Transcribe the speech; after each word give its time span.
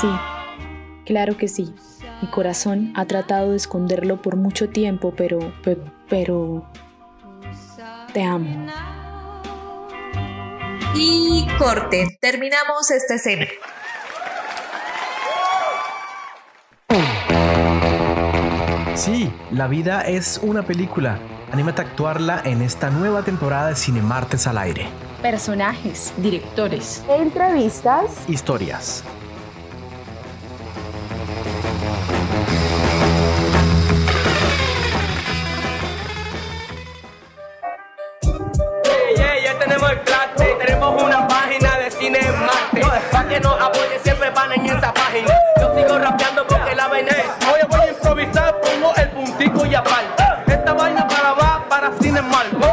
Sí, 0.00 0.08
claro 1.04 1.36
que 1.36 1.46
sí. 1.46 1.74
Mi 2.22 2.28
corazón 2.28 2.92
ha 2.96 3.04
tratado 3.04 3.50
de 3.50 3.56
esconderlo 3.56 4.22
por 4.22 4.36
mucho 4.36 4.70
tiempo, 4.70 5.12
pero, 5.14 5.52
pero, 6.08 6.66
te 8.14 8.22
amo. 8.22 8.66
Y 10.94 11.46
corte, 11.58 12.18
terminamos 12.20 12.90
esta 12.90 13.14
escena. 13.14 13.46
Sí, 18.94 19.30
la 19.50 19.66
vida 19.66 20.02
es 20.02 20.40
una 20.42 20.62
película. 20.62 21.18
Anímate 21.52 21.82
a 21.82 21.84
actuarla 21.84 22.42
en 22.44 22.62
esta 22.62 22.90
nueva 22.90 23.22
temporada 23.22 23.68
de 23.68 23.76
Cine 23.76 24.00
Martes 24.00 24.46
al 24.46 24.56
aire. 24.56 24.88
Personajes, 25.20 26.14
directores, 26.18 27.02
entrevistas, 27.08 28.28
historias. 28.28 29.04
Que 43.40 43.48
nos 43.48 43.60
apoye 43.60 43.98
siempre 44.02 44.30
van 44.30 44.52
en 44.52 44.66
esa 44.66 44.92
página. 44.92 45.28
Yo 45.60 45.74
sigo 45.74 45.98
rapeando 45.98 46.46
porque 46.46 46.74
la 46.74 46.88
vaina 46.88 47.08
es. 47.10 47.46
Hoy 47.46 47.60
voy 47.68 47.80
a 47.80 47.90
improvisar, 47.90 48.60
pongo 48.60 48.92
el 48.96 49.08
puntico 49.10 49.66
y 49.66 49.74
aparte. 49.74 50.24
Esta 50.46 50.72
vaina 50.72 51.06
para 51.08 51.32
va 51.32 51.66
para 51.68 51.92
Cine 51.98 52.22
Martes. 52.22 52.68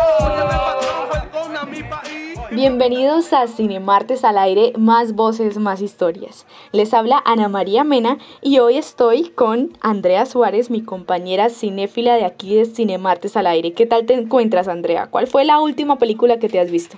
Bienvenidos 2.52 3.34
a 3.34 3.46
Cine 3.48 3.80
Martes 3.80 4.24
al 4.24 4.40
aire, 4.40 4.74
más 4.78 5.14
voces, 5.14 5.58
más 5.60 5.80
historias. 5.80 6.48
Les 6.72 6.92
habla 6.94 7.22
Ana 7.24 7.50
María 7.50 7.84
Mena 7.84 8.18
y 8.42 8.58
hoy 8.58 8.78
estoy 8.78 9.30
con 9.30 9.78
Andrea 9.80 10.26
Suárez, 10.26 10.72
mi 10.72 10.82
compañera 10.82 11.50
cinéfila 11.50 12.16
de 12.16 12.26
aquí 12.26 12.56
de 12.56 12.66
Cine 12.66 12.98
Martes 12.98 13.38
al 13.38 13.46
aire. 13.46 13.74
¿Qué 13.74 13.86
tal 13.86 14.08
te 14.08 14.16
encuentras, 14.16 14.68
Andrea? 14.68 15.08
¿Cuál 15.08 15.28
fue 15.28 15.46
la 15.46 15.60
última 15.60 15.98
película 15.98 16.40
que 16.40 16.50
te 16.50 16.60
has 16.60 16.72
visto? 16.72 16.98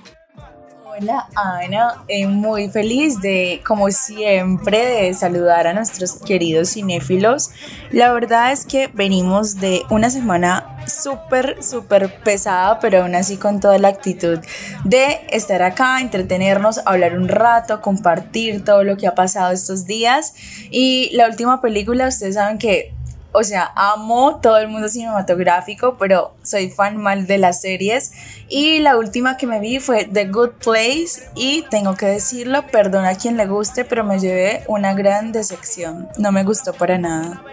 Hola 1.02 1.30
Ana, 1.34 2.04
eh, 2.10 2.28
muy 2.28 2.70
feliz 2.70 3.22
de, 3.22 3.62
como 3.66 3.90
siempre, 3.90 4.86
de 4.86 5.14
saludar 5.14 5.66
a 5.66 5.74
nuestros 5.74 6.16
queridos 6.16 6.74
cinéfilos. 6.74 7.52
La 7.92 8.12
verdad 8.12 8.52
es 8.52 8.66
que 8.66 8.90
venimos 8.94 9.62
de 9.62 9.84
una 9.90 10.10
semana 10.10 10.78
súper, 10.88 11.64
súper 11.64 12.22
pesada, 12.24 12.80
pero 12.82 13.04
aún 13.04 13.16
así 13.16 13.38
con 13.38 13.62
toda 13.62 13.78
la 13.78 13.88
actitud 13.88 14.40
de 14.84 15.22
estar 15.30 15.62
acá, 15.62 16.02
entretenernos, 16.02 16.82
hablar 16.86 17.18
un 17.18 17.30
rato, 17.30 17.80
compartir 17.80 18.66
todo 18.66 18.84
lo 18.84 18.98
que 18.98 19.08
ha 19.08 19.16
pasado 19.16 19.54
estos 19.54 19.86
días. 19.86 20.34
Y 20.70 21.16
la 21.16 21.28
última 21.28 21.62
película, 21.62 22.10
ustedes 22.10 22.36
saben 22.36 22.58
que 22.58 22.94
o 23.32 23.44
sea, 23.44 23.72
amo 23.76 24.40
todo 24.42 24.58
el 24.58 24.68
mundo 24.68 24.90
cinematográfico, 24.90 25.98
pero 25.98 26.34
soy 26.44 26.70
fan 26.70 26.98
mal 26.98 27.28
de 27.28 27.38
las 27.38 27.62
series. 27.62 28.12
Y 28.48 28.80
la 28.80 28.98
última 28.98 29.38
que 29.38 29.48
me 29.48 29.60
vi 29.60 29.80
fue 29.80 30.06
The 30.06 30.26
Good 30.26 30.54
Place 30.64 31.30
y 31.36 31.64
tengo 31.70 31.96
que 31.96 32.08
decirlo, 32.08 32.66
perdona 32.68 33.10
a 33.10 33.16
quien 33.16 33.38
le 33.38 33.46
guste, 33.46 33.86
pero 33.86 34.04
me 34.04 34.20
llevé 34.20 34.64
una 34.68 34.94
gran 34.94 35.32
decepción. 35.32 36.10
No 36.18 36.32
me 36.32 36.44
gustó 36.44 36.74
para 36.74 36.98
nada. 36.98 37.44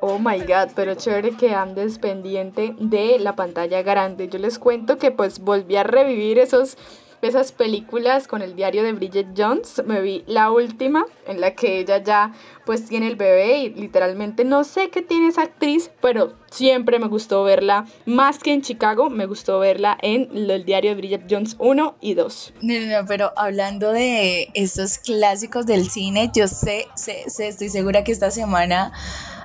Oh 0.00 0.18
my 0.18 0.38
god, 0.40 0.70
pero 0.76 0.94
chévere 0.94 1.32
que 1.32 1.54
andes 1.54 1.98
pendiente 1.98 2.74
de 2.78 3.18
la 3.18 3.34
pantalla 3.34 3.82
grande. 3.82 4.28
Yo 4.28 4.38
les 4.38 4.58
cuento 4.58 4.96
que 4.96 5.10
pues 5.10 5.40
volví 5.40 5.76
a 5.76 5.82
revivir 5.82 6.38
esos 6.38 6.78
esas 7.22 7.52
películas 7.52 8.28
con 8.28 8.42
el 8.42 8.54
diario 8.54 8.82
de 8.82 8.92
Bridget 8.92 9.28
Jones. 9.36 9.82
Me 9.86 10.00
vi 10.00 10.24
la 10.26 10.50
última 10.50 11.04
en 11.26 11.40
la 11.40 11.54
que 11.54 11.80
ella 11.80 12.02
ya 12.02 12.32
pues 12.64 12.86
tiene 12.86 13.08
el 13.08 13.16
bebé 13.16 13.58
y 13.58 13.70
literalmente 13.70 14.44
no 14.44 14.64
sé 14.64 14.90
qué 14.90 15.02
tiene 15.02 15.28
esa 15.28 15.42
actriz, 15.42 15.90
pero 16.00 16.34
siempre 16.50 16.98
me 16.98 17.08
gustó 17.08 17.42
verla, 17.44 17.86
más 18.04 18.38
que 18.38 18.52
en 18.52 18.62
Chicago, 18.62 19.10
me 19.10 19.26
gustó 19.26 19.58
verla 19.58 19.96
en 20.02 20.28
el 20.34 20.64
diario 20.64 20.90
de 20.90 20.96
Bridget 20.96 21.26
Jones 21.28 21.56
1 21.58 21.96
y 22.00 22.14
2. 22.14 22.54
No, 22.60 23.06
pero 23.06 23.32
hablando 23.36 23.92
de 23.92 24.48
esos 24.54 24.98
clásicos 24.98 25.66
del 25.66 25.88
cine, 25.88 26.30
yo 26.34 26.46
sé, 26.46 26.86
sé, 26.94 27.24
sé, 27.28 27.48
estoy 27.48 27.70
segura 27.70 28.04
que 28.04 28.12
esta 28.12 28.30
semana 28.30 28.92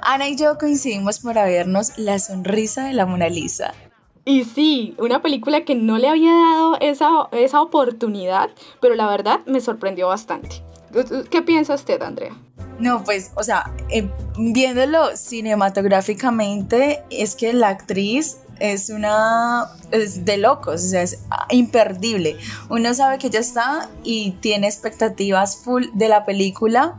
Ana 0.02 0.28
y 0.28 0.36
yo 0.36 0.58
coincidimos 0.58 1.20
para 1.20 1.46
vernos 1.46 1.98
La 1.98 2.20
sonrisa 2.20 2.84
de 2.86 2.94
la 2.94 3.06
Mona 3.06 3.30
Lisa. 3.30 3.74
Y 4.26 4.46
sí, 4.46 4.96
una 4.98 5.22
película 5.22 5.66
que 5.66 5.76
no 5.76 5.98
le 5.98 6.08
había 6.08 6.32
dado 6.32 6.78
esa, 6.80 7.28
esa 7.32 7.62
oportunidad, 7.62 8.50
pero 8.80 8.96
la 8.96 9.08
verdad 9.08 9.42
me 9.46 9.60
sorprendió 9.60 10.08
bastante. 10.08 10.64
¿Qué 11.30 11.42
piensa 11.42 11.74
usted, 11.74 12.02
Andrea? 12.02 12.36
No, 12.80 13.04
pues, 13.04 13.32
o 13.36 13.44
sea, 13.44 13.72
eh, 13.90 14.10
viéndolo 14.38 15.16
cinematográficamente, 15.16 17.04
es 17.10 17.36
que 17.36 17.54
la 17.54 17.70
actriz 17.70 18.38
es 18.60 18.90
una 18.90 19.66
es 19.92 20.26
de 20.26 20.38
locos, 20.38 20.84
o 20.84 20.88
sea, 20.88 21.02
es 21.02 21.20
imperdible. 21.50 22.38
Uno 22.70 22.94
sabe 22.94 23.18
que 23.18 23.30
ya 23.30 23.40
está 23.40 23.90
y 24.04 24.32
tiene 24.42 24.68
expectativas 24.68 25.58
full 25.58 25.86
de 25.94 26.08
la 26.08 26.26
película, 26.26 26.98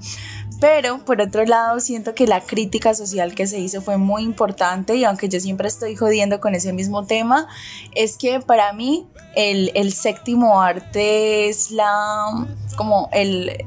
pero 0.64 1.04
por 1.04 1.20
otro 1.20 1.44
lado, 1.44 1.78
siento 1.78 2.14
que 2.14 2.26
la 2.26 2.40
crítica 2.40 2.94
social 2.94 3.34
que 3.34 3.46
se 3.46 3.58
hizo 3.58 3.82
fue 3.82 3.98
muy 3.98 4.22
importante 4.22 4.96
y 4.96 5.04
aunque 5.04 5.28
yo 5.28 5.38
siempre 5.38 5.68
estoy 5.68 5.94
jodiendo 5.94 6.40
con 6.40 6.54
ese 6.54 6.72
mismo 6.72 7.04
tema, 7.04 7.48
es 7.94 8.16
que 8.16 8.40
para 8.40 8.72
mí 8.72 9.06
el, 9.36 9.72
el 9.74 9.92
séptimo 9.92 10.62
arte 10.62 11.50
es 11.50 11.70
la, 11.70 12.46
como 12.78 13.10
el, 13.12 13.66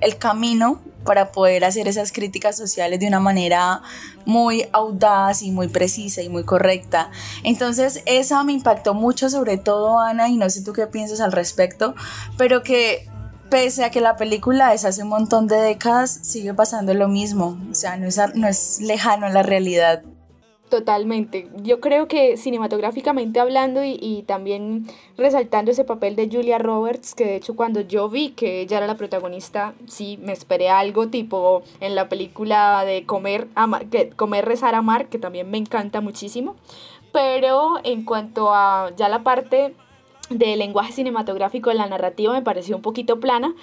el 0.00 0.16
camino 0.16 0.80
para 1.04 1.32
poder 1.32 1.66
hacer 1.66 1.86
esas 1.86 2.12
críticas 2.12 2.56
sociales 2.56 2.98
de 2.98 3.08
una 3.08 3.20
manera 3.20 3.82
muy 4.24 4.64
audaz 4.72 5.42
y 5.42 5.50
muy 5.50 5.68
precisa 5.68 6.22
y 6.22 6.30
muy 6.30 6.44
correcta. 6.44 7.10
Entonces, 7.42 8.02
esa 8.06 8.42
me 8.42 8.52
impactó 8.52 8.94
mucho, 8.94 9.28
sobre 9.28 9.58
todo 9.58 10.00
Ana, 10.00 10.30
y 10.30 10.38
no 10.38 10.48
sé 10.48 10.64
tú 10.64 10.72
qué 10.72 10.86
piensas 10.86 11.20
al 11.20 11.32
respecto, 11.32 11.94
pero 12.38 12.62
que 12.62 13.11
pese 13.52 13.84
a 13.84 13.90
que 13.90 14.00
la 14.00 14.16
película 14.16 14.72
es 14.72 14.86
hace 14.86 15.02
un 15.02 15.10
montón 15.10 15.46
de 15.46 15.56
décadas, 15.56 16.10
sigue 16.22 16.54
pasando 16.54 16.94
lo 16.94 17.06
mismo. 17.06 17.58
O 17.70 17.74
sea, 17.74 17.98
no 17.98 18.06
es, 18.06 18.18
no 18.34 18.48
es 18.48 18.80
lejano 18.80 19.26
a 19.26 19.28
la 19.28 19.42
realidad. 19.42 20.02
Totalmente. 20.70 21.50
Yo 21.62 21.78
creo 21.78 22.08
que 22.08 22.38
cinematográficamente 22.38 23.40
hablando 23.40 23.84
y, 23.84 23.98
y, 24.00 24.22
también 24.22 24.86
resaltando 25.18 25.70
ese 25.70 25.84
papel 25.84 26.16
de 26.16 26.30
Julia 26.32 26.56
Roberts, 26.56 27.14
que 27.14 27.26
de 27.26 27.36
hecho 27.36 27.54
cuando 27.54 27.82
yo 27.82 28.08
vi 28.08 28.30
que 28.30 28.62
ella 28.62 28.78
era 28.78 28.86
la 28.86 28.96
protagonista, 28.96 29.74
sí, 29.86 30.18
me 30.22 30.32
esperé 30.32 30.70
algo 30.70 31.08
tipo 31.08 31.62
en 31.80 31.94
la 31.94 32.08
película 32.08 32.86
de 32.86 33.04
Comer, 33.04 33.48
Amar, 33.54 33.84
que, 33.84 34.08
Comer, 34.08 34.46
Rezar, 34.46 34.74
Amar, 34.74 35.10
que 35.10 35.18
también 35.18 35.50
me 35.50 35.58
encanta 35.58 36.00
muchísimo. 36.00 36.56
Pero 37.12 37.74
en 37.84 38.06
cuanto 38.06 38.54
a 38.54 38.92
ya 38.96 39.10
la 39.10 39.22
parte 39.22 39.74
del 40.38 40.58
lenguaje 40.58 40.92
cinematográfico, 40.92 41.72
la 41.72 41.86
narrativa 41.86 42.32
me 42.32 42.42
pareció 42.42 42.76
un 42.76 42.82
poquito 42.82 43.20
plana. 43.20 43.54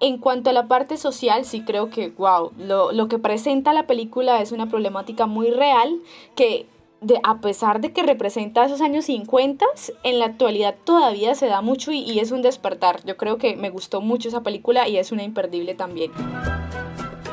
En 0.00 0.18
cuanto 0.18 0.50
a 0.50 0.52
la 0.54 0.66
parte 0.66 0.96
social, 0.96 1.44
sí 1.44 1.62
creo 1.62 1.90
que, 1.90 2.08
wow, 2.10 2.52
lo, 2.58 2.92
lo 2.92 3.08
que 3.08 3.18
presenta 3.18 3.72
la 3.72 3.86
película 3.86 4.40
es 4.40 4.50
una 4.50 4.68
problemática 4.68 5.26
muy 5.26 5.50
real 5.50 6.00
que 6.34 6.66
de, 7.02 7.20
a 7.22 7.40
pesar 7.40 7.80
de 7.80 7.92
que 7.92 8.02
representa 8.02 8.64
esos 8.64 8.80
años 8.80 9.06
50, 9.06 9.64
en 10.02 10.18
la 10.18 10.26
actualidad 10.26 10.74
todavía 10.84 11.34
se 11.34 11.46
da 11.46 11.60
mucho 11.60 11.92
y, 11.92 12.00
y, 12.00 12.18
es 12.18 12.30
un 12.30 12.42
despertar. 12.42 13.04
Yo 13.04 13.16
creo 13.16 13.38
que 13.38 13.56
me 13.56 13.70
gustó 13.70 14.00
mucho 14.00 14.28
esa 14.28 14.42
película 14.42 14.88
y 14.88 14.98
es 14.98 15.12
una 15.12 15.22
imperdible 15.22 15.74
también. 15.74 16.12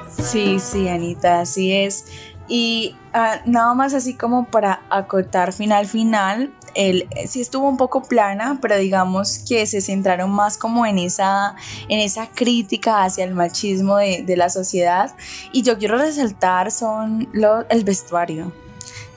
Sí, 0.09 0.59
sí, 0.59 0.87
Anita, 0.87 1.41
así 1.41 1.73
es. 1.73 2.05
Y 2.47 2.95
uh, 3.13 3.49
nada 3.49 3.73
más 3.73 3.93
así 3.93 4.13
como 4.13 4.45
para 4.45 4.81
acotar 4.89 5.53
final 5.53 5.85
final, 5.85 6.53
el, 6.75 7.07
sí 7.27 7.41
estuvo 7.41 7.67
un 7.67 7.77
poco 7.77 8.03
plana, 8.03 8.59
pero 8.61 8.77
digamos 8.77 9.39
que 9.39 9.65
se 9.65 9.81
centraron 9.81 10.29
más 10.29 10.57
como 10.57 10.85
en 10.85 10.99
esa, 10.99 11.55
en 11.89 11.99
esa 11.99 12.27
crítica 12.27 13.03
hacia 13.03 13.23
el 13.23 13.33
machismo 13.33 13.97
de, 13.97 14.23
de 14.23 14.37
la 14.37 14.49
sociedad. 14.49 15.15
Y 15.51 15.63
yo 15.63 15.77
quiero 15.77 15.97
resaltar 15.97 16.71
son 16.71 17.29
el 17.69 17.83
vestuario. 17.83 18.53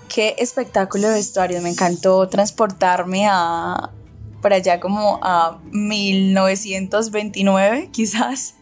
Qué 0.09 0.35
espectáculo 0.39 1.09
de 1.09 1.15
vestuario, 1.15 1.63
me 1.63 1.71
encantó 1.71 2.29
transportarme 2.29 3.29
a, 3.31 3.91
por 4.43 4.53
allá 4.53 4.81
como 4.81 5.21
a 5.23 5.61
1929 5.71 7.91
quizás 7.93 8.55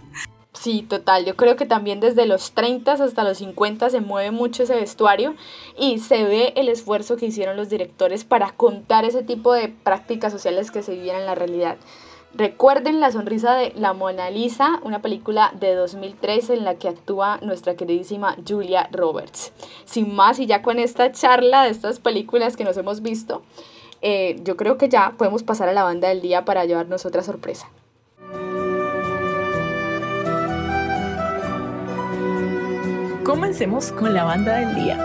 Sí, 0.60 0.82
total. 0.82 1.24
Yo 1.24 1.36
creo 1.36 1.54
que 1.54 1.66
también 1.66 2.00
desde 2.00 2.26
los 2.26 2.50
30 2.50 2.94
hasta 2.94 3.22
los 3.22 3.38
50 3.38 3.90
se 3.90 4.00
mueve 4.00 4.32
mucho 4.32 4.64
ese 4.64 4.74
vestuario 4.74 5.36
y 5.78 6.00
se 6.00 6.24
ve 6.24 6.52
el 6.56 6.68
esfuerzo 6.68 7.16
que 7.16 7.26
hicieron 7.26 7.56
los 7.56 7.68
directores 7.68 8.24
para 8.24 8.50
contar 8.50 9.04
ese 9.04 9.22
tipo 9.22 9.52
de 9.52 9.68
prácticas 9.68 10.32
sociales 10.32 10.72
que 10.72 10.82
se 10.82 10.94
vivían 10.94 11.20
en 11.20 11.26
la 11.26 11.36
realidad. 11.36 11.76
Recuerden 12.34 12.98
La 12.98 13.12
sonrisa 13.12 13.54
de 13.54 13.72
la 13.76 13.92
Mona 13.92 14.30
Lisa, 14.30 14.80
una 14.82 15.00
película 15.00 15.52
de 15.60 15.76
2003 15.76 16.50
en 16.50 16.64
la 16.64 16.74
que 16.74 16.88
actúa 16.88 17.38
nuestra 17.40 17.76
queridísima 17.76 18.36
Julia 18.46 18.88
Roberts. 18.90 19.52
Sin 19.84 20.12
más, 20.12 20.40
y 20.40 20.46
ya 20.46 20.62
con 20.62 20.80
esta 20.80 21.12
charla 21.12 21.62
de 21.62 21.70
estas 21.70 22.00
películas 22.00 22.56
que 22.56 22.64
nos 22.64 22.76
hemos 22.76 23.00
visto, 23.00 23.42
eh, 24.02 24.40
yo 24.42 24.56
creo 24.56 24.76
que 24.76 24.88
ya 24.88 25.14
podemos 25.16 25.44
pasar 25.44 25.68
a 25.68 25.72
la 25.72 25.84
banda 25.84 26.08
del 26.08 26.20
día 26.20 26.44
para 26.44 26.64
llevarnos 26.64 27.06
otra 27.06 27.22
sorpresa. 27.22 27.68
Comencemos 33.28 33.92
con 33.92 34.14
la 34.14 34.24
banda 34.24 34.56
del 34.56 34.74
día. 34.74 34.96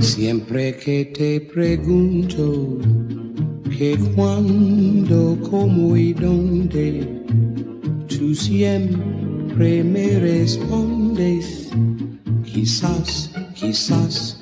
Siempre 0.00 0.76
que 0.76 1.06
te 1.06 1.40
pregunto 1.40 2.76
que 3.70 3.96
cuándo, 4.14 5.38
cómo 5.50 5.96
y 5.96 6.12
dónde, 6.12 7.24
tú 8.06 8.34
siempre 8.34 9.82
me 9.82 10.18
respondes, 10.18 11.70
quizás, 12.44 13.32
quizás, 13.54 14.41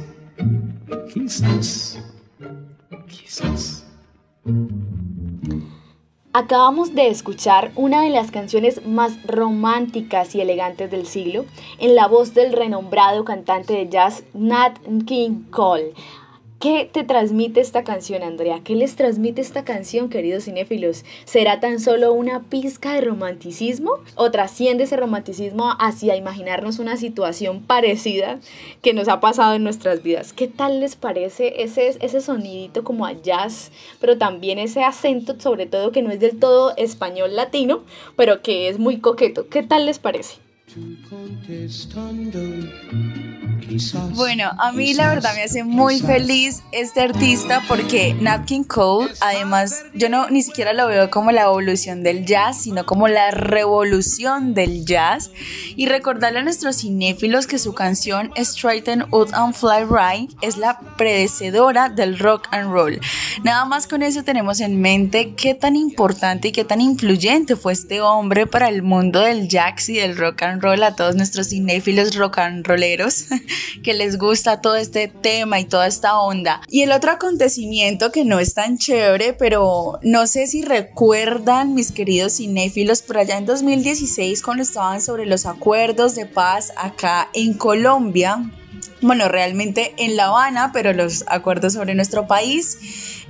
quizás. 1.13 1.99
Acabamos 6.33 6.95
de 6.95 7.09
escuchar 7.09 7.71
una 7.75 8.03
de 8.03 8.09
las 8.09 8.31
canciones 8.31 8.85
más 8.85 9.21
románticas 9.25 10.33
y 10.33 10.39
elegantes 10.41 10.89
del 10.89 11.05
siglo 11.05 11.45
en 11.79 11.95
la 11.95 12.07
voz 12.07 12.33
del 12.33 12.53
renombrado 12.53 13.25
cantante 13.25 13.73
de 13.73 13.89
jazz 13.89 14.23
Nat 14.33 14.77
King 15.05 15.43
Cole. 15.49 15.93
¿Qué 16.61 16.87
te 16.91 17.03
transmite 17.03 17.59
esta 17.59 17.83
canción, 17.83 18.21
Andrea? 18.21 18.61
¿Qué 18.63 18.75
les 18.75 18.95
transmite 18.95 19.41
esta 19.41 19.65
canción, 19.65 20.09
queridos 20.09 20.43
cinéfilos? 20.43 21.03
¿Será 21.25 21.59
tan 21.59 21.79
solo 21.79 22.13
una 22.13 22.43
pizca 22.43 22.93
de 22.93 23.01
romanticismo? 23.01 23.93
¿O 24.13 24.29
trasciende 24.29 24.83
ese 24.83 24.95
romanticismo 24.95 25.71
hacia 25.79 26.15
imaginarnos 26.15 26.77
una 26.77 26.97
situación 26.97 27.63
parecida 27.63 28.39
que 28.83 28.93
nos 28.93 29.07
ha 29.07 29.19
pasado 29.19 29.55
en 29.55 29.63
nuestras 29.63 30.03
vidas? 30.03 30.33
¿Qué 30.33 30.47
tal 30.47 30.81
les 30.81 30.95
parece 30.95 31.63
ese, 31.63 31.97
ese 31.99 32.21
sonidito 32.21 32.83
como 32.83 33.07
a 33.07 33.13
jazz, 33.13 33.71
pero 33.99 34.19
también 34.19 34.59
ese 34.59 34.83
acento, 34.83 35.39
sobre 35.39 35.65
todo 35.65 35.91
que 35.91 36.03
no 36.03 36.11
es 36.11 36.19
del 36.19 36.37
todo 36.37 36.77
español 36.77 37.35
latino, 37.35 37.83
pero 38.15 38.43
que 38.43 38.69
es 38.69 38.77
muy 38.77 38.99
coqueto? 38.99 39.47
¿Qué 39.49 39.63
tal 39.63 39.87
les 39.87 39.97
parece? 39.97 40.35
Bueno, 44.15 44.51
a 44.57 44.71
mí 44.71 44.93
la 44.93 45.09
verdad 45.09 45.33
me 45.35 45.43
hace 45.43 45.63
muy 45.63 45.99
feliz 45.99 46.61
este 46.71 47.01
artista 47.01 47.61
porque 47.67 48.13
Nat 48.13 48.45
King 48.45 48.63
Cole, 48.63 49.11
además, 49.21 49.83
yo 49.93 50.09
no 50.09 50.29
ni 50.29 50.41
siquiera 50.41 50.73
lo 50.73 50.87
veo 50.87 51.09
como 51.09 51.31
la 51.31 51.43
evolución 51.43 52.03
del 52.03 52.25
jazz, 52.25 52.63
sino 52.63 52.85
como 52.85 53.07
la 53.07 53.31
revolución 53.31 54.53
del 54.53 54.85
jazz. 54.85 55.31
Y 55.75 55.87
recordarle 55.87 56.39
a 56.39 56.43
nuestros 56.43 56.77
cinéfilos 56.77 57.47
que 57.47 57.59
su 57.59 57.73
canción 57.73 58.31
Straighten 58.35 59.05
Out 59.11 59.33
and 59.33 59.53
Fly 59.53 59.85
Right 59.89 60.31
es 60.41 60.57
la 60.57 60.79
predecedora 60.97 61.89
del 61.89 62.19
rock 62.19 62.47
and 62.51 62.71
roll. 62.71 62.99
Nada 63.43 63.65
más 63.65 63.87
con 63.87 64.03
eso 64.03 64.23
tenemos 64.23 64.59
en 64.59 64.81
mente 64.81 65.33
qué 65.35 65.55
tan 65.55 65.75
importante 65.75 66.49
y 66.49 66.51
qué 66.51 66.65
tan 66.65 66.81
influyente 66.81 67.55
fue 67.55 67.73
este 67.73 68.01
hombre 68.01 68.47
para 68.47 68.69
el 68.69 68.81
mundo 68.81 69.21
del 69.21 69.47
jazz 69.47 69.89
y 69.89 69.97
del 69.97 70.17
rock 70.17 70.43
and 70.43 70.61
roll 70.61 70.83
a 70.83 70.95
todos 70.95 71.15
nuestros 71.15 71.49
cinéfilos 71.49 72.15
rock 72.15 72.39
and 72.39 72.65
rolleros 72.65 73.25
que 73.83 73.93
les 73.93 74.17
gusta 74.17 74.61
todo 74.61 74.75
este 74.75 75.07
tema 75.07 75.59
y 75.59 75.65
toda 75.65 75.87
esta 75.87 76.19
onda. 76.19 76.61
Y 76.67 76.81
el 76.81 76.91
otro 76.91 77.11
acontecimiento 77.11 78.11
que 78.11 78.25
no 78.25 78.39
es 78.39 78.53
tan 78.53 78.77
chévere, 78.77 79.33
pero 79.33 79.99
no 80.01 80.27
sé 80.27 80.47
si 80.47 80.63
recuerdan 80.63 81.73
mis 81.73 81.91
queridos 81.91 82.37
cinéfilos, 82.37 83.01
por 83.01 83.17
allá 83.17 83.37
en 83.37 83.45
2016 83.45 84.41
cuando 84.41 84.63
estaban 84.63 85.01
sobre 85.01 85.25
los 85.25 85.45
acuerdos 85.45 86.15
de 86.15 86.25
paz 86.25 86.71
acá 86.77 87.29
en 87.33 87.53
Colombia, 87.53 88.51
bueno, 89.01 89.27
realmente 89.27 89.93
en 89.97 90.15
La 90.15 90.27
Habana, 90.27 90.71
pero 90.73 90.93
los 90.93 91.23
acuerdos 91.27 91.73
sobre 91.73 91.95
nuestro 91.95 92.27
país. 92.27 92.77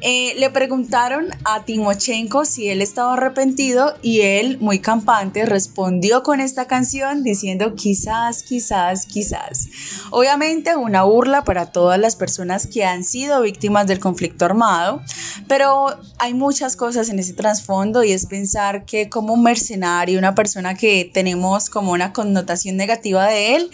Eh, 0.03 0.33
le 0.39 0.49
preguntaron 0.49 1.27
a 1.45 1.63
Timochenko 1.63 2.43
si 2.43 2.69
él 2.69 2.81
estaba 2.81 3.13
arrepentido 3.13 3.93
y 4.01 4.21
él, 4.21 4.57
muy 4.59 4.79
campante, 4.79 5.45
respondió 5.45 6.23
con 6.23 6.41
esta 6.41 6.65
canción 6.65 7.23
diciendo 7.23 7.75
quizás, 7.75 8.41
quizás, 8.41 9.05
quizás. 9.05 9.67
Obviamente 10.09 10.75
una 10.75 11.03
burla 11.03 11.43
para 11.43 11.67
todas 11.67 11.99
las 11.99 12.15
personas 12.15 12.65
que 12.65 12.83
han 12.83 13.03
sido 13.03 13.41
víctimas 13.43 13.85
del 13.85 13.99
conflicto 13.99 14.45
armado, 14.45 15.03
pero 15.47 15.95
hay 16.17 16.33
muchas 16.33 16.75
cosas 16.75 17.09
en 17.09 17.19
ese 17.19 17.33
trasfondo 17.33 18.03
y 18.03 18.11
es 18.11 18.25
pensar 18.25 18.85
que 18.85 19.07
como 19.07 19.35
un 19.35 19.43
mercenario, 19.43 20.17
una 20.17 20.33
persona 20.33 20.73
que 20.73 21.11
tenemos 21.13 21.69
como 21.69 21.91
una 21.91 22.11
connotación 22.11 22.75
negativa 22.75 23.27
de 23.27 23.55
él, 23.55 23.71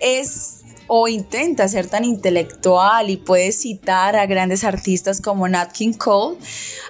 es 0.00 0.61
o 0.94 1.08
intenta 1.08 1.66
ser 1.68 1.86
tan 1.86 2.04
intelectual 2.04 3.08
y 3.08 3.16
puede 3.16 3.50
citar 3.52 4.14
a 4.14 4.26
grandes 4.26 4.62
artistas 4.62 5.22
como 5.22 5.48
Nat 5.48 5.72
King 5.72 5.94
Cole, 5.94 6.36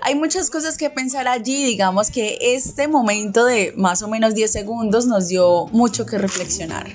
hay 0.01 0.17
muchas 0.17 0.51
cosas 0.51 0.77
que 0.77 0.91
pensar 0.91 1.29
allí. 1.29 1.65
Digamos 1.65 2.11
que 2.11 2.37
este 2.41 2.89
momento 2.89 3.45
de 3.45 3.73
más 3.77 4.03
o 4.03 4.09
menos 4.09 4.35
10 4.35 4.51
segundos 4.51 5.07
nos 5.07 5.29
dio 5.29 5.67
mucho 5.67 6.05
que 6.05 6.19
reflexionar. 6.19 6.89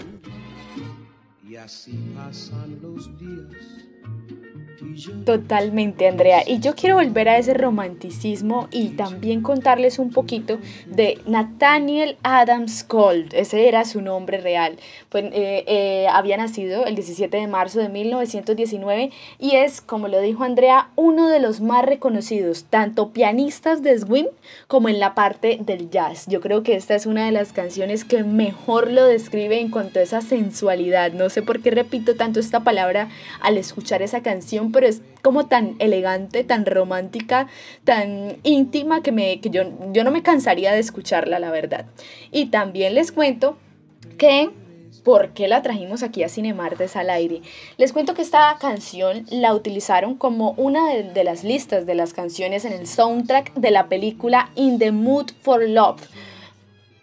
Y 1.49 1.55
así 1.55 1.97
pasan 2.13 2.77
los 2.81 3.17
días 3.17 3.66
Totalmente, 5.25 6.07
Andrea. 6.07 6.43
Y 6.45 6.59
yo 6.59 6.75
quiero 6.75 6.95
volver 6.95 7.29
a 7.29 7.37
ese 7.37 7.53
romanticismo 7.53 8.67
y 8.71 8.89
también 8.89 9.41
contarles 9.41 9.99
un 9.99 10.11
poquito 10.11 10.59
de 10.85 11.19
Nathaniel 11.25 12.17
Adams 12.23 12.87
Gold. 12.87 13.33
Ese 13.33 13.67
era 13.67 13.85
su 13.85 14.01
nombre 14.01 14.39
real. 14.39 14.77
Pues, 15.09 15.25
eh, 15.25 15.63
eh, 15.67 16.07
había 16.11 16.37
nacido 16.37 16.85
el 16.85 16.95
17 16.95 17.37
de 17.37 17.47
marzo 17.47 17.79
de 17.79 17.89
1919 17.89 19.11
y 19.39 19.51
es, 19.55 19.81
como 19.81 20.07
lo 20.07 20.19
dijo 20.21 20.43
Andrea, 20.43 20.89
uno 20.95 21.29
de 21.29 21.39
los 21.39 21.61
más 21.61 21.85
reconocidos, 21.85 22.65
tanto 22.69 23.09
pianistas 23.11 23.83
de 23.83 23.99
swing 23.99 24.27
como 24.67 24.89
en 24.89 24.99
la 24.99 25.13
parte 25.13 25.59
del 25.61 25.89
jazz. 25.89 26.25
Yo 26.27 26.41
creo 26.41 26.63
que 26.63 26.75
esta 26.75 26.95
es 26.95 27.05
una 27.05 27.25
de 27.25 27.31
las 27.31 27.53
canciones 27.53 28.05
que 28.05 28.23
mejor 28.23 28.91
lo 28.91 29.05
describe 29.05 29.59
en 29.59 29.69
cuanto 29.69 29.99
a 29.99 30.03
esa 30.03 30.21
sensualidad. 30.21 31.11
No 31.11 31.29
sé 31.29 31.41
por 31.41 31.61
qué 31.61 31.71
repito 31.71 32.15
tanto 32.15 32.39
esta 32.39 32.61
palabra 32.61 33.09
al 33.41 33.57
escuchar 33.57 34.01
esa 34.01 34.21
canción, 34.21 34.71
pero 34.71 34.86
es 34.87 35.01
como 35.21 35.47
tan 35.47 35.75
elegante, 35.79 36.43
tan 36.43 36.65
romántica, 36.65 37.47
tan 37.83 38.37
íntima 38.43 39.01
que, 39.01 39.11
me, 39.11 39.39
que 39.39 39.49
yo, 39.49 39.63
yo 39.91 40.03
no 40.03 40.11
me 40.11 40.23
cansaría 40.23 40.71
de 40.71 40.79
escucharla, 40.79 41.39
la 41.39 41.51
verdad. 41.51 41.85
Y 42.31 42.47
también 42.47 42.95
les 42.95 43.11
cuento 43.11 43.57
que 44.17 44.49
¿Por 45.03 45.29
qué 45.29 45.47
la 45.47 45.61
trajimos 45.61 46.03
aquí 46.03 46.23
a 46.23 46.27
Cinemartes 46.27 46.97
al 46.97 47.09
aire? 47.09 47.41
Les 47.77 47.93
cuento 47.93 48.13
que 48.13 48.21
esta 48.21 48.57
canción 48.59 49.25
la 49.29 49.53
utilizaron 49.53 50.15
como 50.15 50.51
una 50.57 50.89
de, 50.89 51.03
de, 51.03 51.23
las 51.23 51.45
listas 51.45 51.85
de 51.85 51.95
las 51.95 52.11
canciones 52.11 52.65
en 52.65 52.73
el 52.73 52.87
soundtrack 52.87 53.53
de 53.53 53.71
la 53.71 53.87
película 53.87 54.51
In 54.55 54.79
the 54.79 54.91
Mood 54.91 55.31
for 55.43 55.63
Love 55.63 56.01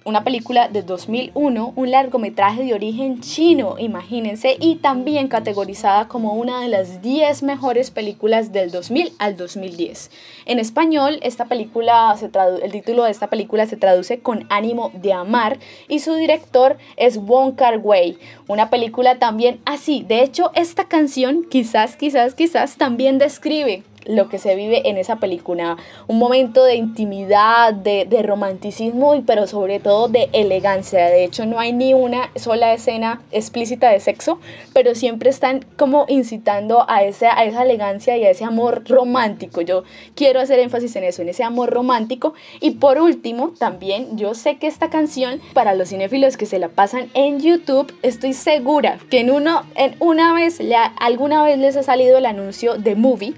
una 0.05 0.23
película 0.23 0.69
de 0.69 0.83
2001, 0.83 1.73
un 1.75 1.91
largometraje 1.91 2.63
de 2.63 2.75
origen 2.75 3.21
chino, 3.21 3.77
imagínense, 3.79 4.57
y 4.61 4.77
también 4.77 5.29
categorizada 5.29 6.09
como 6.09 6.35
una 6.35 6.61
de 6.61 6.69
las 6.69 7.01
10 7.01 7.43
mejores 7.43 7.91
películas 7.91 8.53
del 8.53 8.71
2000 8.71 9.13
al 9.19 9.37
2010. 9.37 10.11
En 10.45 10.59
español, 10.59 11.19
esta 11.23 11.47
película 11.47 12.15
se 12.19 12.31
el 12.63 12.73
título 12.73 13.05
de 13.05 13.11
esta 13.11 13.29
película 13.29 13.67
se 13.67 13.77
traduce 13.77 14.19
con 14.21 14.47
ánimo 14.51 14.91
de 14.95 15.13
amar 15.13 15.59
y 15.89 16.01
su 16.01 16.15
director 16.15 16.77
es 16.97 17.17
Wong 17.19 17.55
Kar 17.55 17.79
Wai, 17.79 18.19
una 18.47 18.69
película 18.69 19.19
también 19.19 19.61
así. 19.65 20.05
De 20.07 20.23
hecho, 20.23 20.51
esta 20.55 20.85
canción 20.85 21.45
quizás, 21.49 21.97
quizás, 21.97 22.35
quizás 22.35 22.77
también 22.77 23.19
describe 23.19 23.83
lo 24.07 24.29
que 24.29 24.39
se 24.39 24.55
vive 24.55 24.89
en 24.89 24.97
esa 24.97 25.17
película. 25.17 25.77
Un 26.07 26.19
momento 26.19 26.65
de 26.65 26.77
intimidad, 26.77 27.73
de, 27.73 28.05
de, 28.05 28.23
romanticismo, 28.23 29.23
pero 29.27 29.47
sobre 29.47 29.81
todo 29.81 30.09
de 30.09 30.29
elegancia. 30.33 31.07
De 31.07 31.25
hecho, 31.25 31.47
no 31.47 31.59
hay 31.59 31.73
ni 31.73 31.95
una 31.95 32.31
sola 32.37 32.73
escena 32.73 33.23
explícita 33.33 33.91
de 33.91 34.01
sexo, 34.01 34.39
pero 34.73 34.95
siempre 34.95 35.31
están 35.31 35.65
como 35.77 36.07
incitando 36.09 36.85
a, 36.89 37.03
esa, 37.03 37.39
a 37.39 37.45
esa 37.45 37.63
elegancia 37.63 38.17
y 38.17 38.25
a 38.25 38.31
ese 38.31 38.45
amor 38.45 38.83
romántico. 38.89 39.61
Yo 39.61 39.85
quiero 40.15 40.41
hacer 40.41 40.59
énfasis 40.59 40.95
en 40.97 41.05
eso, 41.05 41.23
en 41.23 41.29
ese 41.29 41.45
amor 41.45 41.71
romántico. 41.71 42.35
Y 42.61 42.73
por 42.73 42.99
último, 42.99 43.53
también 43.59 44.17
yo 44.17 44.35
sé 44.35 44.57
que 44.57 44.67
esta 44.67 44.91
canción, 44.91 45.41
para 45.53 45.75
los 45.75 45.89
cinéfilos 45.89 46.37
que 46.37 46.47
se 46.47 46.59
la 46.59 46.69
pasan 46.69 47.11
en 47.15 47.41
YouTube, 47.41 47.93
estoy 48.03 48.33
segura 48.33 48.99
que 49.11 49.21
en, 49.21 49.31
uno, 49.31 49.63
en 49.75 49.97
una 50.01 50.35
vez, 50.35 50.61
alguna 50.99 51.43
vez 51.43 51.59
les 51.59 51.77
ha 51.77 51.83
salido 51.83 52.19
el 52.19 52.27
anuncio 52.27 52.75
de 52.77 52.95
Movie 52.95 53.35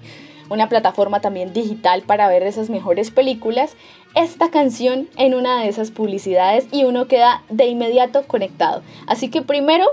una 0.49 0.69
plataforma 0.69 1.21
también 1.21 1.53
digital 1.53 2.03
para 2.03 2.29
ver 2.29 2.43
esas 2.43 2.71
mejores 2.71 3.11
películas, 3.11 3.77
esta 4.15 4.51
canción 4.51 5.09
en 5.17 5.35
una 5.35 5.61
de 5.61 5.69
esas 5.69 5.91
publicidades 5.91 6.67
y 6.73 6.85
uno 6.85 7.07
queda 7.07 7.43
de 7.51 7.67
inmediato 7.67 8.27
conectado. 8.27 8.83
Así 9.07 9.29
que 9.29 9.43
primero, 9.43 9.87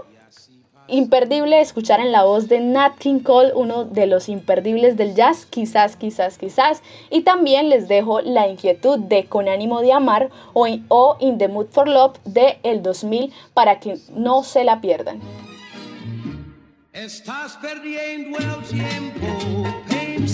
imperdible 0.87 1.59
escuchar 1.59 1.99
en 1.99 2.11
la 2.11 2.23
voz 2.23 2.47
de 2.47 2.59
Nat 2.59 2.97
King 2.97 3.19
Cole, 3.19 3.51
uno 3.55 3.85
de 3.85 4.05
los 4.05 4.29
imperdibles 4.29 4.97
del 4.97 5.15
jazz, 5.15 5.45
quizás, 5.45 5.95
quizás, 5.95 6.37
quizás. 6.37 6.81
Y 7.09 7.21
también 7.21 7.69
les 7.69 7.87
dejo 7.87 8.21
la 8.21 8.47
inquietud 8.47 8.99
de 8.99 9.25
Con 9.25 9.47
ánimo 9.47 9.81
de 9.81 9.93
amar 9.93 10.29
o, 10.53 10.67
o 10.89 11.17
In 11.19 11.37
the 11.37 11.47
Mood 11.47 11.67
for 11.71 11.87
Love 11.87 12.17
de 12.25 12.59
el 12.63 12.83
2000 12.83 13.33
para 13.53 13.79
que 13.79 13.97
no 14.15 14.43
se 14.43 14.63
la 14.63 14.81
pierdan. 14.81 15.19
Estás 16.93 17.57
perdiendo 17.57 18.37
el 18.37 18.63
tiempo 18.65 19.92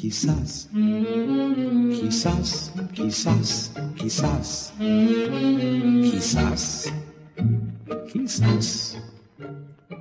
Quizás, 0.00 0.66
quizás, 2.00 2.72
quizás, 2.94 3.70
quizás, 3.98 4.72
quizás, 6.10 6.92
quizás, 8.10 8.98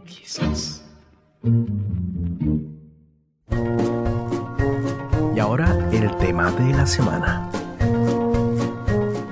quizás. 0.06 0.82
Y 5.36 5.40
ahora 5.40 5.90
el 5.92 6.16
tema 6.16 6.50
de 6.52 6.74
la 6.78 6.86
semana. 6.88 7.50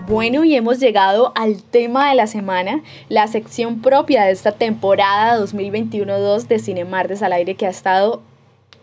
Bueno, 0.10 0.44
y 0.44 0.54
hemos 0.54 0.80
llegado 0.80 1.32
al 1.36 1.64
tema 1.64 2.10
de 2.10 2.16
la 2.16 2.28
semana, 2.28 2.84
la 3.08 3.28
sección 3.28 3.82
propia 3.82 4.26
de 4.26 4.32
esta 4.32 4.52
temporada 4.52 5.40
2021-2 5.40 6.48
de 6.48 6.60
Cinemartes 6.60 7.24
al 7.24 7.32
aire 7.32 7.56
que 7.56 7.68
ha 7.68 7.70
estado 7.70 8.22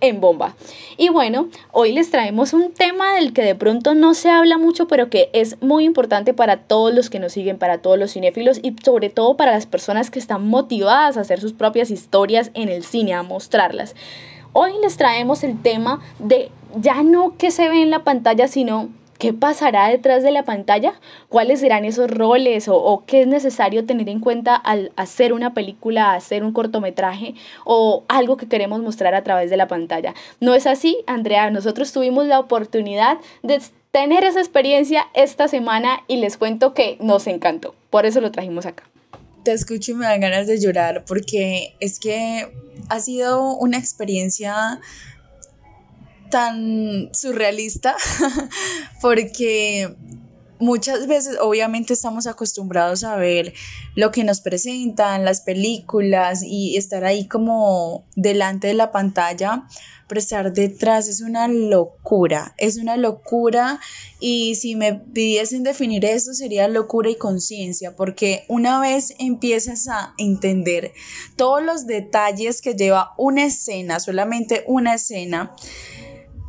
en 0.00 0.20
bomba. 0.20 0.56
Y 0.96 1.08
bueno, 1.08 1.48
hoy 1.72 1.92
les 1.92 2.10
traemos 2.10 2.52
un 2.52 2.72
tema 2.72 3.14
del 3.14 3.32
que 3.32 3.42
de 3.42 3.54
pronto 3.54 3.94
no 3.94 4.14
se 4.14 4.30
habla 4.30 4.58
mucho, 4.58 4.86
pero 4.86 5.10
que 5.10 5.30
es 5.32 5.60
muy 5.62 5.84
importante 5.84 6.34
para 6.34 6.58
todos 6.58 6.94
los 6.94 7.10
que 7.10 7.20
nos 7.20 7.32
siguen, 7.32 7.58
para 7.58 7.78
todos 7.78 7.98
los 7.98 8.12
cinéfilos 8.12 8.60
y 8.62 8.74
sobre 8.84 9.10
todo 9.10 9.36
para 9.36 9.52
las 9.52 9.66
personas 9.66 10.10
que 10.10 10.18
están 10.18 10.46
motivadas 10.46 11.16
a 11.16 11.20
hacer 11.20 11.40
sus 11.40 11.52
propias 11.52 11.90
historias 11.90 12.50
en 12.54 12.68
el 12.68 12.84
cine, 12.84 13.14
a 13.14 13.22
mostrarlas. 13.22 13.94
Hoy 14.52 14.72
les 14.82 14.96
traemos 14.96 15.42
el 15.42 15.60
tema 15.60 16.00
de 16.18 16.50
ya 16.76 17.02
no 17.02 17.36
que 17.36 17.50
se 17.50 17.68
ve 17.68 17.82
en 17.82 17.90
la 17.90 18.04
pantalla, 18.04 18.46
sino 18.48 18.88
¿Qué 19.18 19.32
pasará 19.32 19.88
detrás 19.88 20.22
de 20.22 20.30
la 20.32 20.44
pantalla? 20.44 20.94
¿Cuáles 21.28 21.60
serán 21.60 21.84
esos 21.84 22.10
roles 22.10 22.66
o, 22.68 23.04
qué 23.06 23.22
es 23.22 23.26
necesario 23.26 23.84
tener 23.84 24.08
en 24.08 24.20
cuenta 24.20 24.56
al 24.56 24.92
hacer 24.96 25.32
una 25.32 25.54
película, 25.54 26.14
hacer 26.14 26.42
un 26.42 26.52
cortometraje 26.52 27.34
o 27.64 28.04
algo 28.08 28.36
que 28.36 28.48
queremos 28.48 28.80
mostrar 28.82 29.14
a 29.14 29.22
través 29.22 29.50
de 29.50 29.56
la 29.56 29.68
pantalla? 29.68 30.14
¿No 30.40 30.54
es 30.54 30.66
así, 30.66 30.98
Andrea? 31.06 31.50
Nosotros 31.50 31.92
tuvimos 31.92 32.26
la 32.26 32.40
oportunidad 32.40 33.18
de 33.42 33.60
tener 33.92 34.24
esa 34.24 34.40
experiencia 34.40 35.06
esta 35.14 35.46
semana 35.46 36.00
y 36.08 36.16
les 36.16 36.36
cuento 36.36 36.74
que 36.74 36.96
nos 37.00 37.28
encantó. 37.28 37.74
Por 37.90 38.06
eso 38.06 38.20
lo 38.20 38.32
trajimos 38.32 38.66
acá. 38.66 38.82
Te 39.44 39.52
escucho 39.52 39.92
y 39.92 39.94
me 39.94 40.06
dan 40.06 40.20
ganas 40.20 40.46
de 40.46 40.60
llorar 40.60 41.04
porque 41.06 41.76
es 41.78 42.00
que 42.00 42.48
ha 42.88 42.98
sido 42.98 43.54
una 43.54 43.78
experiencia 43.78 44.80
tan 46.34 47.10
surrealista 47.12 47.94
porque 49.00 49.94
muchas 50.58 51.06
veces 51.06 51.38
obviamente 51.40 51.92
estamos 51.92 52.26
acostumbrados 52.26 53.04
a 53.04 53.14
ver 53.14 53.54
lo 53.94 54.10
que 54.10 54.24
nos 54.24 54.40
presentan 54.40 55.24
las 55.24 55.42
películas 55.42 56.42
y 56.42 56.76
estar 56.76 57.04
ahí 57.04 57.28
como 57.28 58.04
delante 58.16 58.66
de 58.66 58.74
la 58.74 58.90
pantalla, 58.90 59.68
pero 60.08 60.18
estar 60.18 60.52
detrás 60.52 61.06
es 61.06 61.20
una 61.20 61.46
locura, 61.46 62.52
es 62.58 62.78
una 62.78 62.96
locura. 62.96 63.78
Y 64.18 64.56
si 64.56 64.74
me 64.74 64.92
pidiesen 64.94 65.62
definir 65.62 66.04
eso 66.04 66.34
sería 66.34 66.66
locura 66.66 67.10
y 67.10 67.16
conciencia, 67.16 67.94
porque 67.94 68.44
una 68.48 68.80
vez 68.80 69.14
empiezas 69.20 69.86
a 69.86 70.14
entender 70.18 70.92
todos 71.36 71.62
los 71.62 71.86
detalles 71.86 72.60
que 72.60 72.74
lleva 72.74 73.12
una 73.18 73.44
escena, 73.44 74.00
solamente 74.00 74.64
una 74.66 74.94
escena, 74.94 75.54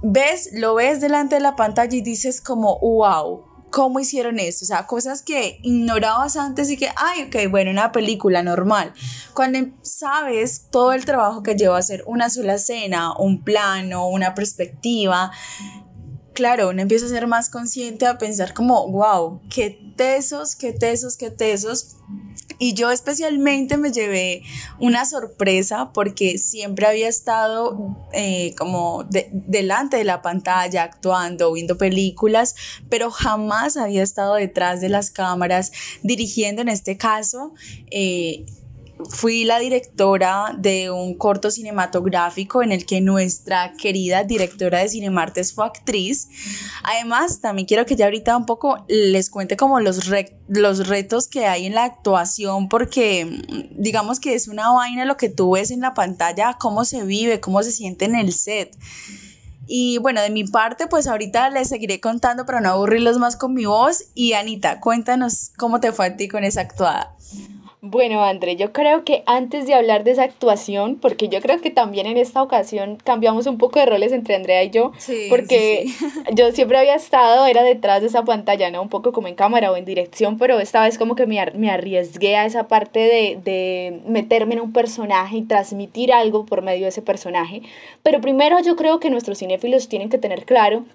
ves, 0.08 0.50
lo 0.54 0.76
ves 0.76 1.02
delante 1.02 1.36
de 1.36 1.42
la 1.42 1.56
pantalla 1.56 1.96
y 1.98 2.02
dices 2.02 2.40
como, 2.40 2.80
wow, 2.80 3.44
¿cómo 3.72 4.00
hicieron 4.00 4.40
esto? 4.40 4.66
O 4.66 4.68
sea, 4.68 4.86
cosas 4.86 5.24
que 5.24 5.60
ignorabas 5.64 6.38
antes 6.38 6.70
y 6.70 6.78
que, 6.78 6.90
ay, 6.96 7.24
ok, 7.24 7.50
bueno, 7.50 7.72
una 7.72 7.92
película 7.92 8.44
normal. 8.44 8.94
Cuando 9.34 9.60
sabes 9.82 10.68
todo 10.70 10.94
el 10.94 11.06
trabajo 11.06 11.42
que 11.42 11.56
lleva 11.56 11.78
hacer 11.78 12.04
una 12.06 12.30
sola 12.30 12.56
escena, 12.56 13.18
un 13.18 13.44
plano, 13.44 14.08
una 14.08 14.36
perspectiva, 14.36 15.32
claro, 16.34 16.70
uno 16.70 16.84
empieza 16.84 17.08
a 17.08 17.10
ser 17.10 17.26
más 17.26 17.50
consciente, 17.50 18.06
a 18.06 18.20
pensar 18.20 18.54
como, 18.54 18.88
wow, 18.92 19.42
qué 19.50 19.94
tesos, 19.98 20.56
qué 20.56 20.72
tesos, 20.72 21.18
qué 21.18 21.32
tesos. 21.32 21.96
Y 22.60 22.74
yo 22.74 22.92
especialmente 22.92 23.78
me 23.78 23.92
llevé 23.92 24.44
una 24.80 25.06
sorpresa 25.06 25.92
porque 25.94 26.38
siempre 26.38 26.86
había 26.86 27.08
estado 27.08 27.98
eh, 28.14 28.54
como 28.58 29.06
delante 29.32 29.98
de 29.98 30.04
la 30.04 30.22
pantalla, 30.22 30.84
actuando, 30.84 31.54
viendo 31.54 31.78
películas, 31.78 32.56
pero 32.90 33.12
jamás 33.12 33.78
había 33.78 34.04
estado 34.04 34.36
detrás 34.36 34.82
de 34.82 34.90
las 34.90 35.12
cámaras, 35.12 35.72
dirigiendo 36.04 36.62
en 36.62 36.70
este 36.70 36.98
caso. 36.98 37.54
Eh, 37.92 38.46
fui 39.10 39.44
la 39.44 39.60
directora 39.60 40.56
de 40.58 40.90
un 40.90 41.16
corto 41.16 41.52
cinematográfico 41.52 42.64
en 42.64 42.72
el 42.72 42.86
que 42.86 43.02
nuestra 43.02 43.74
querida 43.74 44.24
directora 44.24 44.80
de 44.80 44.90
Cinemartes 44.90 45.54
fue 45.54 45.66
actriz. 45.66 46.28
Además, 46.84 47.42
también 47.42 47.68
quiero 47.68 47.86
que 47.86 47.96
ya 47.96 48.06
ahorita 48.06 48.36
un 48.38 48.46
poco 48.46 48.86
les 48.88 49.30
cuente 49.30 49.58
como 49.58 49.80
los, 49.80 50.10
los 50.48 50.88
retos 50.88 51.28
que 51.28 51.46
hay 51.46 51.66
en 51.66 51.75
la 51.75 51.84
actuación, 51.84 52.70
porque 52.70 53.25
mm, 53.25 53.82
digamos 53.82 54.20
que 54.20 54.34
es 54.34 54.48
una 54.48 54.72
vaina 54.72 55.06
lo 55.06 55.18
que 55.18 55.30
tú 55.30 55.52
ves 55.52 55.72
en 55.72 55.82
la 55.82 55.94
pantalla, 55.94 56.58
cómo 56.60 56.86
se 56.86 57.04
vive, 57.04 57.40
cómo 57.40 57.64
se 57.64 57.72
siente 57.72 58.06
en 58.06 58.16
el 58.16 58.34
set. 58.34 58.75
Y 59.68 59.98
bueno, 59.98 60.22
de 60.22 60.30
mi 60.30 60.44
parte, 60.44 60.88
pues 60.88 61.08
ahorita 61.08 61.50
les 61.50 61.70
seguiré 61.70 62.00
contando 62.00 62.46
para 62.46 62.62
no 62.62 62.70
aburrirlos 62.70 63.18
más 63.18 63.36
con 63.36 63.54
mi 63.54 63.66
voz. 63.66 64.06
Y 64.14 64.34
Anita, 64.34 64.80
cuéntanos 64.80 65.52
cómo 65.58 65.80
te 65.80 65.92
fue 65.92 66.06
a 66.06 66.18
ti 66.18 66.28
con 66.28 66.44
esa 66.44 66.62
actuada. 66.62 67.16
Bueno, 67.88 68.24
André, 68.24 68.56
yo 68.56 68.74
creo 68.74 69.04
que 69.04 69.22
antes 69.27 69.68
de 69.68 69.75
hablar 69.75 70.04
de 70.04 70.10
esa 70.10 70.24
actuación, 70.24 70.96
porque 70.96 71.30
yo 71.30 71.39
creo 71.39 71.62
que 71.62 71.70
también 71.70 72.08
en 72.08 72.18
esta 72.18 72.42
ocasión 72.42 72.98
cambiamos 73.04 73.46
un 73.46 73.60
poco 73.60 73.77
de 73.77 73.86
roles 73.86 74.12
entre 74.12 74.34
Andrea 74.34 74.63
y 74.63 74.72
yo, 74.72 74.92
porque 75.30 75.86
yo 76.34 76.51
siempre 76.51 76.80
había 76.80 76.96
estado, 76.96 77.46
era 77.46 77.62
detrás 77.62 78.01
de 78.01 78.08
esa 78.08 78.24
pantalla, 78.24 78.72
¿no? 78.72 78.82
Un 78.82 78.89
poco 78.89 79.12
como 79.12 79.27
en 79.27 79.36
cámara 79.36 79.72
o 79.72 79.77
en 79.77 79.86
dirección, 79.86 80.39
pero 80.39 80.60
esta 80.60 80.82
vez 80.82 80.98
como 80.98 81.15
que 81.15 81.27
me, 81.27 81.46
me 81.54 81.70
arriesgué 81.70 82.36
a 82.36 82.48
esa 82.48 82.68
parte 82.68 83.01
de, 83.01 83.39
de 83.44 84.01
meterme 84.08 84.56
en 84.56 84.62
un 84.62 84.74
personaje 84.74 85.38
y 85.38 85.42
transmitir 85.44 86.12
algo 86.12 86.48
por 86.48 86.63
medio 86.63 86.86
de 86.86 86.89
ese 86.89 87.04
personaje. 87.04 87.62
Pero 88.01 88.20
primero 88.20 88.60
yo 88.62 88.75
creo 88.75 89.00
que 89.00 89.12
nuestros 89.12 89.38
cinéfilos 89.38 89.89
tienen 89.89 90.10
que 90.10 90.18
tener 90.18 90.46
claro 90.46 90.86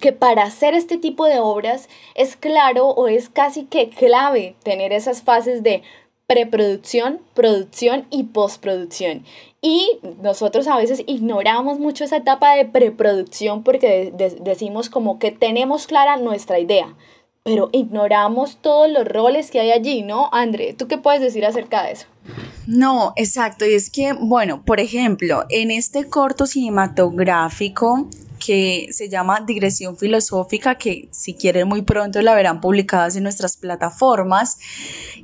que 0.00 0.12
para 0.12 0.42
hacer 0.42 0.74
este 0.74 0.98
tipo 0.98 1.26
de 1.26 1.38
obras 1.38 1.88
es 2.16 2.34
claro 2.34 2.88
o 2.88 3.06
es 3.06 3.28
casi 3.28 3.66
que 3.66 3.88
clave 3.88 4.56
tener 4.64 4.92
esas 4.92 5.22
fases 5.22 5.62
de 5.62 5.82
preproducción, 6.26 7.20
producción 7.34 8.06
y 8.10 8.24
postproducción. 8.24 9.24
Y 9.60 9.98
nosotros 10.22 10.66
a 10.68 10.76
veces 10.76 11.02
ignoramos 11.06 11.78
mucho 11.78 12.04
esa 12.04 12.18
etapa 12.18 12.54
de 12.54 12.66
preproducción 12.66 13.62
porque 13.62 14.12
decimos 14.42 14.90
como 14.90 15.18
que 15.18 15.30
tenemos 15.30 15.86
clara 15.86 16.16
nuestra 16.16 16.58
idea, 16.58 16.94
pero 17.42 17.70
ignoramos 17.72 18.58
todos 18.60 18.90
los 18.90 19.06
roles 19.06 19.50
que 19.50 19.60
hay 19.60 19.70
allí, 19.70 20.02
¿no? 20.02 20.28
André, 20.32 20.74
¿tú 20.74 20.86
qué 20.86 20.98
puedes 20.98 21.20
decir 21.20 21.44
acerca 21.46 21.82
de 21.82 21.92
eso? 21.92 22.06
No, 22.66 23.12
exacto. 23.16 23.66
Y 23.66 23.74
es 23.74 23.90
que, 23.90 24.14
bueno, 24.14 24.64
por 24.64 24.80
ejemplo, 24.80 25.44
en 25.50 25.70
este 25.70 26.08
corto 26.08 26.46
cinematográfico 26.46 28.08
que 28.44 28.88
se 28.90 29.08
llama 29.08 29.40
Digresión 29.40 29.96
Filosófica, 29.96 30.76
que 30.76 31.08
si 31.12 31.34
quieren 31.34 31.68
muy 31.68 31.82
pronto 31.82 32.20
la 32.20 32.34
verán 32.34 32.60
publicadas 32.60 33.16
en 33.16 33.22
nuestras 33.22 33.56
plataformas. 33.56 34.58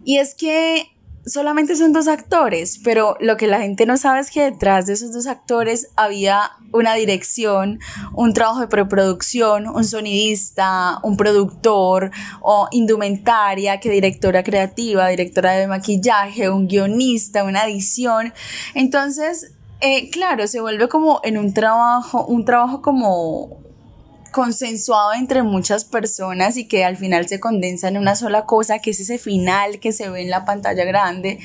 Y 0.05 0.19
es 0.19 0.35
que 0.35 0.87
solamente 1.27 1.77
son 1.77 1.93
dos 1.93 2.09
actores, 2.09 2.81
pero 2.83 3.17
lo 3.21 3.37
que 3.37 3.47
la 3.47 3.61
gente 3.61 3.85
no 3.85 3.97
sabe 3.97 4.21
es 4.21 4.31
que 4.31 4.43
detrás 4.43 4.87
de 4.87 4.95
esos 4.95 5.13
dos 5.13 5.27
actores 5.27 5.89
había 5.97 6.53
una 6.73 6.95
dirección, 6.95 7.79
un 8.15 8.33
trabajo 8.33 8.61
de 8.61 8.69
preproducción, 8.69 9.69
un 9.69 9.85
sonidista, 9.85 10.99
un 11.03 11.17
productor 11.17 12.11
o 12.41 12.69
indumentaria, 12.71 13.81
que 13.81 13.91
directora 13.91 14.43
creativa, 14.43 15.09
directora 15.09 15.53
de 15.53 15.67
maquillaje, 15.67 16.49
un 16.49 16.69
guionista, 16.69 17.45
una 17.45 17.65
edición. 17.65 18.33
Entonces, 18.75 19.53
eh, 19.81 20.11
claro, 20.11 20.47
se 20.47 20.61
vuelve 20.61 20.89
como 20.89 21.21
en 21.25 21.39
un 21.39 21.55
trabajo, 21.55 22.25
un 22.27 22.45
trabajo 22.45 22.83
como 22.83 23.70
consensuado 24.31 25.13
entre 25.15 25.43
muchas 25.43 25.85
personas 25.85 26.57
y 26.57 26.67
que 26.67 26.85
al 26.85 26.97
final 26.97 27.29
se 27.29 27.41
condensa 27.41 27.89
en 27.89 27.97
una 27.97 28.15
sola 28.15 28.47
cosa, 28.47 28.79
que 28.79 28.91
es 28.91 29.01
ese 29.01 29.19
final 29.19 29.81
que 29.81 29.93
se 29.93 30.09
ve 30.09 30.23
en 30.23 30.31
la 30.31 30.45
pantalla 30.45 30.85
grande. 30.85 31.39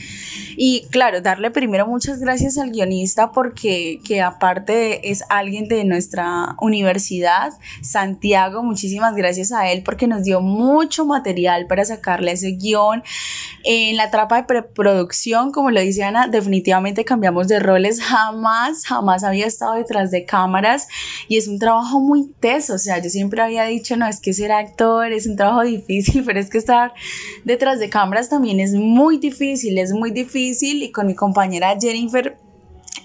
Y 0.58 0.86
claro, 0.92 1.22
darle 1.22 1.52
primero 1.52 1.88
muchas 1.88 2.20
gracias 2.20 2.58
al 2.58 2.72
guionista 2.72 3.32
porque 3.32 4.00
que 4.06 4.22
aparte 4.22 5.10
es 5.10 5.24
alguien 5.30 5.68
de 5.68 5.84
nuestra 5.84 6.56
universidad, 6.62 7.54
Santiago, 7.82 8.64
muchísimas 8.64 9.16
gracias 9.16 9.52
a 9.52 9.72
él 9.72 9.84
porque 9.84 10.08
nos 10.08 10.24
dio 10.24 10.42
mucho 10.42 11.06
material 11.06 11.68
para 11.68 11.84
sacarle 11.84 12.32
ese 12.34 12.52
guion. 12.52 13.04
En 13.64 13.98
la 13.98 14.12
trapa 14.12 14.38
de 14.38 14.44
preproducción, 14.44 15.52
como 15.52 15.72
lo 15.72 15.82
dice 15.82 16.04
Ana, 16.04 16.28
definitivamente 16.28 17.04
cambiamos 17.04 17.48
de 17.48 17.60
roles, 17.60 18.02
jamás, 18.02 18.86
jamás 18.86 19.24
había 19.24 19.48
estado 19.48 19.74
detrás 19.74 20.12
de 20.12 20.26
cámaras 20.26 20.88
y 21.28 21.38
es 21.38 21.48
un 21.48 21.60
trabajo 21.60 22.00
muy 22.00 22.32
teso 22.40 22.75
o 22.76 22.78
sea, 22.78 23.02
yo 23.02 23.10
siempre 23.10 23.42
había 23.42 23.64
dicho, 23.66 23.98
no, 23.98 24.08
es 24.08 24.20
que 24.20 24.34
ser 24.34 24.52
actor 24.52 25.12
es 25.12 25.26
un 25.28 25.36
trabajo 25.36 25.62
difícil, 25.64 26.24
pero 26.26 26.40
es 26.40 26.50
que 26.50 26.58
estar 26.58 26.94
detrás 27.44 27.80
de 27.80 27.90
cámaras 27.90 28.30
también 28.30 28.60
es 28.60 28.74
muy 28.74 29.18
difícil, 29.18 29.78
es 29.78 29.92
muy 29.92 30.12
difícil 30.12 30.84
y 30.84 30.92
con 30.92 31.08
mi 31.08 31.16
compañera 31.16 31.76
Jennifer 31.80 32.38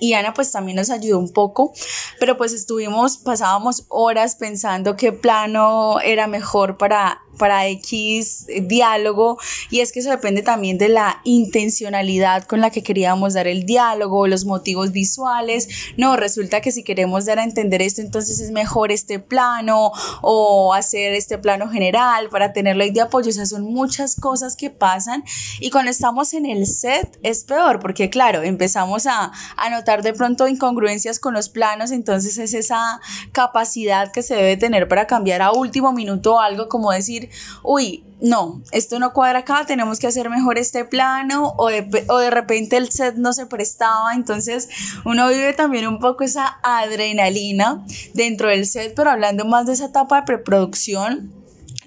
y 0.00 0.14
Ana 0.14 0.34
pues 0.34 0.50
también 0.50 0.76
nos 0.76 0.90
ayudó 0.90 1.18
un 1.18 1.32
poco, 1.32 1.72
pero 2.18 2.36
pues 2.36 2.52
estuvimos, 2.52 3.18
pasábamos 3.18 3.84
horas 3.88 4.34
pensando 4.36 4.96
qué 4.96 5.12
plano 5.12 6.00
era 6.00 6.26
mejor 6.26 6.78
para 6.78 7.20
para 7.40 7.66
X 7.68 8.46
diálogo 8.62 9.38
y 9.70 9.80
es 9.80 9.92
que 9.92 10.00
eso 10.00 10.10
depende 10.10 10.42
también 10.42 10.76
de 10.76 10.90
la 10.90 11.22
intencionalidad 11.24 12.44
con 12.44 12.60
la 12.60 12.70
que 12.70 12.82
queríamos 12.82 13.32
dar 13.32 13.48
el 13.48 13.64
diálogo, 13.64 14.26
los 14.26 14.44
motivos 14.44 14.92
visuales. 14.92 15.68
No, 15.96 16.16
resulta 16.16 16.60
que 16.60 16.70
si 16.70 16.84
queremos 16.84 17.24
dar 17.24 17.38
a 17.38 17.44
entender 17.44 17.80
esto, 17.80 18.02
entonces 18.02 18.40
es 18.40 18.50
mejor 18.50 18.92
este 18.92 19.18
plano 19.18 19.90
o 20.20 20.74
hacer 20.74 21.14
este 21.14 21.38
plano 21.38 21.70
general 21.70 22.28
para 22.28 22.52
tenerlo 22.52 22.84
ahí 22.84 22.90
de 22.90 23.00
apoyo. 23.00 23.30
O 23.30 23.32
sea, 23.32 23.46
son 23.46 23.64
muchas 23.64 24.16
cosas 24.16 24.54
que 24.54 24.68
pasan 24.68 25.24
y 25.60 25.70
cuando 25.70 25.90
estamos 25.90 26.34
en 26.34 26.44
el 26.44 26.66
set 26.66 27.18
es 27.22 27.44
peor 27.44 27.80
porque 27.80 28.10
claro, 28.10 28.42
empezamos 28.42 29.06
a, 29.06 29.32
a 29.56 29.70
notar 29.90 30.02
de 30.02 30.12
pronto 30.12 30.46
incongruencias 30.46 31.18
con 31.18 31.34
los 31.34 31.48
planos, 31.48 31.90
entonces 31.90 32.38
es 32.38 32.54
esa 32.54 33.00
capacidad 33.32 34.12
que 34.12 34.22
se 34.22 34.36
debe 34.36 34.56
tener 34.56 34.86
para 34.88 35.06
cambiar 35.06 35.42
a 35.42 35.52
último 35.52 35.92
minuto 35.92 36.38
algo 36.40 36.68
como 36.68 36.92
decir, 36.92 37.28
uy, 37.64 38.04
no, 38.20 38.60
esto 38.70 38.98
no 38.98 39.12
cuadra 39.12 39.40
acá, 39.40 39.64
tenemos 39.66 39.98
que 39.98 40.06
hacer 40.06 40.30
mejor 40.30 40.58
este 40.58 40.84
plano 40.84 41.54
o 41.56 41.68
de, 41.68 42.04
o 42.08 42.18
de 42.18 42.30
repente 42.30 42.76
el 42.76 42.90
set 42.90 43.16
no 43.16 43.32
se 43.32 43.46
prestaba, 43.46 44.14
entonces 44.14 44.68
uno 45.04 45.28
vive 45.28 45.54
también 45.54 45.88
un 45.88 45.98
poco 45.98 46.22
esa 46.22 46.60
adrenalina 46.62 47.84
dentro 48.14 48.48
del 48.48 48.66
set, 48.66 48.94
pero 48.94 49.10
hablando 49.10 49.44
más 49.44 49.66
de 49.66 49.72
esa 49.72 49.86
etapa 49.86 50.20
de 50.20 50.22
preproducción, 50.26 51.39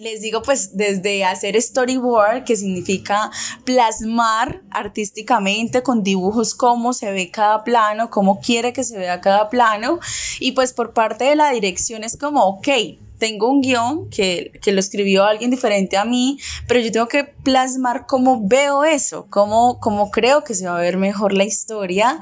les 0.04 0.22
digo 0.22 0.42
pues 0.42 0.76
desde 0.76 1.24
hacer 1.26 1.60
storyboard, 1.60 2.44
que 2.44 2.56
significa 2.56 3.32
plasmar 3.64 4.62
artísticamente 4.70 5.82
con 5.82 6.04
dibujos 6.04 6.54
cómo 6.54 6.94
se 6.94 7.12
ve 7.12 7.32
cada 7.32 7.64
plano, 7.64 8.10
cómo 8.10 8.40
quiere 8.42 8.74
que 8.74 8.84
se 8.84 8.98
vea 8.98 9.22
cada 9.22 9.50
plano, 9.50 10.00
y 10.40 10.52
pues 10.52 10.74
por 10.74 10.94
parte 10.94 11.24
de 11.24 11.36
la 11.36 11.50
dirección 11.52 12.04
es 12.04 12.18
como, 12.18 12.44
ok, 12.46 12.68
tengo 13.18 13.50
un 13.50 13.62
guion 13.62 14.10
que, 14.10 14.52
lo 14.66 14.80
escribió 14.80 15.24
alguien 15.24 15.52
diferente 15.52 15.98
a 15.98 16.06
mí, 16.06 16.40
pero 16.68 16.80
yo 16.80 16.92
tengo 16.92 17.08
que 17.08 17.24
plasmar 17.24 18.06
cómo 18.08 18.48
veo 18.48 18.84
eso, 18.84 19.28
cómo, 19.30 19.80
cómo 19.80 20.12
creo 20.12 20.44
que 20.44 20.56
se 20.56 20.68
va 20.68 20.78
a 20.78 20.82
ver 20.82 20.98
mejor 20.98 21.34
la 21.34 21.44
historia. 21.44 22.20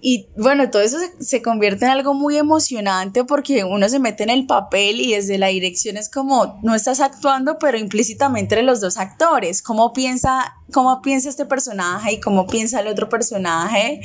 Y 0.00 0.28
bueno, 0.36 0.70
todo 0.70 0.82
eso 0.82 0.98
se, 0.98 1.24
se, 1.24 1.42
convierte 1.42 1.84
en 1.84 1.90
algo 1.90 2.14
muy 2.14 2.36
emocionante 2.36 3.24
porque 3.24 3.64
uno 3.64 3.88
se 3.88 3.98
mete 3.98 4.22
en 4.22 4.30
el 4.30 4.46
papel 4.46 5.00
y 5.00 5.12
desde 5.12 5.38
la 5.38 5.48
dirección 5.48 5.96
es 5.96 6.08
como, 6.08 6.60
no 6.62 6.74
estás 6.74 7.00
actuando, 7.00 7.58
pero 7.58 7.78
implícitamente 7.78 8.38
entre 8.48 8.62
los 8.62 8.80
dos 8.80 8.96
actores, 8.96 9.60
cómo 9.60 9.92
piensa, 9.92 10.56
cómo 10.72 11.02
piensa 11.02 11.28
este 11.28 11.44
personaje 11.44 12.12
y 12.12 12.20
cómo 12.20 12.46
piensa 12.46 12.80
el 12.80 12.86
otro 12.86 13.10
personaje. 13.10 14.00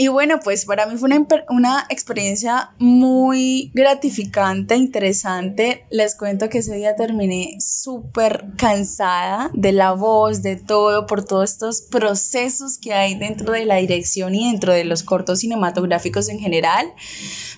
Y 0.00 0.08
bueno, 0.08 0.40
pues 0.42 0.64
para 0.64 0.86
mí 0.86 0.96
fue 0.96 1.10
una, 1.10 1.26
una, 1.50 1.86
experiencia 1.90 2.70
muy 2.78 3.70
gratificante, 3.74 4.74
interesante. 4.74 5.84
Les 5.90 6.14
cuento 6.14 6.48
que 6.48 6.56
ese 6.60 6.74
día 6.74 6.96
terminé 6.96 7.58
súper 7.60 8.46
cansada 8.56 9.50
de 9.52 9.72
la 9.72 9.92
voz, 9.92 10.40
de 10.40 10.56
todo, 10.56 11.06
por 11.06 11.26
todos 11.26 11.50
estos 11.50 11.82
procesos 11.82 12.78
que 12.78 12.94
hay 12.94 13.14
dentro 13.14 13.52
de 13.52 13.66
la 13.66 13.76
dirección 13.76 14.34
y 14.34 14.50
dentro 14.50 14.72
de 14.72 14.84
los 14.84 15.02
cortos 15.02 15.40
cinematográficos 15.40 16.30
en 16.30 16.38
general. 16.38 16.86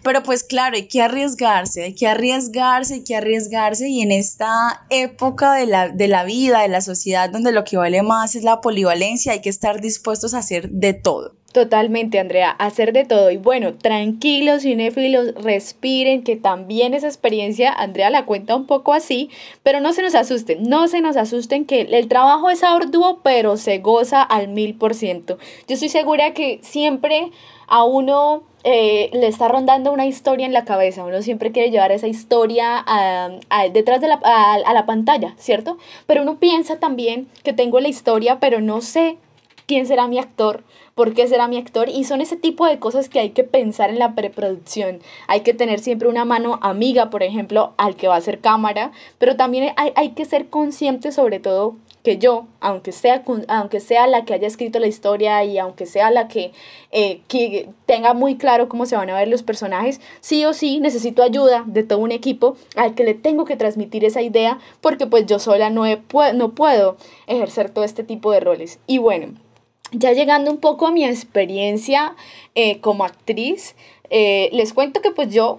Pero 0.02 0.24
pues 0.24 0.42
claro, 0.42 0.74
hay 0.74 0.88
que 0.88 1.00
arriesgarse, 1.00 1.84
hay 1.84 1.94
que 1.94 2.08
arriesgarse, 2.08 2.94
hay 2.94 3.04
que 3.04 3.14
arriesgarse. 3.14 3.88
Y 3.88 4.02
en 4.02 4.10
esta 4.10 4.84
época 4.90 5.54
de 5.54 5.66
la, 5.66 5.90
de 5.90 6.08
la 6.08 6.24
vida, 6.24 6.62
de 6.62 6.68
la 6.68 6.80
sociedad, 6.80 7.30
donde 7.30 7.52
lo 7.52 7.62
que 7.62 7.76
vale 7.76 8.02
más 8.02 8.34
es 8.34 8.42
la 8.42 8.60
polivalencia, 8.60 9.30
hay 9.30 9.42
que 9.42 9.48
estar 9.48 9.80
dispuestos 9.80 10.34
a 10.34 10.38
hacer 10.38 10.70
de 10.70 10.92
todo. 10.92 11.36
Totalmente, 11.52 12.18
Andrea, 12.18 12.50
hacer 12.50 12.94
de 12.94 13.04
todo. 13.04 13.30
Y 13.30 13.36
bueno, 13.36 13.74
tranquilos, 13.74 14.62
cinéfilos, 14.62 15.34
respiren, 15.34 16.24
que 16.24 16.36
también 16.36 16.94
esa 16.94 17.08
experiencia, 17.08 17.70
Andrea 17.70 18.08
la 18.08 18.24
cuenta 18.24 18.56
un 18.56 18.66
poco 18.66 18.94
así, 18.94 19.28
pero 19.62 19.80
no 19.80 19.92
se 19.92 20.00
nos 20.00 20.14
asusten, 20.14 20.62
no 20.62 20.88
se 20.88 21.02
nos 21.02 21.18
asusten 21.18 21.66
que 21.66 21.82
el 21.82 22.08
trabajo 22.08 22.48
es 22.48 22.62
arduo, 22.62 23.20
pero 23.22 23.58
se 23.58 23.78
goza 23.78 24.22
al 24.22 24.48
mil 24.48 24.74
por 24.74 24.94
ciento. 24.94 25.36
Yo 25.68 25.74
estoy 25.74 25.90
segura 25.90 26.32
que 26.32 26.58
siempre 26.62 27.30
a 27.66 27.84
uno 27.84 28.44
eh, 28.64 29.10
le 29.12 29.26
está 29.26 29.48
rondando 29.48 29.92
una 29.92 30.06
historia 30.06 30.46
en 30.46 30.54
la 30.54 30.64
cabeza, 30.64 31.04
uno 31.04 31.20
siempre 31.20 31.52
quiere 31.52 31.70
llevar 31.70 31.92
esa 31.92 32.08
historia 32.08 32.82
a, 32.86 33.28
detrás 33.74 34.00
de 34.00 34.08
la, 34.08 34.14
a 34.14 34.72
la 34.72 34.86
pantalla, 34.86 35.34
¿cierto? 35.36 35.76
Pero 36.06 36.22
uno 36.22 36.38
piensa 36.38 36.78
también 36.78 37.28
que 37.42 37.52
tengo 37.52 37.78
la 37.78 37.88
historia, 37.88 38.40
pero 38.40 38.62
no 38.62 38.80
sé 38.80 39.18
quién 39.66 39.86
será 39.86 40.06
mi 40.08 40.18
actor, 40.18 40.64
por 40.94 41.14
qué 41.14 41.26
será 41.26 41.48
mi 41.48 41.58
actor 41.58 41.88
y 41.88 42.04
son 42.04 42.20
ese 42.20 42.36
tipo 42.36 42.66
de 42.66 42.78
cosas 42.78 43.08
que 43.08 43.20
hay 43.20 43.30
que 43.30 43.44
pensar 43.44 43.90
en 43.90 43.98
la 43.98 44.14
preproducción. 44.14 45.00
Hay 45.28 45.40
que 45.40 45.54
tener 45.54 45.80
siempre 45.80 46.08
una 46.08 46.24
mano 46.24 46.58
amiga, 46.62 47.10
por 47.10 47.22
ejemplo, 47.22 47.72
al 47.76 47.96
que 47.96 48.08
va 48.08 48.14
a 48.14 48.18
hacer 48.18 48.40
cámara, 48.40 48.92
pero 49.18 49.36
también 49.36 49.72
hay, 49.76 49.92
hay 49.96 50.10
que 50.10 50.24
ser 50.24 50.48
consciente 50.48 51.12
sobre 51.12 51.40
todo 51.40 51.76
que 52.02 52.18
yo, 52.18 52.46
aunque 52.60 52.92
sea, 52.92 53.22
aunque 53.48 53.80
sea 53.80 54.06
la 54.06 54.24
que 54.24 54.34
haya 54.34 54.46
escrito 54.46 54.78
la 54.78 54.88
historia 54.88 55.44
y 55.44 55.58
aunque 55.58 55.86
sea 55.86 56.10
la 56.10 56.28
que, 56.28 56.52
eh, 56.90 57.20
que 57.28 57.68
tenga 57.86 58.12
muy 58.12 58.36
claro 58.36 58.68
cómo 58.68 58.86
se 58.86 58.96
van 58.96 59.10
a 59.10 59.16
ver 59.16 59.28
los 59.28 59.42
personajes, 59.42 60.00
sí 60.20 60.44
o 60.44 60.52
sí 60.52 60.80
necesito 60.80 61.22
ayuda 61.22 61.64
de 61.66 61.84
todo 61.84 62.00
un 62.00 62.12
equipo 62.12 62.56
al 62.76 62.94
que 62.94 63.04
le 63.04 63.14
tengo 63.14 63.44
que 63.44 63.56
transmitir 63.56 64.04
esa 64.04 64.22
idea 64.22 64.58
porque 64.80 65.06
pues 65.06 65.26
yo 65.26 65.38
sola 65.38 65.70
no, 65.70 65.84
no 66.34 66.50
puedo 66.50 66.96
ejercer 67.26 67.70
todo 67.70 67.84
este 67.84 68.02
tipo 68.02 68.32
de 68.32 68.40
roles. 68.40 68.80
Y 68.86 68.98
bueno, 68.98 69.34
ya 69.92 70.12
llegando 70.12 70.50
un 70.50 70.58
poco 70.58 70.86
a 70.86 70.92
mi 70.92 71.04
experiencia 71.04 72.14
eh, 72.54 72.80
como 72.80 73.04
actriz, 73.04 73.76
eh, 74.10 74.50
les 74.52 74.72
cuento 74.72 75.00
que 75.00 75.10
pues 75.10 75.32
yo 75.32 75.58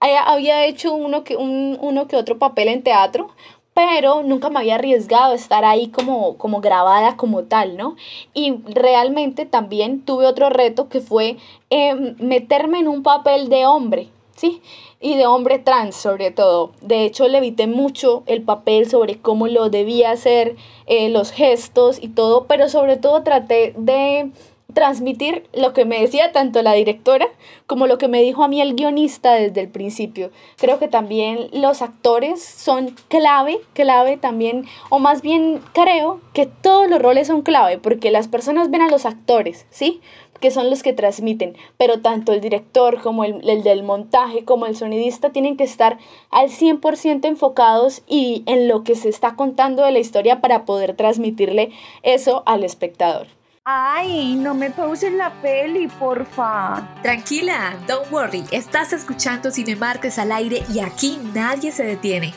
había 0.00 0.64
hecho 0.66 0.94
uno 0.94 1.24
que, 1.24 1.36
un, 1.36 1.76
uno 1.80 2.06
que 2.06 2.16
otro 2.16 2.38
papel 2.38 2.68
en 2.68 2.82
teatro, 2.82 3.30
pero 3.74 4.24
nunca 4.24 4.50
me 4.50 4.58
había 4.58 4.74
arriesgado 4.74 5.32
a 5.32 5.36
estar 5.36 5.64
ahí 5.64 5.88
como, 5.88 6.36
como 6.36 6.60
grabada 6.60 7.16
como 7.16 7.44
tal, 7.44 7.76
¿no? 7.76 7.94
Y 8.34 8.56
realmente 8.66 9.46
también 9.46 10.00
tuve 10.00 10.26
otro 10.26 10.50
reto 10.50 10.88
que 10.88 11.00
fue 11.00 11.36
eh, 11.70 11.94
meterme 12.18 12.80
en 12.80 12.88
un 12.88 13.04
papel 13.04 13.48
de 13.48 13.66
hombre, 13.66 14.08
¿sí? 14.38 14.62
Y 15.00 15.16
de 15.16 15.26
hombre 15.26 15.58
trans 15.58 15.96
sobre 15.96 16.30
todo. 16.30 16.72
De 16.80 17.04
hecho, 17.04 17.28
le 17.28 17.38
evité 17.38 17.66
mucho 17.66 18.22
el 18.26 18.42
papel 18.42 18.88
sobre 18.88 19.18
cómo 19.18 19.48
lo 19.48 19.68
debía 19.68 20.12
hacer, 20.12 20.56
eh, 20.86 21.08
los 21.10 21.30
gestos 21.32 21.98
y 22.00 22.08
todo, 22.08 22.46
pero 22.46 22.68
sobre 22.68 22.96
todo 22.96 23.22
traté 23.22 23.74
de 23.76 24.30
transmitir 24.74 25.48
lo 25.54 25.72
que 25.72 25.86
me 25.86 26.00
decía 26.00 26.30
tanto 26.30 26.62
la 26.62 26.74
directora 26.74 27.26
como 27.66 27.86
lo 27.86 27.96
que 27.96 28.06
me 28.06 28.20
dijo 28.20 28.44
a 28.44 28.48
mí 28.48 28.60
el 28.60 28.74
guionista 28.74 29.32
desde 29.32 29.62
el 29.62 29.68
principio. 29.68 30.30
Creo 30.56 30.78
que 30.78 30.88
también 30.88 31.48
los 31.52 31.80
actores 31.80 32.44
son 32.44 32.94
clave, 33.08 33.60
clave 33.72 34.18
también, 34.18 34.66
o 34.90 34.98
más 34.98 35.22
bien 35.22 35.60
creo 35.72 36.20
que 36.34 36.46
todos 36.46 36.88
los 36.88 37.00
roles 37.00 37.28
son 37.28 37.42
clave 37.42 37.78
porque 37.78 38.10
las 38.10 38.28
personas 38.28 38.70
ven 38.70 38.82
a 38.82 38.88
los 38.88 39.06
actores, 39.06 39.66
¿sí? 39.70 40.00
Que 40.40 40.50
son 40.50 40.70
los 40.70 40.82
que 40.82 40.92
transmiten, 40.92 41.56
pero 41.76 42.00
tanto 42.00 42.32
el 42.32 42.40
director 42.40 43.00
como 43.02 43.24
el, 43.24 43.62
del 43.62 43.82
montaje 43.82 44.44
como 44.44 44.66
el 44.66 44.76
sonidista 44.76 45.30
tienen 45.30 45.56
que 45.56 45.64
estar 45.64 45.98
al 46.30 46.48
100% 46.48 47.24
enfocados 47.26 48.02
y 48.06 48.42
en 48.46 48.68
lo 48.68 48.84
que 48.84 48.94
se 48.94 49.08
está 49.08 49.34
contando 49.34 49.84
de 49.84 49.92
la 49.92 49.98
historia 49.98 50.40
para 50.40 50.64
poder 50.64 50.94
transmitirle 50.94 51.70
eso 52.02 52.42
al 52.46 52.64
espectador. 52.64 53.26
Ay, 53.70 54.34
no 54.34 54.54
me 54.54 54.70
pausen 54.70 55.18
la 55.18 55.30
peli, 55.42 55.88
porfa. 55.88 56.88
Tranquila, 57.02 57.76
don't 57.86 58.10
worry. 58.10 58.42
Estás 58.50 58.94
escuchando 58.94 59.50
Cinemartes 59.50 60.18
al 60.18 60.32
aire 60.32 60.62
y 60.72 60.78
aquí 60.78 61.18
nadie 61.34 61.70
se 61.70 61.84
detiene. 61.84 62.32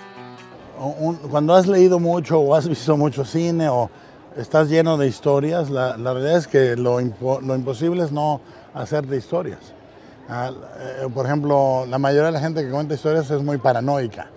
cuando 1.30 1.56
has 1.56 1.68
leído 1.68 2.00
mucho 2.00 2.38
o 2.38 2.54
has 2.54 2.68
visto 2.68 2.98
mucho 2.98 3.24
cine 3.24 3.70
o 3.70 3.90
estás 4.36 4.70
lleno 4.70 4.98
de 4.98 5.08
historias, 5.08 5.70
la, 5.70 5.96
realidad 5.96 6.38
es 6.38 6.48
que 6.48 6.76
lo, 6.76 7.00
lo, 7.00 7.56
imposible 7.56 8.04
es 8.04 8.12
no 8.12 8.42
hacerte 8.74 9.18
historias. 9.18 9.60
Ah, 10.30 10.52
eh, 10.80 11.08
por 11.14 11.26
ejemplo, 11.26 11.86
la 11.88 11.98
mayoría 11.98 12.28
de 12.28 12.32
la 12.32 12.40
gente 12.40 12.64
que 12.64 12.72
cuenta 12.72 12.94
historias 12.94 13.30
es 13.30 13.44
muy 13.44 13.58
paranoica. 13.58 14.28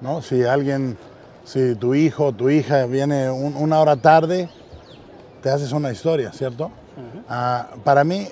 ¿no? 0.00 0.20
Si 0.20 0.42
alguien, 0.42 0.98
si 1.44 1.74
tu 1.76 1.94
hijo 1.94 2.26
o 2.26 2.32
tu 2.32 2.50
hija 2.50 2.86
viene 2.86 3.30
una 3.30 3.80
hora 3.80 3.96
tarde, 3.96 4.48
te 5.42 5.50
haces 5.50 5.72
una 5.72 5.90
historia, 5.90 6.32
¿cierto? 6.32 6.70
Ah, 7.28 7.68
para 7.84 8.04
mí 8.04 8.28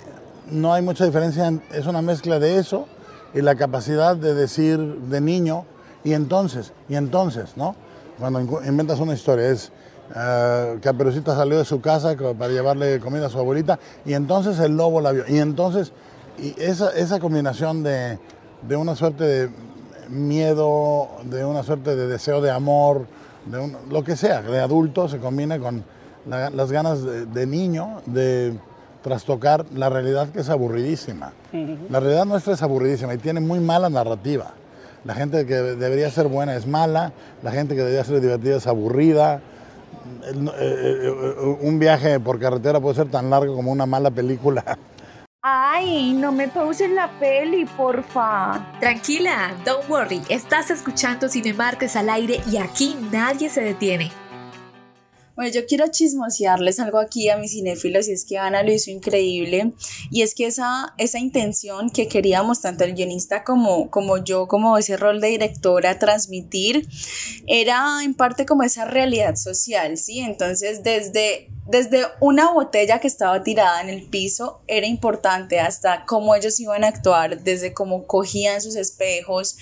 no 0.51 0.75
hay 0.75 0.83
mucha 0.83 1.05
diferencia, 1.07 1.53
es 1.73 1.87
una 1.87 2.03
mezcla 2.03 2.39
de 2.39 2.59
eso 2.59 2.87
y 3.33 3.41
la 3.41 3.55
capacidad 3.55 4.17
de 4.17 4.35
decir 4.35 4.79
de 4.79 5.21
niño, 5.21 5.65
y 6.03 6.13
entonces, 6.15 6.73
y 6.89 6.97
entonces, 6.97 7.57
¿no? 7.57 7.77
Cuando 8.19 8.41
inventas 8.65 8.99
una 9.01 9.15
historia, 9.15 9.49
es 9.49 9.73
Uh, 10.11 10.81
Caperucita 10.81 11.37
salió 11.37 11.59
de 11.59 11.65
su 11.65 11.81
casa 11.81 12.17
para 12.17 12.53
llevarle 12.53 12.99
comida 12.99 13.27
a 13.27 13.31
su 13.31 13.39
abuelita 13.39 13.79
y 14.05 14.15
entonces 14.15 14.59
el 14.59 14.77
lobo 14.77 15.01
la 15.01 15.13
vio. 15.13 15.25
Y 15.29 15.39
entonces 15.39 15.93
y 16.39 16.55
esa, 16.59 16.91
esa 16.91 17.21
combinación 17.21 17.83
de, 17.83 18.19
de, 18.67 18.77
una 18.77 18.97
suerte 18.97 19.25
de 19.25 19.51
miedo, 20.09 21.09
de 21.25 21.45
una 21.45 21.63
suerte 21.63 21.95
de 21.97 22.07
deseo 22.07 22.41
de 22.41 22.51
amor, 22.51 23.07
de 23.47 23.77
lo 23.91 24.05
que 24.05 24.17
sea, 24.17 24.43
de 24.43 24.59
adulto, 24.59 25.09
se 25.09 25.19
combina 25.19 25.59
con 25.59 25.85
las 26.27 26.73
ganas 26.73 27.03
de, 27.03 27.47
niño 27.47 28.03
de 28.07 28.55
trastocar 29.03 29.65
la 29.75 29.89
realidad 29.89 30.29
que 30.29 30.41
es 30.41 30.49
aburridísima. 30.49 31.33
La 31.91 32.01
realidad 32.01 32.27
nuestra 32.27 32.55
es 32.55 32.63
aburridísima 32.63 33.15
y 33.15 33.19
tiene 33.19 33.41
muy 33.41 33.61
mala 33.61 33.89
narrativa. 33.89 34.53
La 35.05 35.15
gente 35.15 35.47
que 35.47 35.55
debería 35.55 36.11
ser 36.11 36.29
buena 36.29 36.55
es 36.55 36.67
mala, 36.67 37.13
la 37.43 37.53
gente 37.53 37.75
que 37.75 37.81
debería 37.81 38.05
ser 38.05 38.21
divertida 38.21 38.57
es 38.57 38.67
aburrida, 38.67 39.41
un 41.61 41.79
viaje 41.79 42.21
por 42.21 42.39
carretera 42.39 42.81
puede 42.81 42.97
ser 42.97 43.11
tan 43.11 43.31
largo 43.31 43.55
como 43.55 43.73
una 43.73 43.87
mala 43.87 44.11
película. 44.11 44.79
Ay, 45.43 46.13
no 46.13 46.33
me 46.33 46.49
pausen 46.49 46.95
la 46.95 47.09
peli, 47.19 47.65
porfa. 47.65 48.77
Tranquila, 48.79 49.55
don't 49.65 49.89
worry. 49.89 50.21
Estás 50.29 50.71
escuchando 50.71 51.31
Cinemartes 51.31 51.97
al 51.97 52.11
aire 52.11 52.41
y 52.51 52.59
aquí 52.59 52.95
nadie 53.11 53.49
se 53.49 53.63
detiene. 53.63 54.13
Bueno, 55.41 55.55
yo 55.55 55.65
quiero 55.65 55.87
chismosearles 55.89 56.81
algo 56.81 56.99
aquí 56.99 57.31
a 57.31 57.39
mis 57.39 57.53
cinéfilos 57.53 58.09
y 58.09 58.13
es 58.13 58.27
que 58.27 58.37
Ana 58.37 58.63
lo 58.63 58.73
hizo 58.73 58.91
increíble 58.91 59.73
y 60.11 60.21
es 60.21 60.35
que 60.35 60.45
esa, 60.45 60.93
esa 60.99 61.19
intención 61.19 61.89
que 61.89 62.09
queríamos 62.09 62.61
tanto 62.61 62.85
el 62.85 62.93
guionista 62.93 63.43
como, 63.43 63.89
como 63.89 64.23
yo, 64.23 64.49
como 64.49 64.77
ese 64.77 64.99
rol 64.99 65.19
de 65.19 65.29
directora 65.29 65.99
transmitir, 65.99 66.87
era 67.47 68.05
en 68.05 68.13
parte 68.13 68.45
como 68.45 68.65
esa 68.65 68.85
realidad 68.85 69.37
social, 69.37 69.97
¿sí? 69.97 70.21
Entonces, 70.21 70.83
desde 70.83 71.49
desde 71.67 72.03
una 72.21 72.53
botella 72.53 72.99
que 72.99 73.07
estaba 73.07 73.43
tirada 73.43 73.81
en 73.81 73.89
el 73.89 74.03
piso 74.03 74.61
era 74.67 74.87
importante 74.87 75.59
hasta 75.59 76.05
cómo 76.05 76.35
ellos 76.35 76.61
iban 76.61 76.85
a 76.85 76.89
actuar, 76.89 77.43
desde 77.43 77.73
cómo 77.73 78.07
cogían 78.07 78.61
sus 78.61 78.77
espejos, 78.77 79.57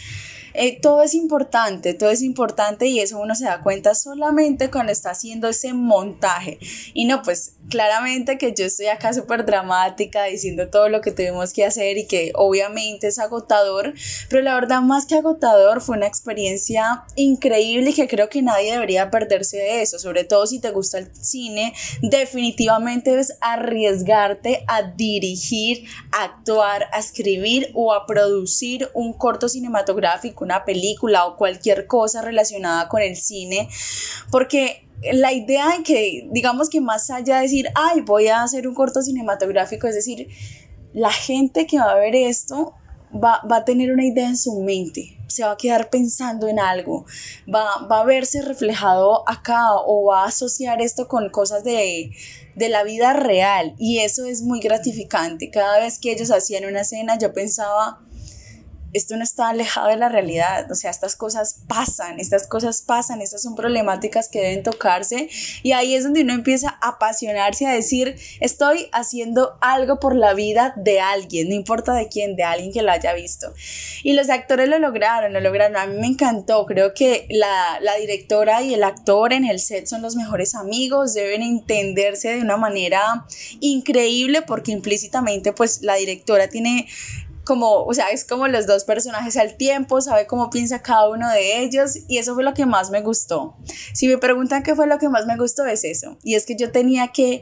eh, 0.58 0.78
todo 0.80 1.02
es 1.02 1.14
importante, 1.14 1.94
todo 1.94 2.10
es 2.10 2.22
importante 2.22 2.86
y 2.86 3.00
eso 3.00 3.20
uno 3.20 3.34
se 3.34 3.44
da 3.44 3.62
cuenta 3.62 3.94
solamente 3.94 4.70
cuando 4.70 4.92
está 4.92 5.10
haciendo 5.10 5.48
ese 5.48 5.72
montaje. 5.72 6.58
Y 6.94 7.04
no, 7.04 7.22
pues 7.22 7.52
claramente 7.68 8.38
que 8.38 8.54
yo 8.54 8.64
estoy 8.64 8.86
acá 8.86 9.12
súper 9.12 9.44
dramática 9.44 10.24
diciendo 10.24 10.68
todo 10.68 10.88
lo 10.88 11.00
que 11.00 11.12
tuvimos 11.12 11.52
que 11.52 11.64
hacer 11.64 11.98
y 11.98 12.06
que 12.06 12.32
obviamente 12.34 13.08
es 13.08 13.18
agotador, 13.18 13.94
pero 14.28 14.42
la 14.42 14.54
verdad 14.54 14.80
más 14.80 15.06
que 15.06 15.16
agotador 15.16 15.80
fue 15.80 15.96
una 15.96 16.06
experiencia 16.06 17.04
increíble 17.14 17.90
y 17.90 17.94
que 17.94 18.08
creo 18.08 18.28
que 18.28 18.42
nadie 18.42 18.72
debería 18.72 19.10
perderse 19.10 19.58
de 19.58 19.82
eso, 19.82 19.98
sobre 19.98 20.24
todo 20.24 20.46
si 20.46 20.60
te 20.60 20.70
gusta 20.70 20.98
el 20.98 21.14
cine, 21.14 21.74
definitivamente 22.02 23.10
debes 23.10 23.38
arriesgarte 23.40 24.64
a 24.66 24.82
dirigir, 24.82 25.84
a 26.12 26.24
actuar, 26.24 26.86
a 26.92 26.98
escribir 26.98 27.70
o 27.74 27.92
a 27.92 28.06
producir 28.06 28.88
un 28.94 29.12
corto 29.12 29.48
cinematográfico 29.48 30.46
una 30.48 30.64
película 30.64 31.26
o 31.26 31.36
cualquier 31.36 31.86
cosa 31.86 32.22
relacionada 32.22 32.88
con 32.88 33.02
el 33.02 33.16
cine, 33.16 33.68
porque 34.30 34.88
la 35.12 35.32
idea 35.32 35.76
de 35.76 35.82
que, 35.82 36.28
digamos 36.32 36.68
que 36.68 36.80
más 36.80 37.10
allá 37.10 37.36
de 37.36 37.42
decir, 37.42 37.68
ay, 37.74 38.00
voy 38.00 38.28
a 38.28 38.42
hacer 38.42 38.66
un 38.66 38.74
corto 38.74 39.02
cinematográfico, 39.02 39.86
es 39.86 39.94
decir, 39.94 40.28
la 40.92 41.12
gente 41.12 41.66
que 41.66 41.78
va 41.78 41.92
a 41.92 41.96
ver 41.96 42.16
esto 42.16 42.74
va, 43.12 43.40
a 43.50 43.64
tener 43.64 43.92
una 43.92 44.04
idea 44.04 44.26
en 44.26 44.36
su 44.36 44.60
mente, 44.60 45.18
se 45.28 45.44
va 45.44 45.52
a 45.52 45.56
quedar 45.56 45.90
pensando 45.90 46.48
en 46.48 46.58
algo, 46.58 47.04
va, 47.52 47.86
va, 47.86 48.00
a 48.00 48.04
verse 48.04 48.42
reflejado 48.42 49.28
acá 49.28 49.74
o 49.86 50.06
va 50.06 50.24
a 50.24 50.28
asociar 50.28 50.80
esto 50.80 51.06
con 51.08 51.30
cosas 51.30 51.62
de, 51.64 52.10
de 52.54 52.68
la 52.68 52.82
vida 52.82 53.12
real 53.12 53.74
y 53.78 53.98
eso 53.98 54.24
es 54.26 54.42
muy 54.42 54.60
gratificante. 54.60 55.50
Cada 55.50 55.78
vez 55.78 55.98
que 55.98 56.12
ellos 56.12 56.30
hacían 56.30 56.64
una 56.64 56.80
escena 56.80 57.18
yo 57.18 57.32
pensaba, 57.32 58.00
esto 58.92 59.16
no 59.16 59.22
está 59.22 59.50
alejado 59.50 59.88
de 59.88 59.96
la 59.96 60.08
realidad, 60.08 60.70
o 60.70 60.74
sea, 60.74 60.90
estas 60.90 61.14
cosas 61.16 61.60
pasan, 61.68 62.20
estas 62.20 62.46
cosas 62.46 62.82
pasan, 62.82 63.20
estas 63.20 63.42
son 63.42 63.54
problemáticas 63.54 64.28
que 64.28 64.40
deben 64.40 64.62
tocarse 64.62 65.28
y 65.62 65.72
ahí 65.72 65.94
es 65.94 66.04
donde 66.04 66.22
uno 66.22 66.32
empieza 66.32 66.78
a 66.80 66.88
apasionarse, 66.88 67.66
a 67.66 67.72
decir, 67.72 68.16
estoy 68.40 68.88
haciendo 68.92 69.58
algo 69.60 70.00
por 70.00 70.14
la 70.14 70.34
vida 70.34 70.72
de 70.76 71.00
alguien, 71.00 71.48
no 71.48 71.54
importa 71.54 71.92
de 71.94 72.08
quién, 72.08 72.36
de 72.36 72.44
alguien 72.44 72.72
que 72.72 72.82
lo 72.82 72.90
haya 72.90 73.12
visto. 73.12 73.52
Y 74.02 74.14
los 74.14 74.30
actores 74.30 74.68
lo 74.68 74.78
lograron, 74.78 75.32
lo 75.32 75.40
lograron, 75.40 75.76
a 75.76 75.86
mí 75.86 76.00
me 76.00 76.06
encantó, 76.06 76.64
creo 76.66 76.94
que 76.94 77.26
la, 77.30 77.78
la 77.80 77.96
directora 77.96 78.62
y 78.62 78.74
el 78.74 78.82
actor 78.82 79.32
en 79.32 79.44
el 79.44 79.60
set 79.60 79.86
son 79.86 80.02
los 80.02 80.16
mejores 80.16 80.54
amigos, 80.54 81.14
deben 81.14 81.42
entenderse 81.42 82.34
de 82.34 82.40
una 82.40 82.56
manera 82.56 83.26
increíble 83.60 84.42
porque 84.42 84.72
implícitamente 84.72 85.52
pues 85.52 85.82
la 85.82 85.94
directora 85.94 86.48
tiene 86.48 86.86
como, 87.48 87.84
o 87.84 87.94
sea, 87.94 88.10
es 88.10 88.26
como 88.26 88.46
los 88.46 88.66
dos 88.66 88.84
personajes 88.84 89.38
al 89.38 89.56
tiempo, 89.56 90.02
sabe 90.02 90.26
cómo 90.26 90.50
piensa 90.50 90.82
cada 90.82 91.08
uno 91.08 91.30
de 91.30 91.62
ellos 91.62 91.96
y 92.06 92.18
eso 92.18 92.34
fue 92.34 92.44
lo 92.44 92.52
que 92.52 92.66
más 92.66 92.90
me 92.90 93.00
gustó. 93.00 93.56
Si 93.94 94.06
me 94.06 94.18
preguntan 94.18 94.62
qué 94.62 94.74
fue 94.74 94.86
lo 94.86 94.98
que 94.98 95.08
más 95.08 95.24
me 95.24 95.34
gustó 95.38 95.64
es 95.64 95.82
eso, 95.82 96.18
y 96.22 96.34
es 96.34 96.44
que 96.44 96.56
yo 96.56 96.70
tenía 96.72 97.08
que 97.08 97.40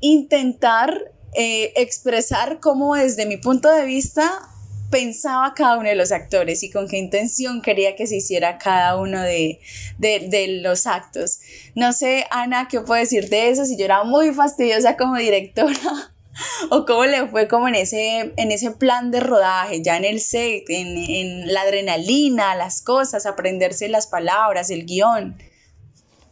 intentar 0.00 1.12
eh, 1.34 1.74
expresar 1.76 2.60
cómo 2.60 2.94
desde 2.94 3.26
mi 3.26 3.36
punto 3.36 3.68
de 3.70 3.84
vista 3.84 4.48
pensaba 4.90 5.52
cada 5.52 5.76
uno 5.76 5.90
de 5.90 5.96
los 5.96 6.12
actores 6.12 6.62
y 6.62 6.70
con 6.70 6.88
qué 6.88 6.96
intención 6.96 7.60
quería 7.60 7.94
que 7.94 8.06
se 8.06 8.16
hiciera 8.16 8.56
cada 8.56 8.96
uno 8.96 9.20
de, 9.20 9.60
de, 9.98 10.28
de, 10.30 10.48
los 10.62 10.86
actos. 10.86 11.40
No 11.74 11.92
sé, 11.92 12.24
Ana, 12.30 12.68
¿qué 12.70 12.80
puedo 12.80 12.98
decir 12.98 13.28
de 13.28 13.50
eso? 13.50 13.66
Si 13.66 13.76
yo 13.76 13.84
era 13.84 14.02
muy 14.02 14.32
fastidiosa 14.32 14.96
como 14.96 15.16
directora 15.16 16.15
o 16.70 16.84
cómo 16.84 17.04
le 17.04 17.26
fue 17.28 17.48
como 17.48 17.68
en 17.68 17.74
ese, 17.74 18.32
en 18.36 18.52
ese 18.52 18.70
plan 18.70 19.10
de 19.10 19.20
rodaje, 19.20 19.82
ya 19.82 19.96
en 19.96 20.04
el 20.04 20.20
set, 20.20 20.64
en, 20.68 20.96
en 20.96 21.52
la 21.52 21.62
adrenalina, 21.62 22.54
las 22.54 22.82
cosas, 22.82 23.26
aprenderse 23.26 23.88
las 23.88 24.06
palabras, 24.06 24.70
el 24.70 24.86
guion. 24.86 25.36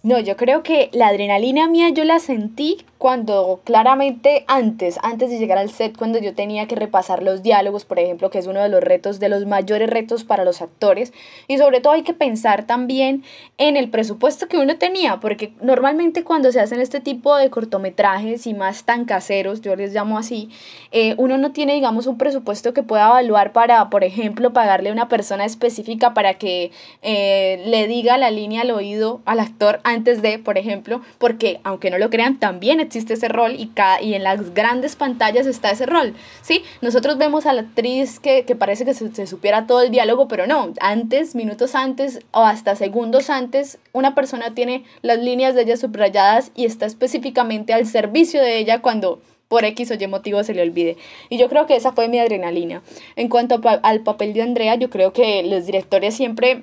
No, 0.04 0.20
yo 0.20 0.36
creo 0.36 0.62
que 0.62 0.90
la 0.92 1.08
adrenalina 1.08 1.66
mía 1.66 1.88
yo 1.88 2.04
la 2.04 2.18
sentí 2.18 2.76
cuando 3.04 3.60
claramente 3.64 4.46
antes, 4.48 4.98
antes 5.02 5.28
de 5.28 5.38
llegar 5.38 5.58
al 5.58 5.68
set, 5.68 5.94
cuando 5.94 6.18
yo 6.18 6.34
tenía 6.34 6.66
que 6.66 6.74
repasar 6.74 7.22
los 7.22 7.42
diálogos, 7.42 7.84
por 7.84 7.98
ejemplo, 7.98 8.30
que 8.30 8.38
es 8.38 8.46
uno 8.46 8.62
de 8.62 8.70
los 8.70 8.82
retos, 8.82 9.20
de 9.20 9.28
los 9.28 9.44
mayores 9.44 9.90
retos 9.90 10.24
para 10.24 10.42
los 10.42 10.62
actores, 10.62 11.12
y 11.46 11.58
sobre 11.58 11.80
todo 11.80 11.92
hay 11.92 12.02
que 12.02 12.14
pensar 12.14 12.66
también 12.66 13.22
en 13.58 13.76
el 13.76 13.90
presupuesto 13.90 14.48
que 14.48 14.56
uno 14.56 14.78
tenía, 14.78 15.20
porque 15.20 15.52
normalmente 15.60 16.24
cuando 16.24 16.50
se 16.50 16.60
hacen 16.60 16.80
este 16.80 17.00
tipo 17.00 17.36
de 17.36 17.50
cortometrajes 17.50 18.46
y 18.46 18.54
más 18.54 18.84
tan 18.84 19.04
caseros, 19.04 19.60
yo 19.60 19.76
les 19.76 19.92
llamo 19.92 20.16
así, 20.16 20.48
eh, 20.90 21.14
uno 21.18 21.36
no 21.36 21.52
tiene, 21.52 21.74
digamos, 21.74 22.06
un 22.06 22.16
presupuesto 22.16 22.72
que 22.72 22.82
pueda 22.82 23.06
evaluar 23.06 23.52
para, 23.52 23.90
por 23.90 24.02
ejemplo, 24.02 24.54
pagarle 24.54 24.88
a 24.88 24.92
una 24.94 25.08
persona 25.08 25.44
específica 25.44 26.14
para 26.14 26.34
que 26.34 26.70
eh, 27.02 27.62
le 27.66 27.86
diga 27.86 28.16
la 28.16 28.30
línea 28.30 28.62
al 28.62 28.70
oído 28.70 29.20
al 29.26 29.40
actor 29.40 29.80
antes 29.94 30.20
de, 30.20 30.38
por 30.38 30.58
ejemplo, 30.58 31.00
porque 31.18 31.60
aunque 31.64 31.90
no 31.90 31.98
lo 31.98 32.10
crean, 32.10 32.38
también 32.38 32.80
existe 32.80 33.14
ese 33.14 33.28
rol 33.28 33.54
y, 33.58 33.68
cada, 33.68 34.02
y 34.02 34.14
en 34.14 34.22
las 34.22 34.52
grandes 34.52 34.96
pantallas 34.96 35.46
está 35.46 35.70
ese 35.70 35.86
rol, 35.86 36.14
¿sí? 36.42 36.62
Nosotros 36.82 37.16
vemos 37.16 37.46
a 37.46 37.52
la 37.52 37.62
actriz 37.62 38.20
que, 38.20 38.44
que 38.44 38.54
parece 38.54 38.84
que 38.84 38.94
se, 38.94 39.14
se, 39.14 39.26
supiera 39.26 39.66
todo 39.66 39.82
el 39.82 39.90
diálogo, 39.90 40.28
pero 40.28 40.46
no, 40.46 40.72
antes, 40.80 41.34
minutos 41.34 41.74
antes 41.74 42.20
o 42.32 42.42
hasta 42.42 42.76
segundos 42.76 43.30
antes, 43.30 43.78
una 43.92 44.14
persona 44.14 44.54
tiene 44.54 44.84
las 45.02 45.18
líneas 45.18 45.54
de 45.54 45.62
ella 45.62 45.76
subrayadas 45.76 46.50
y 46.54 46.66
está 46.66 46.86
específicamente 46.86 47.72
al 47.72 47.86
servicio 47.86 48.42
de 48.42 48.58
ella 48.58 48.82
cuando 48.82 49.20
por 49.48 49.64
X 49.64 49.90
o 49.90 49.94
Y 49.94 50.06
motivo 50.06 50.42
se 50.42 50.54
le 50.54 50.62
olvide. 50.62 50.96
Y 51.28 51.38
yo 51.38 51.48
creo 51.48 51.66
que 51.66 51.76
esa 51.76 51.92
fue 51.92 52.08
mi 52.08 52.18
adrenalina. 52.18 52.82
En 53.16 53.28
cuanto 53.28 53.60
pa 53.60 53.74
al 53.74 54.00
papel 54.00 54.32
de 54.32 54.42
Andrea, 54.42 54.74
yo 54.74 54.90
creo 54.90 55.12
que 55.12 55.42
los 55.44 55.66
directores 55.66 56.14
siempre... 56.14 56.62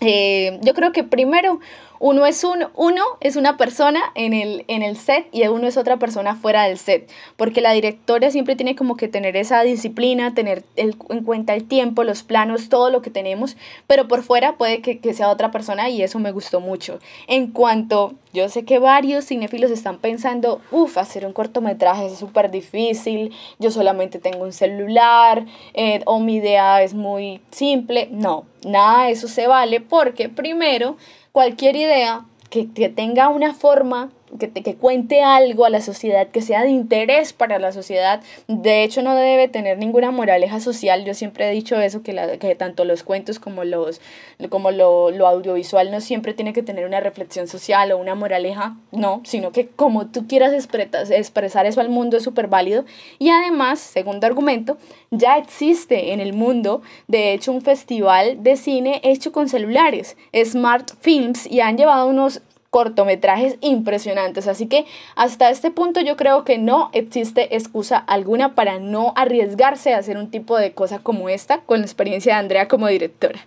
Eh, 0.00 0.58
yo 0.62 0.72
creo 0.72 0.92
que 0.92 1.04
primero 1.04 1.60
uno 2.00 2.24
es, 2.24 2.44
un, 2.44 2.66
uno 2.76 3.02
es 3.20 3.36
una 3.36 3.58
persona 3.58 4.00
en 4.14 4.32
el, 4.32 4.64
en 4.68 4.82
el 4.82 4.96
set 4.96 5.28
y 5.32 5.46
uno 5.46 5.66
es 5.66 5.76
otra 5.76 5.98
persona 5.98 6.34
fuera 6.34 6.64
del 6.64 6.78
set, 6.78 7.10
porque 7.36 7.60
la 7.60 7.72
directora 7.72 8.30
siempre 8.30 8.56
tiene 8.56 8.74
como 8.74 8.96
que 8.96 9.06
tener 9.06 9.36
esa 9.36 9.60
disciplina, 9.62 10.32
tener 10.32 10.64
el, 10.76 10.96
en 11.10 11.24
cuenta 11.24 11.54
el 11.54 11.68
tiempo, 11.68 12.02
los 12.02 12.22
planos, 12.22 12.70
todo 12.70 12.88
lo 12.88 13.02
que 13.02 13.10
tenemos, 13.10 13.58
pero 13.86 14.08
por 14.08 14.22
fuera 14.22 14.56
puede 14.56 14.80
que, 14.80 14.98
que 14.98 15.12
sea 15.12 15.28
otra 15.28 15.50
persona 15.50 15.90
y 15.90 16.02
eso 16.02 16.18
me 16.18 16.32
gustó 16.32 16.60
mucho. 16.60 16.98
En 17.26 17.48
cuanto, 17.48 18.14
yo 18.32 18.48
sé 18.48 18.64
que 18.64 18.78
varios 18.78 19.26
cinéfilos 19.26 19.70
están 19.70 19.98
pensando, 19.98 20.62
uff, 20.70 20.96
hacer 20.96 21.26
un 21.26 21.34
cortometraje 21.34 22.06
es 22.06 22.18
súper 22.18 22.50
difícil, 22.50 23.30
yo 23.58 23.70
solamente 23.70 24.18
tengo 24.18 24.44
un 24.44 24.54
celular, 24.54 25.44
eh, 25.74 26.00
o 26.06 26.18
mi 26.18 26.36
idea 26.36 26.82
es 26.82 26.94
muy 26.94 27.42
simple, 27.50 28.08
no, 28.10 28.46
nada 28.64 29.04
de 29.04 29.12
eso 29.12 29.28
se 29.28 29.46
vale 29.46 29.82
porque 29.82 30.30
primero, 30.30 30.96
cualquier 31.32 31.76
idea 31.76 32.24
que, 32.50 32.70
que, 32.70 32.88
tenga 32.88 33.28
una 33.28 33.54
forma 33.54 34.10
que, 34.38 34.50
que 34.50 34.74
cuente 34.74 35.22
algo 35.22 35.64
a 35.64 35.70
la 35.70 35.80
sociedad, 35.80 36.28
que 36.28 36.42
sea 36.42 36.62
de 36.62 36.70
interés 36.70 37.32
para 37.32 37.58
la 37.58 37.72
sociedad. 37.72 38.20
De 38.48 38.84
hecho, 38.84 39.02
no 39.02 39.14
debe 39.14 39.48
tener 39.48 39.78
ninguna 39.78 40.10
moraleja 40.10 40.60
social. 40.60 41.04
Yo 41.04 41.14
siempre 41.14 41.48
he 41.48 41.52
dicho 41.52 41.80
eso, 41.80 42.02
que, 42.02 42.12
la, 42.12 42.38
que 42.38 42.54
tanto 42.54 42.84
los 42.84 43.02
cuentos 43.02 43.38
como, 43.38 43.64
los, 43.64 44.00
como 44.48 44.70
lo, 44.70 45.10
lo 45.10 45.26
audiovisual 45.26 45.90
no 45.90 46.00
siempre 46.00 46.34
tiene 46.34 46.52
que 46.52 46.62
tener 46.62 46.86
una 46.86 47.00
reflexión 47.00 47.48
social 47.48 47.92
o 47.92 47.98
una 47.98 48.14
moraleja, 48.14 48.76
no, 48.92 49.20
sino 49.24 49.52
que 49.52 49.68
como 49.68 50.06
tú 50.06 50.26
quieras 50.26 50.52
expresar, 50.52 51.12
expresar 51.12 51.66
eso 51.66 51.80
al 51.80 51.88
mundo 51.88 52.16
es 52.16 52.22
súper 52.22 52.48
válido. 52.48 52.84
Y 53.18 53.30
además, 53.30 53.80
segundo 53.80 54.26
argumento, 54.26 54.76
ya 55.10 55.38
existe 55.38 56.12
en 56.12 56.20
el 56.20 56.32
mundo, 56.32 56.82
de 57.08 57.32
hecho, 57.32 57.52
un 57.52 57.62
festival 57.62 58.42
de 58.42 58.56
cine 58.56 59.00
hecho 59.02 59.32
con 59.32 59.48
celulares, 59.48 60.16
Smart 60.44 60.90
Films, 61.00 61.46
y 61.46 61.60
han 61.60 61.76
llevado 61.76 62.06
unos 62.06 62.42
cortometrajes 62.70 63.56
impresionantes. 63.60 64.46
Así 64.46 64.66
que 64.66 64.86
hasta 65.16 65.50
este 65.50 65.70
punto 65.70 66.00
yo 66.00 66.16
creo 66.16 66.44
que 66.44 66.58
no 66.58 66.90
existe 66.92 67.54
excusa 67.56 67.98
alguna 67.98 68.54
para 68.54 68.78
no 68.78 69.12
arriesgarse 69.16 69.92
a 69.92 69.98
hacer 69.98 70.16
un 70.16 70.30
tipo 70.30 70.56
de 70.56 70.72
cosa 70.72 71.00
como 71.00 71.28
esta 71.28 71.58
con 71.60 71.80
la 71.80 71.86
experiencia 71.86 72.34
de 72.34 72.40
Andrea 72.40 72.68
como 72.68 72.86
directora. 72.86 73.40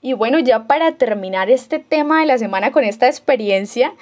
Y 0.00 0.12
bueno, 0.12 0.38
ya 0.38 0.66
para 0.68 0.92
terminar 0.92 1.50
este 1.50 1.80
tema 1.80 2.20
de 2.20 2.26
la 2.26 2.38
semana 2.38 2.70
con 2.70 2.84
esta 2.84 3.08
experiencia, 3.08 3.94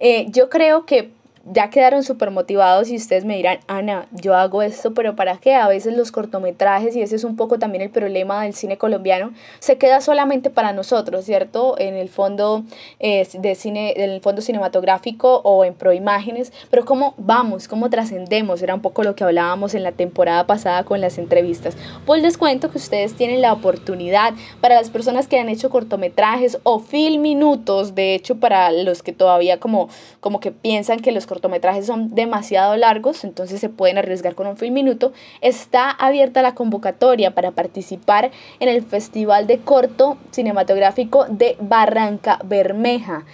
eh, 0.00 0.26
yo 0.30 0.48
creo 0.48 0.86
que 0.86 1.10
ya 1.44 1.70
quedaron 1.70 2.04
súper 2.04 2.30
motivados 2.30 2.88
y 2.88 2.96
ustedes 2.96 3.24
me 3.24 3.36
dirán, 3.36 3.58
Ana, 3.66 4.06
yo 4.12 4.34
hago 4.34 4.62
esto, 4.62 4.94
pero 4.94 5.16
¿para 5.16 5.38
qué? 5.38 5.54
A 5.54 5.68
veces 5.68 5.96
los 5.96 6.12
cortometrajes, 6.12 6.94
y 6.94 7.02
ese 7.02 7.16
es 7.16 7.24
un 7.24 7.36
poco 7.36 7.58
también 7.58 7.82
el 7.82 7.90
problema 7.90 8.42
del 8.42 8.54
cine 8.54 8.78
colombiano, 8.78 9.32
se 9.58 9.76
queda 9.76 10.00
solamente 10.00 10.50
para 10.50 10.72
nosotros, 10.72 11.24
¿cierto? 11.24 11.76
En 11.78 11.94
el 11.94 12.08
fondo 12.08 12.62
eh, 13.00 13.26
de 13.32 13.54
cine, 13.54 13.94
en 13.96 14.10
el 14.10 14.20
fondo 14.20 14.40
cinematográfico 14.40 15.40
o 15.44 15.64
en 15.64 15.74
proimágenes, 15.74 16.52
pero 16.70 16.84
¿cómo 16.84 17.14
vamos? 17.16 17.66
¿Cómo 17.66 17.90
trascendemos? 17.90 18.62
Era 18.62 18.74
un 18.74 18.82
poco 18.82 19.02
lo 19.02 19.16
que 19.16 19.24
hablábamos 19.24 19.74
en 19.74 19.82
la 19.82 19.92
temporada 19.92 20.46
pasada 20.46 20.84
con 20.84 21.00
las 21.00 21.18
entrevistas. 21.18 21.76
Pues 22.06 22.22
les 22.22 22.38
cuento 22.38 22.70
que 22.70 22.78
ustedes 22.78 23.14
tienen 23.14 23.40
la 23.40 23.52
oportunidad 23.52 24.34
para 24.60 24.76
las 24.76 24.90
personas 24.90 25.26
que 25.26 25.38
han 25.38 25.48
hecho 25.48 25.70
cortometrajes 25.70 26.58
o 26.62 26.78
film 26.78 27.22
minutos, 27.22 27.94
de 27.94 28.14
hecho 28.14 28.36
para 28.36 28.70
los 28.70 29.02
que 29.02 29.12
todavía 29.12 29.58
como, 29.58 29.88
como 30.20 30.40
que 30.40 30.52
piensan 30.52 31.00
que 31.00 31.12
los 31.12 31.26
cortometrajes 31.32 31.86
son 31.86 32.14
demasiado 32.14 32.76
largos, 32.76 33.24
entonces 33.24 33.58
se 33.58 33.70
pueden 33.70 33.96
arriesgar 33.96 34.34
con 34.34 34.46
un 34.46 34.58
film 34.58 34.74
minuto, 34.74 35.14
está 35.40 35.90
abierta 35.90 36.42
la 36.42 36.54
convocatoria 36.54 37.30
para 37.30 37.52
participar 37.52 38.30
en 38.60 38.68
el 38.68 38.82
Festival 38.82 39.46
de 39.46 39.58
Corto 39.58 40.18
Cinematográfico 40.30 41.24
de 41.30 41.56
Barranca 41.58 42.38
Bermeja. 42.44 43.24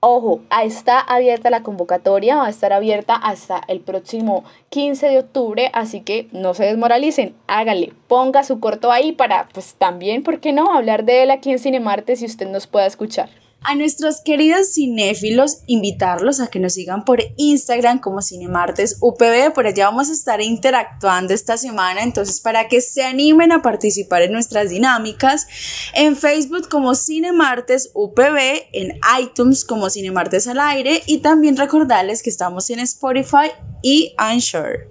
Ojo, 0.00 0.40
está 0.64 0.98
abierta 0.98 1.48
la 1.48 1.62
convocatoria, 1.62 2.38
va 2.38 2.46
a 2.46 2.50
estar 2.50 2.72
abierta 2.72 3.14
hasta 3.14 3.60
el 3.68 3.78
próximo 3.78 4.42
15 4.70 5.06
de 5.06 5.18
octubre, 5.20 5.70
así 5.74 6.00
que 6.00 6.26
no 6.32 6.54
se 6.54 6.64
desmoralicen, 6.64 7.36
hágale, 7.46 7.92
ponga 8.08 8.42
su 8.42 8.58
corto 8.58 8.90
ahí 8.90 9.12
para, 9.12 9.46
pues 9.54 9.76
también, 9.76 10.24
¿por 10.24 10.40
qué 10.40 10.52
no?, 10.52 10.74
hablar 10.74 11.04
de 11.04 11.22
él 11.22 11.30
aquí 11.30 11.52
en 11.52 11.60
Cinemarte 11.60 12.16
si 12.16 12.26
usted 12.26 12.48
nos 12.48 12.66
pueda 12.66 12.86
escuchar 12.86 13.43
a 13.64 13.74
nuestros 13.74 14.20
queridos 14.20 14.74
cinéfilos, 14.74 15.62
invitarlos 15.66 16.40
a 16.40 16.48
que 16.48 16.60
nos 16.60 16.74
sigan 16.74 17.04
por 17.04 17.22
Instagram 17.36 17.98
como 17.98 18.20
Cinemartes 18.20 18.98
UPB, 19.00 19.52
por 19.54 19.66
allá 19.66 19.86
vamos 19.86 20.10
a 20.10 20.12
estar 20.12 20.40
interactuando 20.42 21.32
esta 21.32 21.56
semana, 21.56 22.02
entonces 22.02 22.40
para 22.40 22.68
que 22.68 22.82
se 22.82 23.02
animen 23.02 23.52
a 23.52 23.62
participar 23.62 24.22
en 24.22 24.32
nuestras 24.32 24.68
dinámicas, 24.68 25.46
en 25.94 26.14
Facebook 26.14 26.68
como 26.68 26.94
Cinemartes 26.94 27.90
UPB, 27.94 28.68
en 28.72 29.00
iTunes 29.20 29.64
como 29.64 29.88
Cinemartes 29.88 30.46
al 30.46 30.60
aire 30.60 31.02
y 31.06 31.18
también 31.18 31.56
recordarles 31.56 32.22
que 32.22 32.30
estamos 32.30 32.68
en 32.68 32.80
Spotify 32.80 33.50
y 33.82 34.14
Anchor. 34.18 34.90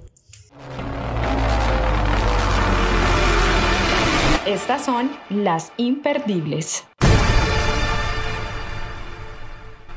Estas 4.45 4.83
son 4.83 5.09
las 5.29 5.71
imperdibles. 5.77 6.83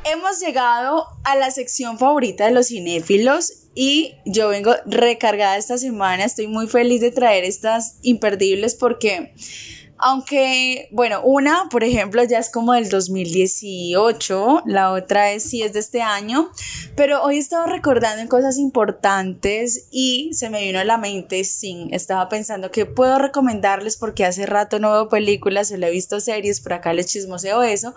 Hemos 0.07 0.41
llegado 0.41 1.07
a 1.25 1.37
la 1.37 1.51
sección 1.51 1.99
favorita 1.99 2.47
de 2.47 2.53
los 2.53 2.69
cinéfilos 2.69 3.65
y 3.75 4.15
yo 4.25 4.49
vengo 4.49 4.75
recargada 4.87 5.57
esta 5.57 5.79
semana. 5.79 6.25
Estoy 6.25 6.47
muy 6.47 6.67
feliz 6.67 7.01
de 7.01 7.11
traer 7.11 7.45
estas 7.45 7.99
imperdibles 8.03 8.75
porque 8.75 9.35
Aunque, 9.99 10.89
bueno, 10.93 11.23
una, 11.23 11.69
por 11.71 11.83
ejemplo, 11.83 12.23
ya 12.23 12.39
es 12.39 12.51
como 12.51 12.75
del 12.75 12.91
2018, 12.91 14.63
la 14.67 14.93
otra 14.93 15.33
es 15.33 15.45
sí 15.45 15.63
es 15.63 15.73
de 15.73 15.81
este 15.81 16.03
año, 16.03 16.51
pero 16.97 17.23
hoy 17.23 17.39
estaba 17.39 17.67
recordando 17.67 18.29
cosas 18.29 18.59
importantes 18.59 19.89
y 19.91 20.31
se 20.35 20.51
me 20.51 20.61
vino 20.61 20.79
a 20.79 20.85
la 20.85 20.99
mente, 20.99 21.45
sí, 21.45 21.89
estaba 21.93 22.29
pensando 22.29 22.71
que 22.71 22.85
puedo 22.85 23.19
recomendarles 23.19 23.97
porque 23.97 24.27
hace 24.27 24.45
rato 24.45 24.79
no 24.79 24.93
veo 24.93 25.09
películas, 25.09 25.69
solo 25.69 25.87
he 25.87 25.91
visto 25.91 26.21
series, 26.21 26.61
por 26.61 26.75
acá 26.75 26.93
les 26.93 27.07
chismoseo 27.07 27.63
eso, 27.63 27.95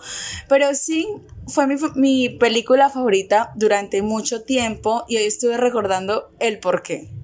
pero 0.47 0.73
sí 0.75 1.07
fue 1.47 1.67
mi, 1.67 1.75
mi 1.95 2.29
película 2.29 2.89
favorita 2.89 3.51
durante 3.55 4.01
mucho 4.01 4.43
tiempo 4.43 5.03
y 5.09 5.17
hoy 5.17 5.23
estuve 5.23 5.57
recordando 5.57 6.31
el 6.39 6.59
por 6.59 6.81
qué. 6.81 7.18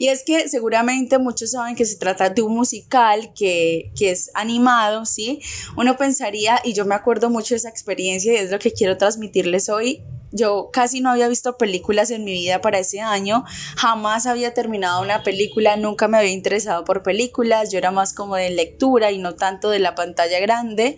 Y 0.00 0.08
es 0.08 0.24
que 0.24 0.48
seguramente 0.48 1.18
muchos 1.18 1.50
saben 1.50 1.76
que 1.76 1.84
se 1.84 1.98
trata 1.98 2.30
de 2.30 2.40
un 2.40 2.54
musical 2.54 3.34
que, 3.34 3.92
que 3.94 4.10
es 4.10 4.30
animado, 4.32 5.04
¿sí? 5.04 5.42
Uno 5.76 5.98
pensaría, 5.98 6.58
y 6.64 6.72
yo 6.72 6.86
me 6.86 6.94
acuerdo 6.94 7.28
mucho 7.28 7.52
de 7.52 7.58
esa 7.58 7.68
experiencia 7.68 8.32
y 8.32 8.36
es 8.36 8.50
lo 8.50 8.58
que 8.58 8.72
quiero 8.72 8.96
transmitirles 8.96 9.68
hoy, 9.68 10.02
yo 10.32 10.70
casi 10.72 11.00
no 11.00 11.10
había 11.10 11.28
visto 11.28 11.56
películas 11.56 12.10
en 12.10 12.24
mi 12.24 12.32
vida 12.32 12.60
para 12.60 12.78
ese 12.78 13.00
año, 13.00 13.44
jamás 13.76 14.26
había 14.26 14.54
terminado 14.54 15.02
una 15.02 15.22
película, 15.22 15.76
nunca 15.76 16.08
me 16.08 16.18
había 16.18 16.30
interesado 16.30 16.84
por 16.84 17.02
películas, 17.02 17.70
yo 17.72 17.78
era 17.78 17.90
más 17.90 18.14
como 18.14 18.36
de 18.36 18.50
lectura 18.50 19.10
y 19.10 19.18
no 19.18 19.34
tanto 19.34 19.70
de 19.70 19.78
la 19.78 19.94
pantalla 19.94 20.40
grande. 20.40 20.96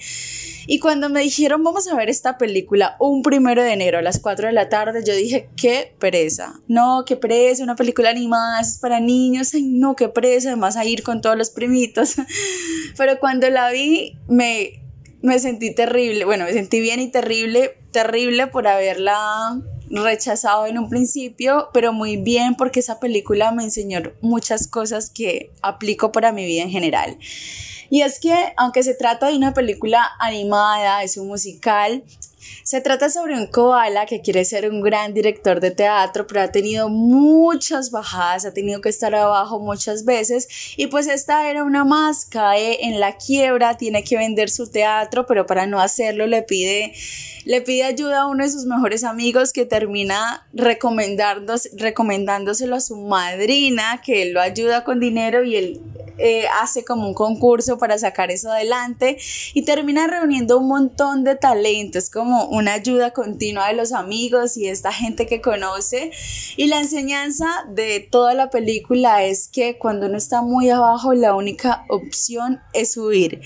Y 0.66 0.78
cuando 0.78 1.08
me 1.08 1.20
dijeron 1.20 1.64
vamos 1.64 1.88
a 1.88 1.96
ver 1.96 2.08
esta 2.08 2.38
película 2.38 2.96
un 3.00 3.22
primero 3.22 3.62
de 3.62 3.72
enero 3.72 3.98
a 3.98 4.02
las 4.02 4.20
4 4.20 4.48
de 4.48 4.52
la 4.52 4.68
tarde, 4.68 5.02
yo 5.04 5.14
dije, 5.14 5.48
qué 5.56 5.94
pereza. 5.98 6.60
No, 6.68 7.04
qué 7.06 7.16
pereza, 7.16 7.62
una 7.62 7.76
película 7.76 8.10
animada 8.10 8.60
es 8.60 8.78
para 8.78 9.00
niños. 9.00 9.54
Ay, 9.54 9.62
no, 9.62 9.96
qué 9.96 10.08
pereza, 10.08 10.48
además 10.48 10.76
a 10.76 10.84
ir 10.84 11.02
con 11.02 11.20
todos 11.20 11.36
los 11.36 11.50
primitos. 11.50 12.14
Pero 12.96 13.18
cuando 13.18 13.48
la 13.50 13.70
vi, 13.70 14.18
me, 14.28 14.82
me 15.22 15.38
sentí 15.38 15.74
terrible. 15.74 16.24
Bueno, 16.24 16.44
me 16.44 16.52
sentí 16.52 16.80
bien 16.80 17.00
y 17.00 17.10
terrible, 17.10 17.78
terrible 17.92 18.48
por 18.48 18.66
haberla 18.66 19.60
rechazado 19.88 20.66
en 20.66 20.78
un 20.78 20.88
principio, 20.88 21.68
pero 21.72 21.92
muy 21.92 22.16
bien 22.16 22.54
porque 22.56 22.80
esa 22.80 22.98
película 22.98 23.52
me 23.52 23.62
enseñó 23.62 24.00
muchas 24.20 24.66
cosas 24.66 25.10
que 25.10 25.52
aplico 25.60 26.12
para 26.12 26.32
mi 26.32 26.46
vida 26.46 26.62
en 26.62 26.70
general. 26.70 27.18
Y 27.90 28.00
es 28.00 28.18
que, 28.18 28.34
aunque 28.56 28.82
se 28.82 28.94
trata 28.94 29.28
de 29.28 29.36
una 29.36 29.52
película 29.52 30.02
animada, 30.18 31.02
es 31.02 31.18
un 31.18 31.28
musical, 31.28 32.02
se 32.62 32.80
trata 32.80 33.10
sobre 33.10 33.34
un 33.34 33.46
koala 33.46 34.06
que 34.06 34.20
quiere 34.20 34.44
ser 34.44 34.70
un 34.70 34.80
gran 34.80 35.14
director 35.14 35.60
de 35.60 35.70
teatro, 35.70 36.26
pero 36.26 36.42
ha 36.42 36.52
tenido 36.52 36.88
muchas 36.88 37.90
bajadas, 37.90 38.44
ha 38.44 38.52
tenido 38.52 38.80
que 38.80 38.88
estar 38.88 39.14
abajo 39.14 39.60
muchas 39.60 40.04
veces. 40.04 40.48
Y 40.76 40.88
pues 40.88 41.06
esta 41.06 41.48
era 41.48 41.64
una 41.64 41.84
más, 41.84 42.24
cae 42.24 42.86
en 42.86 43.00
la 43.00 43.16
quiebra, 43.16 43.76
tiene 43.76 44.04
que 44.04 44.16
vender 44.16 44.50
su 44.50 44.70
teatro, 44.70 45.26
pero 45.26 45.46
para 45.46 45.66
no 45.66 45.80
hacerlo 45.80 46.26
le 46.26 46.42
pide 46.42 46.92
le 47.44 47.60
pide 47.60 47.84
ayuda 47.84 48.22
a 48.22 48.26
uno 48.26 48.42
de 48.44 48.50
sus 48.50 48.64
mejores 48.66 49.04
amigos 49.04 49.52
que 49.52 49.66
termina 49.66 50.46
recomendándoselo 50.52 52.76
a 52.76 52.80
su 52.80 52.96
madrina, 52.96 54.00
que 54.04 54.26
lo 54.26 54.40
ayuda 54.40 54.84
con 54.84 55.00
dinero 55.00 55.42
y 55.42 55.56
él 55.56 55.80
eh, 56.18 56.44
hace 56.60 56.84
como 56.84 57.08
un 57.08 57.14
concurso 57.14 57.78
para 57.78 57.98
sacar 57.98 58.30
eso 58.30 58.50
adelante. 58.50 59.16
Y 59.54 59.64
termina 59.64 60.06
reuniendo 60.06 60.58
un 60.58 60.68
montón 60.68 61.24
de 61.24 61.34
talentos, 61.34 62.10
como 62.10 62.31
una 62.46 62.74
ayuda 62.74 63.12
continua 63.12 63.68
de 63.68 63.74
los 63.74 63.92
amigos 63.92 64.56
y 64.56 64.68
esta 64.68 64.92
gente 64.92 65.26
que 65.26 65.40
conoce. 65.40 66.10
Y 66.56 66.66
la 66.66 66.80
enseñanza 66.80 67.46
de 67.68 68.00
toda 68.00 68.34
la 68.34 68.50
película 68.50 69.24
es 69.24 69.48
que 69.48 69.78
cuando 69.78 70.06
uno 70.06 70.16
está 70.16 70.42
muy 70.42 70.70
abajo, 70.70 71.14
la 71.14 71.34
única 71.34 71.84
opción 71.88 72.60
es 72.72 72.96
huir. 72.96 73.40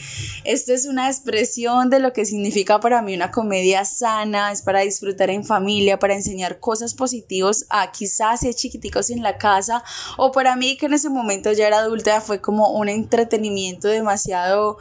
Esto 0.44 0.72
es 0.72 0.86
una 0.86 1.08
expresión 1.08 1.90
de 1.90 2.00
lo 2.00 2.12
que 2.12 2.24
significa 2.24 2.80
para 2.80 3.02
mí 3.02 3.14
una 3.14 3.30
comedia 3.30 3.84
sana, 3.84 4.52
es 4.52 4.62
para 4.62 4.80
disfrutar 4.80 5.30
en 5.30 5.44
familia, 5.44 5.98
para 5.98 6.14
enseñar 6.14 6.60
cosas 6.60 6.94
positivas 6.94 7.66
a 7.68 7.92
quizás 7.92 8.40
si 8.40 8.54
chiquiticos 8.54 9.10
en 9.10 9.22
la 9.22 9.38
casa 9.38 9.82
o 10.16 10.32
para 10.32 10.56
mí 10.56 10.76
que 10.76 10.86
en 10.86 10.94
ese 10.94 11.08
momento 11.08 11.52
ya 11.52 11.66
era 11.66 11.78
adulta 11.78 12.20
fue 12.20 12.40
como 12.40 12.70
un 12.70 12.88
entretenimiento 12.88 13.88
demasiado 13.88 14.78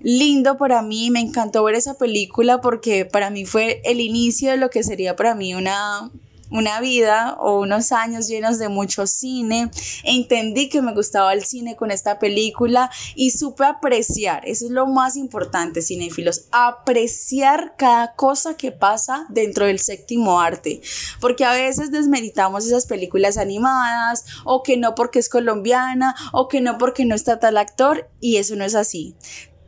lindo 0.00 0.56
para 0.56 0.82
mí, 0.82 1.10
me 1.10 1.20
encantó 1.20 1.64
ver 1.64 1.74
esa 1.74 1.94
película 1.94 2.60
porque 2.60 3.04
para 3.04 3.30
mí 3.30 3.44
fue 3.44 3.80
el 3.84 4.00
inicio 4.00 4.50
de 4.50 4.56
lo 4.56 4.70
que 4.70 4.82
sería 4.82 5.16
para 5.16 5.34
mí 5.34 5.54
una 5.54 6.10
una 6.50 6.80
vida 6.80 7.36
o 7.38 7.60
unos 7.60 7.92
años 7.92 8.28
llenos 8.28 8.58
de 8.58 8.68
mucho 8.68 9.06
cine. 9.06 9.70
Entendí 10.04 10.68
que 10.68 10.82
me 10.82 10.94
gustaba 10.94 11.32
el 11.32 11.44
cine 11.44 11.76
con 11.76 11.90
esta 11.90 12.18
película 12.18 12.90
y 13.14 13.30
supe 13.30 13.64
apreciar, 13.64 14.46
eso 14.46 14.66
es 14.66 14.70
lo 14.70 14.86
más 14.86 15.16
importante, 15.16 15.82
cinéfilos, 15.82 16.46
apreciar 16.50 17.74
cada 17.76 18.14
cosa 18.14 18.56
que 18.56 18.72
pasa 18.72 19.26
dentro 19.28 19.66
del 19.66 19.78
séptimo 19.78 20.40
arte. 20.40 20.80
Porque 21.20 21.44
a 21.44 21.52
veces 21.52 21.90
desmeritamos 21.90 22.66
esas 22.66 22.86
películas 22.86 23.36
animadas 23.36 24.24
o 24.44 24.62
que 24.62 24.76
no 24.76 24.94
porque 24.94 25.18
es 25.18 25.28
colombiana 25.28 26.14
o 26.32 26.48
que 26.48 26.60
no 26.60 26.78
porque 26.78 27.04
no 27.04 27.14
está 27.14 27.38
tal 27.38 27.58
actor 27.58 28.08
y 28.20 28.36
eso 28.36 28.56
no 28.56 28.64
es 28.64 28.74
así 28.74 29.16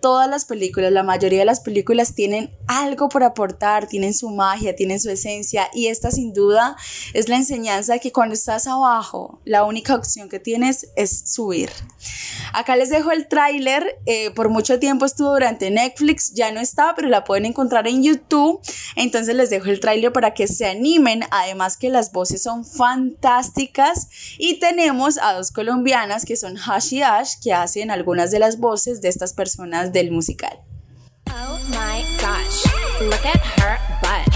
todas 0.00 0.28
las 0.28 0.44
películas, 0.44 0.92
la 0.92 1.02
mayoría 1.02 1.40
de 1.40 1.44
las 1.44 1.60
películas 1.60 2.14
tienen 2.14 2.50
algo 2.66 3.08
por 3.08 3.22
aportar, 3.22 3.86
tienen 3.86 4.14
su 4.14 4.30
magia, 4.30 4.74
tienen 4.74 5.00
su 5.00 5.10
esencia 5.10 5.68
y 5.72 5.86
esta 5.86 6.10
sin 6.10 6.32
duda 6.32 6.76
es 7.14 7.28
la 7.28 7.36
enseñanza 7.36 7.94
de 7.94 8.00
que 8.00 8.12
cuando 8.12 8.34
estás 8.34 8.66
abajo, 8.66 9.40
la 9.44 9.64
única 9.64 9.94
opción 9.94 10.28
que 10.28 10.40
tienes 10.40 10.88
es 10.96 11.22
subir. 11.32 11.70
Acá 12.52 12.76
les 12.76 12.90
dejo 12.90 13.12
el 13.12 13.28
tráiler, 13.28 13.98
eh, 14.06 14.30
por 14.32 14.48
mucho 14.48 14.78
tiempo 14.78 15.04
estuvo 15.04 15.30
durante 15.30 15.70
Netflix, 15.70 16.32
ya 16.34 16.50
no 16.50 16.60
está, 16.60 16.94
pero 16.96 17.08
la 17.08 17.24
pueden 17.24 17.46
encontrar 17.46 17.86
en 17.86 18.02
YouTube, 18.02 18.60
entonces 18.96 19.34
les 19.34 19.50
dejo 19.50 19.66
el 19.66 19.80
tráiler 19.80 20.12
para 20.12 20.34
que 20.34 20.48
se 20.48 20.66
animen, 20.66 21.22
además 21.30 21.76
que 21.76 21.90
las 21.90 22.12
voces 22.12 22.42
son 22.42 22.64
fantásticas 22.64 24.08
y 24.38 24.58
tenemos 24.58 25.18
a 25.18 25.34
dos 25.34 25.52
colombianas 25.52 26.24
que 26.24 26.36
son 26.36 26.56
Hash 26.56 26.94
y 26.94 27.02
Ash 27.02 27.34
que 27.42 27.52
hacen 27.52 27.90
algunas 27.90 28.30
de 28.30 28.38
las 28.38 28.58
voces 28.58 29.00
de 29.00 29.08
estas 29.08 29.32
personas 29.32 29.89
del 29.92 30.10
musical. 30.10 30.58
Oh 31.28 31.58
my 31.68 32.04
gosh, 32.20 32.64
look 33.00 33.24
at 33.24 33.40
her 33.60 33.78
butt. 34.02 34.28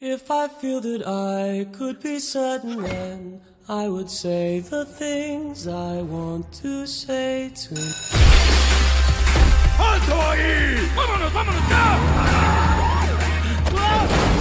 If 0.00 0.30
I 0.30 0.48
feel 0.48 0.80
that 0.80 1.06
I 1.06 1.66
could 1.76 2.00
be 2.02 2.18
certain 2.18 2.82
then 2.82 3.40
I 3.68 3.88
would 3.88 4.10
say 4.10 4.60
the 4.60 4.84
things 4.84 5.66
I 5.66 6.02
want 6.02 6.52
to 6.62 6.86
say 6.86 7.50
to 7.50 7.74
¡Alto 9.78 10.14
ahí! 10.30 10.88
¡Vámonos, 10.94 11.32
vámonos 11.32 11.62
ya! 11.68 11.98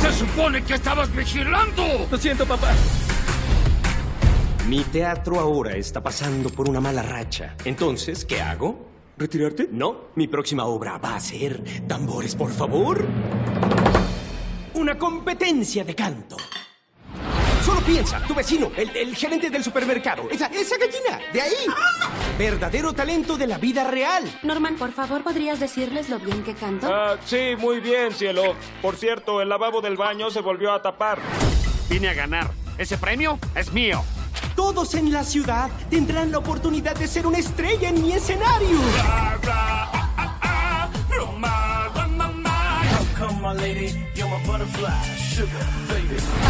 ¡Se 0.01 0.11
supone 0.11 0.63
que 0.63 0.73
estabas 0.75 1.09
vigilando! 1.15 2.07
Lo 2.11 2.17
siento, 2.17 2.45
papá. 2.45 2.73
Mi 4.67 4.83
teatro 4.83 5.39
ahora 5.39 5.75
está 5.75 6.01
pasando 6.01 6.49
por 6.49 6.69
una 6.69 6.79
mala 6.79 7.01
racha. 7.03 7.55
Entonces, 7.65 8.25
¿qué 8.25 8.41
hago? 8.41 8.92
¿Retirarte? 9.17 9.69
No, 9.71 10.09
mi 10.15 10.27
próxima 10.27 10.65
obra 10.65 10.97
va 10.97 11.15
a 11.15 11.19
ser 11.19 11.63
Tambores, 11.87 12.35
por 12.35 12.51
favor. 12.51 13.05
Una 14.73 14.97
competencia 14.97 15.83
de 15.83 15.93
canto. 15.93 16.37
Solo 17.63 17.79
piensa, 17.81 18.19
tu 18.27 18.33
vecino, 18.33 18.71
el, 18.75 19.15
gerente 19.15 19.49
del 19.49 19.63
supermercado, 19.63 20.29
esa, 20.29 20.47
esa 20.47 20.77
gallina, 20.77 21.31
de 21.31 21.41
ahí. 21.41 21.53
Verdadero 22.37 22.91
talento 22.91 23.37
de 23.37 23.47
la 23.47 23.57
vida 23.57 23.89
real. 23.89 24.23
Norman, 24.43 24.75
por 24.75 24.91
favor, 24.91 25.23
¿podrías 25.23 25.61
decirles 25.61 26.09
lo 26.09 26.19
bien 26.19 26.43
que 26.43 26.55
canto? 26.55 26.87
Ah, 26.91 27.15
sí, 27.23 27.55
muy 27.57 27.79
bien, 27.79 28.11
cielo. 28.11 28.55
Por 28.81 28.97
cierto, 28.97 29.41
el 29.41 29.47
lavabo 29.47 29.79
del 29.79 29.95
baño 29.95 30.29
se 30.29 30.41
volvió 30.41 30.73
a 30.73 30.81
tapar. 30.81 31.19
Vine 31.89 32.09
a 32.09 32.13
ganar. 32.13 32.51
Ese 32.77 32.97
premio 32.97 33.39
es 33.55 33.71
mío. 33.71 34.03
Todos 34.55 34.93
en 34.93 35.11
la 35.11 35.23
ciudad 35.23 35.69
tendrán 35.89 36.31
la 36.31 36.37
oportunidad 36.37 36.95
de 36.95 37.07
ser 37.07 37.25
una 37.25 37.39
estrella 37.39 37.89
en 37.89 38.01
mi 38.01 38.13
escenario. 38.13 38.77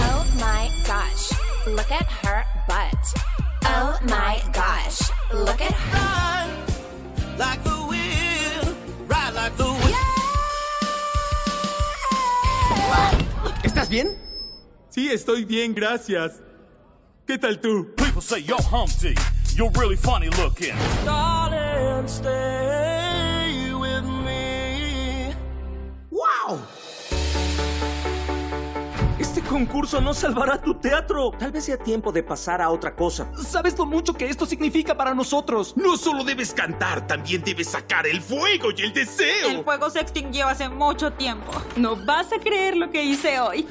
Oh 0.10 0.26
my 0.36 0.70
gosh, 0.86 1.32
look 1.68 1.92
at 1.92 2.08
her 2.24 2.46
butt. 2.68 3.14
Oh 3.66 3.98
my 4.04 4.42
gosh, 4.52 5.10
look 5.32 5.62
at 5.62 5.74
her. 5.74 6.48
Like 7.38 7.64
the 7.64 7.86
wind, 7.88 8.76
ride 9.08 9.34
like 9.34 9.56
the 9.58 9.64
wind. 9.64 9.96
¿Estás 13.64 13.90
bien? 13.90 14.18
Sí, 14.90 15.10
estoy 15.10 15.46
bien, 15.46 15.74
gracias. 15.74 16.42
¿Qué 17.26 17.38
tal 17.38 17.58
tú? 17.60 17.88
People 17.96 18.22
say 18.22 18.44
yo 18.44 18.58
Humpty, 18.58 19.16
you're 19.56 19.72
really 19.80 19.96
funny 19.96 20.30
looking. 20.32 20.76
Darling, 21.06 22.06
stay 22.06 23.74
with 23.74 24.04
me. 24.04 25.34
¡Wow! 26.12 26.60
concurso 29.54 30.02
no 30.02 30.16
salvará 30.16 30.60
tu 30.60 30.74
teatro. 30.74 31.32
Tal 31.38 31.52
vez 31.52 31.66
sea 31.66 31.78
tiempo 31.78 32.12
de 32.12 32.24
pasar 32.24 32.60
a 32.60 32.72
otra 32.72 32.96
cosa. 32.96 33.30
¿Sabes 33.36 33.78
lo 33.78 33.86
mucho 33.86 34.14
que 34.14 34.28
esto 34.28 34.48
significa 34.48 34.98
para 34.98 35.14
nosotros? 35.14 35.78
No 35.78 35.96
solo 35.96 36.24
debes 36.24 36.54
cantar, 36.54 37.06
también 37.06 37.44
debes 37.44 37.70
sacar 37.70 38.08
el 38.08 38.20
fuego 38.20 38.70
y 38.76 38.82
el 38.82 38.94
deseo. 38.94 39.50
El 39.50 39.64
fuego 39.64 39.92
se 39.92 40.00
extinguió 40.00 40.48
hace 40.48 40.70
mucho 40.70 41.14
tiempo. 41.14 41.52
No 41.76 41.96
vas 41.96 42.34
a 42.34 42.40
creer 42.40 42.76
lo 42.76 42.90
que 42.90 43.04
hice 43.04 43.40
hoy. 43.40 43.68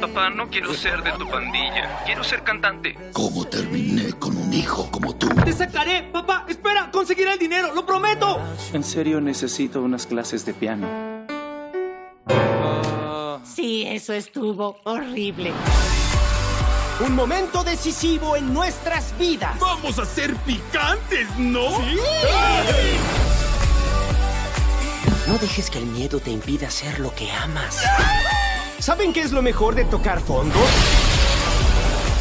Papá, 0.00 0.30
no 0.30 0.48
quiero 0.48 0.72
ser 0.74 1.02
de 1.02 1.12
tu 1.12 1.28
pandilla. 1.28 2.02
Quiero 2.04 2.24
ser 2.24 2.42
cantante. 2.42 2.96
¿Cómo 3.12 3.44
terminé 3.44 4.12
con 4.14 4.36
un 4.36 4.52
hijo 4.52 4.90
como 4.90 5.14
tú? 5.14 5.28
¡Te 5.44 5.52
sacaré! 5.52 6.02
¡Papá, 6.12 6.46
espera! 6.48 6.90
¡Conseguiré 6.90 7.34
el 7.34 7.38
dinero! 7.38 7.74
¡Lo 7.74 7.84
prometo! 7.84 8.40
En 8.72 8.82
serio 8.82 9.20
necesito 9.20 9.82
unas 9.82 10.06
clases 10.06 10.44
de 10.46 10.54
piano. 10.54 10.88
Sí, 13.44 13.84
eso 13.86 14.12
estuvo 14.12 14.78
horrible. 14.84 15.52
Un 17.06 17.14
momento 17.14 17.62
decisivo 17.62 18.36
en 18.36 18.52
nuestras 18.52 19.16
vidas. 19.18 19.58
Vamos 19.60 19.98
a 19.98 20.04
ser 20.04 20.34
picantes, 20.36 21.28
¿no? 21.38 21.68
¡Sí! 21.68 23.29
No 25.26 25.38
dejes 25.38 25.70
que 25.70 25.78
el 25.78 25.86
miedo 25.86 26.20
te 26.20 26.30
impida 26.30 26.68
hacer 26.68 27.00
lo 27.00 27.14
que 27.14 27.30
amas. 27.32 27.82
¿Saben 28.78 29.12
qué 29.12 29.20
es 29.22 29.32
lo 29.32 29.42
mejor 29.42 29.74
de 29.74 29.84
tocar 29.84 30.20
fondo? 30.20 30.58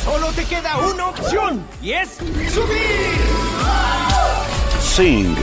Solo 0.03 0.31
te 0.33 0.45
queda 0.45 0.77
una 0.77 1.07
opción 1.07 1.65
y 1.81 1.91
es 1.91 2.17
subir. 2.51 3.17
Sing. 4.81 5.35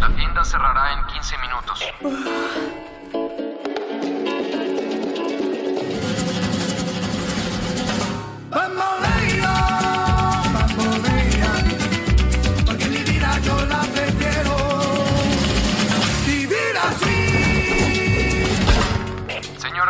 La 0.00 0.14
tienda 0.14 0.44
cerrará 0.44 0.92
en 0.94 1.06
15 1.14 1.38
minutos. 1.38 2.85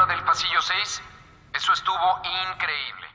Del 0.05 0.23
pasillo 0.25 0.61
6, 0.61 1.03
eso 1.55 1.73
estuvo 1.73 2.21
increíble. 2.53 3.06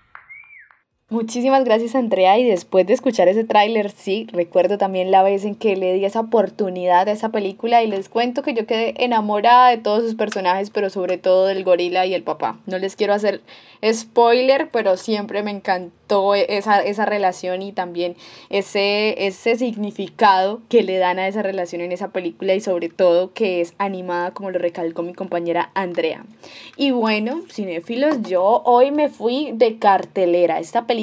Muchísimas 1.11 1.65
gracias 1.65 1.93
Andrea 1.93 2.39
y 2.39 2.45
después 2.45 2.87
de 2.87 2.93
escuchar 2.93 3.27
ese 3.27 3.43
tráiler, 3.43 3.91
sí, 3.91 4.27
recuerdo 4.31 4.77
también 4.77 5.11
la 5.11 5.23
vez 5.23 5.43
en 5.43 5.55
que 5.55 5.75
le 5.75 5.91
di 5.91 6.05
esa 6.05 6.21
oportunidad 6.21 7.09
a 7.09 7.11
esa 7.11 7.33
película 7.33 7.83
y 7.83 7.87
les 7.87 8.07
cuento 8.07 8.43
que 8.43 8.53
yo 8.53 8.65
quedé 8.65 8.93
enamorada 9.03 9.71
de 9.71 9.77
todos 9.77 10.03
sus 10.03 10.15
personajes, 10.15 10.69
pero 10.69 10.89
sobre 10.89 11.17
todo 11.17 11.47
del 11.47 11.65
gorila 11.65 12.05
y 12.05 12.13
el 12.13 12.23
papá. 12.23 12.59
No 12.65 12.79
les 12.79 12.95
quiero 12.95 13.13
hacer 13.13 13.41
spoiler, 13.91 14.69
pero 14.71 14.95
siempre 14.95 15.43
me 15.43 15.51
encantó 15.51 16.33
esa, 16.33 16.81
esa 16.81 17.05
relación 17.05 17.61
y 17.61 17.73
también 17.73 18.15
ese, 18.49 19.25
ese 19.27 19.57
significado 19.57 20.61
que 20.69 20.81
le 20.81 20.97
dan 20.97 21.19
a 21.19 21.27
esa 21.27 21.41
relación 21.41 21.81
en 21.81 21.91
esa 21.91 22.09
película 22.09 22.53
y 22.53 22.61
sobre 22.61 22.87
todo 22.87 23.33
que 23.33 23.59
es 23.59 23.73
animada 23.79 24.31
como 24.31 24.51
lo 24.51 24.59
recalcó 24.59 25.03
mi 25.03 25.13
compañera 25.13 25.71
Andrea. 25.73 26.23
Y 26.77 26.91
bueno, 26.91 27.41
cinéfilos, 27.51 28.21
yo 28.21 28.61
hoy 28.63 28.91
me 28.91 29.09
fui 29.09 29.51
de 29.53 29.77
cartelera. 29.77 30.59
Esta 30.59 30.85
película 30.85 31.00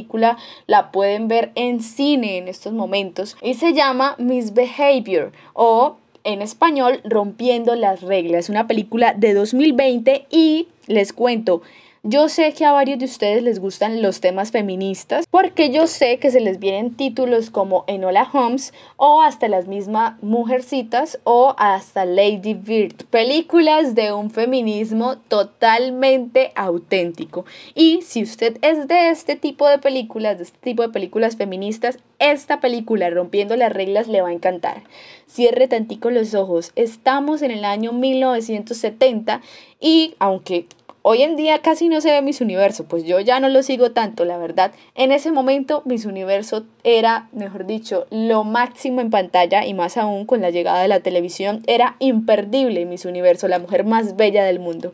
la 0.67 0.91
pueden 0.91 1.29
ver 1.29 1.53
en 1.55 1.81
cine 1.83 2.39
en 2.39 2.49
estos 2.49 2.73
momentos 2.73 3.37
y 3.43 3.55
se 3.55 3.73
llama 3.73 4.15
Misbehavior 4.19 5.33
o 5.55 5.97
en 6.25 6.43
español 6.43 7.01
Rompiendo 7.05 7.75
las 7.75 8.03
reglas, 8.03 8.49
una 8.49 8.67
película 8.67 9.15
de 9.15 9.35
2020 9.35 10.27
y 10.31 10.69
les 10.87 11.13
cuento, 11.13 11.63
yo 12.03 12.29
sé 12.29 12.53
que 12.53 12.65
a 12.65 12.73
varios 12.73 12.99
de 12.99 13.07
ustedes 13.07 13.43
les 13.43 13.59
gustan 13.59 14.03
los 14.03 14.21
temas 14.21 14.53
feministas 14.53 15.27
porque 15.29 15.71
yo 15.71 15.87
sé 15.87 16.19
que 16.19 16.31
se 16.31 16.41
les 16.41 16.59
vienen 16.61 16.95
títulos 16.95 17.51
como 17.51 17.85
Enola 17.89 18.29
Holmes 18.33 18.73
o 18.97 19.23
hasta 19.23 19.49
las 19.49 19.67
mismas 19.67 20.15
Mujercitas 20.23 21.19
o 21.25 21.55
hasta 21.59 22.05
Lady 22.05 22.55
Bird, 22.55 23.05
películas 23.11 23.95
de 23.95 24.13
un 24.13 24.31
feminismo 24.31 25.17
totalmente 25.17 26.53
auténtico. 26.55 27.45
Y 27.75 28.03
si 28.03 28.23
usted 28.23 28.59
es 28.63 28.87
de 28.87 29.11
este 29.11 29.37
tipo 29.37 29.69
de 29.69 29.79
películas, 29.79 30.39
de 30.39 30.45
este 30.45 30.59
tipo 30.59 30.83
de 30.83 30.91
películas 30.91 31.37
feministas, 31.37 31.99
esta 32.19 32.61
película 32.61 33.11
Rompiendo 33.11 33.57
las 33.57 33.73
reglas 33.73 34.09
le 34.09 34.23
va 34.23 34.29
a 34.29 34.33
encantar. 34.33 34.83
Cierre 35.27 35.69
tantico 35.69 36.11
los 36.11 36.35
ojos. 36.35 36.73
Estamos 36.77 37.43
en 37.43 37.51
el 37.51 37.65
año 37.65 37.93
1970 37.93 39.41
y 39.81 40.15
aunque 40.19 40.67
Hoy 41.11 41.23
en 41.23 41.37
día 41.37 41.61
casi 41.63 41.89
no 41.89 42.03
se 42.03 42.11
ve 42.11 42.21
Miss 42.21 42.43
Universo, 42.43 42.85
pues 42.85 43.03
yo 43.05 43.19
ya 43.19 43.41
no 43.41 43.49
lo 43.49 43.63
sigo 43.63 43.93
tanto, 43.93 44.27
la 44.27 44.37
verdad. 44.37 44.73
En 44.95 45.11
ese 45.11 45.33
momento 45.33 45.81
Miss 45.87 46.05
Universo 46.05 46.67
era, 46.85 47.31
mejor 47.33 47.65
dicho, 47.65 48.07
lo 48.11 48.45
máximo 48.45 49.01
en 49.01 49.09
pantalla 49.09 49.65
y 49.65 49.73
más 49.73 49.97
aún 49.97 50.27
con 50.27 50.43
la 50.43 50.51
llegada 50.51 50.83
de 50.83 50.89
la 50.89 51.01
televisión, 51.01 51.63
era 51.67 51.97
imperdible 51.99 52.85
Miss 52.85 53.07
Universo, 53.07 53.49
la 53.49 53.59
mujer 53.59 53.85
más 53.85 54.17
bella 54.17 54.45
del 54.45 54.61
mundo. 54.61 54.93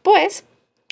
Pues 0.00 0.44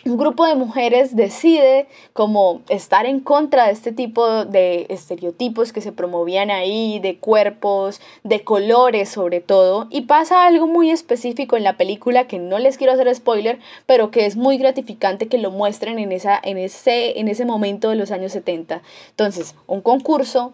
un 0.08 0.16
grupo 0.16 0.46
de 0.46 0.54
mujeres 0.54 1.14
decide 1.14 1.86
como 2.12 2.62
estar 2.68 3.06
en 3.06 3.20
contra 3.20 3.66
de 3.66 3.72
este 3.72 3.92
tipo 3.92 4.44
de 4.44 4.86
estereotipos 4.88 5.72
que 5.72 5.80
se 5.80 5.92
promovían 5.92 6.50
ahí, 6.50 6.98
de 6.98 7.18
cuerpos, 7.18 8.00
de 8.24 8.42
colores 8.42 9.10
sobre 9.10 9.40
todo, 9.40 9.86
y 9.90 10.02
pasa 10.02 10.46
algo 10.46 10.66
muy 10.66 10.90
específico 10.90 11.56
en 11.56 11.64
la 11.64 11.76
película 11.76 12.26
que 12.26 12.38
no 12.38 12.58
les 12.58 12.78
quiero 12.78 12.94
hacer 12.94 13.14
spoiler, 13.14 13.58
pero 13.86 14.10
que 14.10 14.26
es 14.26 14.36
muy 14.36 14.58
gratificante 14.58 15.28
que 15.28 15.38
lo 15.38 15.50
muestren 15.50 15.98
en, 15.98 16.12
esa, 16.12 16.40
en, 16.42 16.58
ese, 16.58 17.18
en 17.20 17.28
ese 17.28 17.44
momento 17.44 17.90
de 17.90 17.96
los 17.96 18.10
años 18.10 18.32
70. 18.32 18.82
Entonces, 19.10 19.54
un 19.66 19.82
concurso 19.82 20.52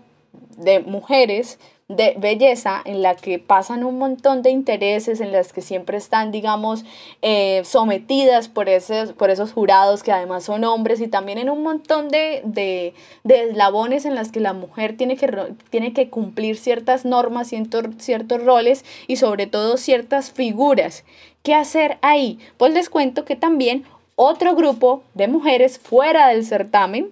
de 0.56 0.80
mujeres 0.80 1.58
de 1.88 2.14
belleza 2.18 2.80
en 2.86 3.02
la 3.02 3.14
que 3.14 3.38
pasan 3.38 3.84
un 3.84 3.98
montón 3.98 4.40
de 4.42 4.50
intereses, 4.50 5.20
en 5.20 5.32
las 5.32 5.52
que 5.52 5.60
siempre 5.60 5.98
están, 5.98 6.32
digamos, 6.32 6.84
eh, 7.20 7.60
sometidas 7.64 8.48
por 8.48 8.70
esos, 8.70 9.12
por 9.12 9.28
esos 9.28 9.52
jurados 9.52 10.02
que 10.02 10.10
además 10.10 10.44
son 10.44 10.64
hombres 10.64 11.00
y 11.02 11.08
también 11.08 11.36
en 11.36 11.50
un 11.50 11.62
montón 11.62 12.08
de, 12.08 12.40
de, 12.44 12.94
eslabones 13.24 14.06
en 14.06 14.14
las 14.14 14.32
que 14.32 14.40
la 14.40 14.54
mujer 14.54 14.96
tiene 14.96 15.16
que, 15.16 15.54
tiene 15.68 15.92
que 15.92 16.08
cumplir 16.08 16.56
ciertas 16.56 17.04
normas, 17.04 17.48
ciertos 17.48 18.42
roles 18.42 18.84
y 19.06 19.16
sobre 19.16 19.46
todo 19.46 19.76
ciertas 19.76 20.30
figuras. 20.30 21.04
¿Qué 21.42 21.54
hacer 21.54 21.98
ahí? 22.00 22.38
Pues 22.56 22.72
les 22.72 22.88
cuento 22.88 23.26
que 23.26 23.36
también 23.36 23.84
otro 24.16 24.54
grupo 24.54 25.02
de 25.12 25.28
mujeres 25.28 25.78
fuera 25.78 26.28
del 26.28 26.46
certamen 26.46 27.10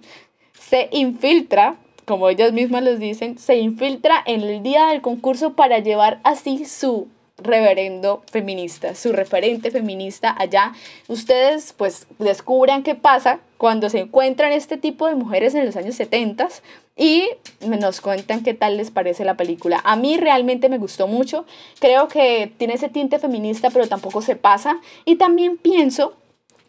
se 0.53 0.89
infiltra 0.91 1.75
como 2.05 2.29
ellas 2.29 2.53
mismas 2.53 2.83
les 2.83 2.99
dicen, 2.99 3.37
se 3.37 3.57
infiltra 3.57 4.21
en 4.25 4.41
el 4.41 4.63
día 4.63 4.87
del 4.87 5.01
concurso 5.01 5.53
para 5.53 5.79
llevar 5.79 6.19
así 6.23 6.65
su 6.65 7.07
reverendo 7.37 8.23
feminista, 8.31 8.95
su 8.95 9.11
referente 9.11 9.71
feminista 9.71 10.35
allá. 10.37 10.73
Ustedes 11.07 11.73
pues 11.73 12.07
descubran 12.19 12.83
qué 12.83 12.95
pasa 12.95 13.39
cuando 13.57 13.89
se 13.89 13.99
encuentran 13.99 14.51
este 14.51 14.77
tipo 14.77 15.07
de 15.07 15.15
mujeres 15.15 15.55
en 15.55 15.65
los 15.65 15.75
años 15.75 15.95
70 15.95 16.47
y 16.95 17.27
nos 17.61 18.01
cuentan 18.01 18.43
qué 18.43 18.53
tal 18.53 18.77
les 18.77 18.91
parece 18.91 19.25
la 19.25 19.35
película. 19.35 19.81
A 19.83 19.95
mí 19.95 20.17
realmente 20.17 20.69
me 20.69 20.77
gustó 20.77 21.07
mucho, 21.07 21.45
creo 21.79 22.07
que 22.07 22.51
tiene 22.57 22.75
ese 22.75 22.89
tinte 22.89 23.19
feminista 23.19 23.69
pero 23.69 23.87
tampoco 23.87 24.21
se 24.21 24.35
pasa 24.35 24.77
y 25.05 25.15
también 25.15 25.57
pienso 25.57 26.13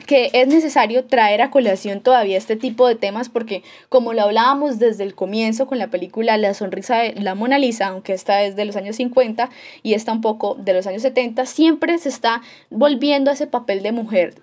que 0.06 0.30
es 0.32 0.48
necesario 0.48 1.04
traer 1.04 1.42
a 1.42 1.50
colación 1.50 2.00
todavía 2.00 2.36
este 2.36 2.56
tipo 2.56 2.86
de 2.86 2.94
temas 2.94 3.28
porque 3.28 3.62
como 3.88 4.12
lo 4.12 4.22
hablábamos 4.22 4.78
desde 4.78 5.04
el 5.04 5.14
comienzo 5.14 5.66
con 5.66 5.78
la 5.78 5.88
película 5.88 6.36
La 6.36 6.54
sonrisa 6.54 6.98
de 6.98 7.14
la 7.20 7.34
Mona 7.34 7.58
Lisa, 7.58 7.88
aunque 7.88 8.12
esta 8.12 8.42
es 8.42 8.56
de 8.56 8.64
los 8.64 8.76
años 8.76 8.96
50 8.96 9.50
y 9.82 9.94
esta 9.94 10.12
un 10.12 10.20
poco 10.20 10.54
de 10.54 10.74
los 10.74 10.86
años 10.86 11.02
70, 11.02 11.46
siempre 11.46 11.98
se 11.98 12.08
está 12.08 12.42
volviendo 12.70 13.30
a 13.30 13.34
ese 13.34 13.46
papel 13.46 13.82
de 13.82 13.92
mujer, 13.92 14.34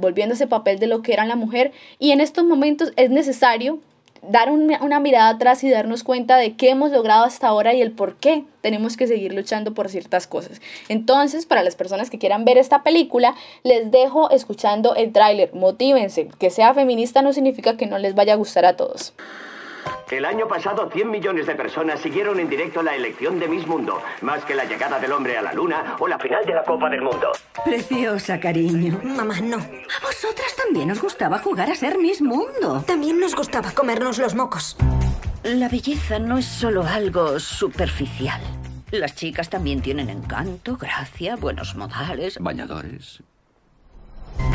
volviendo 0.00 0.32
a 0.32 0.36
ese 0.36 0.46
papel 0.46 0.78
de 0.78 0.86
lo 0.86 1.02
que 1.02 1.12
era 1.12 1.24
la 1.24 1.36
mujer 1.36 1.72
y 1.98 2.12
en 2.12 2.20
estos 2.20 2.44
momentos 2.44 2.92
es 2.96 3.10
necesario 3.10 3.80
dar 4.22 4.50
una, 4.50 5.00
mirada 5.00 5.30
atrás 5.30 5.64
y 5.64 5.70
darnos 5.70 6.04
cuenta 6.04 6.36
de 6.36 6.54
qué 6.54 6.70
hemos 6.70 6.90
logrado 6.90 7.24
hasta 7.24 7.48
ahora 7.48 7.74
y 7.74 7.80
el 7.80 7.92
por 7.92 8.16
qué 8.16 8.44
tenemos 8.60 8.96
que 8.96 9.06
seguir 9.06 9.32
luchando 9.32 9.74
por 9.74 9.88
ciertas 9.88 10.26
cosas. 10.26 10.60
Entonces, 10.88 11.46
para 11.46 11.62
las 11.62 11.76
personas 11.76 12.10
que 12.10 12.18
quieran 12.18 12.44
ver 12.44 12.58
esta 12.58 12.82
película, 12.82 13.34
les 13.62 13.90
dejo 13.90 14.30
escuchando 14.30 14.94
el 14.94 15.12
tráiler. 15.12 15.54
Motívense. 15.54 16.28
Que 16.38 16.50
sea 16.50 16.74
feminista 16.74 17.22
no 17.22 17.32
significa 17.32 17.76
que 17.76 17.86
no 17.86 17.98
les 17.98 18.14
vaya 18.14 18.34
a 18.34 18.36
gustar 18.36 18.66
a 18.66 18.76
todos. 18.76 19.14
El 20.10 20.24
año 20.24 20.48
pasado 20.48 20.90
100 20.92 21.10
millones 21.10 21.46
de 21.46 21.54
personas 21.54 22.00
siguieron 22.00 22.40
en 22.40 22.48
directo 22.48 22.82
la 22.82 22.96
elección 22.96 23.38
de 23.38 23.48
Miss 23.48 23.66
Mundo, 23.66 24.02
más 24.22 24.44
que 24.44 24.54
la 24.54 24.64
llegada 24.64 24.98
del 24.98 25.12
hombre 25.12 25.38
a 25.38 25.42
la 25.42 25.52
luna 25.52 25.96
o 25.98 26.08
la 26.08 26.18
final 26.18 26.44
de 26.44 26.54
la 26.54 26.64
Copa 26.64 26.90
del 26.90 27.02
Mundo. 27.02 27.30
Preciosa, 27.64 28.40
cariño. 28.40 29.00
Mamá, 29.04 29.40
no. 29.40 29.58
A 29.58 30.04
vosotras 30.04 30.56
también 30.56 30.90
os 30.90 31.00
gustaba 31.00 31.38
jugar 31.38 31.70
a 31.70 31.74
ser 31.74 31.98
Miss 31.98 32.20
Mundo. 32.20 32.82
También 32.86 33.20
nos 33.20 33.34
gustaba 33.34 33.70
comernos 33.70 34.18
los 34.18 34.34
mocos. 34.34 34.76
La 35.42 35.68
belleza 35.68 36.18
no 36.18 36.38
es 36.38 36.46
solo 36.46 36.82
algo 36.82 37.38
superficial. 37.38 38.40
Las 38.90 39.14
chicas 39.14 39.48
también 39.48 39.80
tienen 39.80 40.10
encanto, 40.10 40.76
gracia, 40.76 41.36
buenos 41.36 41.76
modales. 41.76 42.36
Bañadores. 42.40 43.22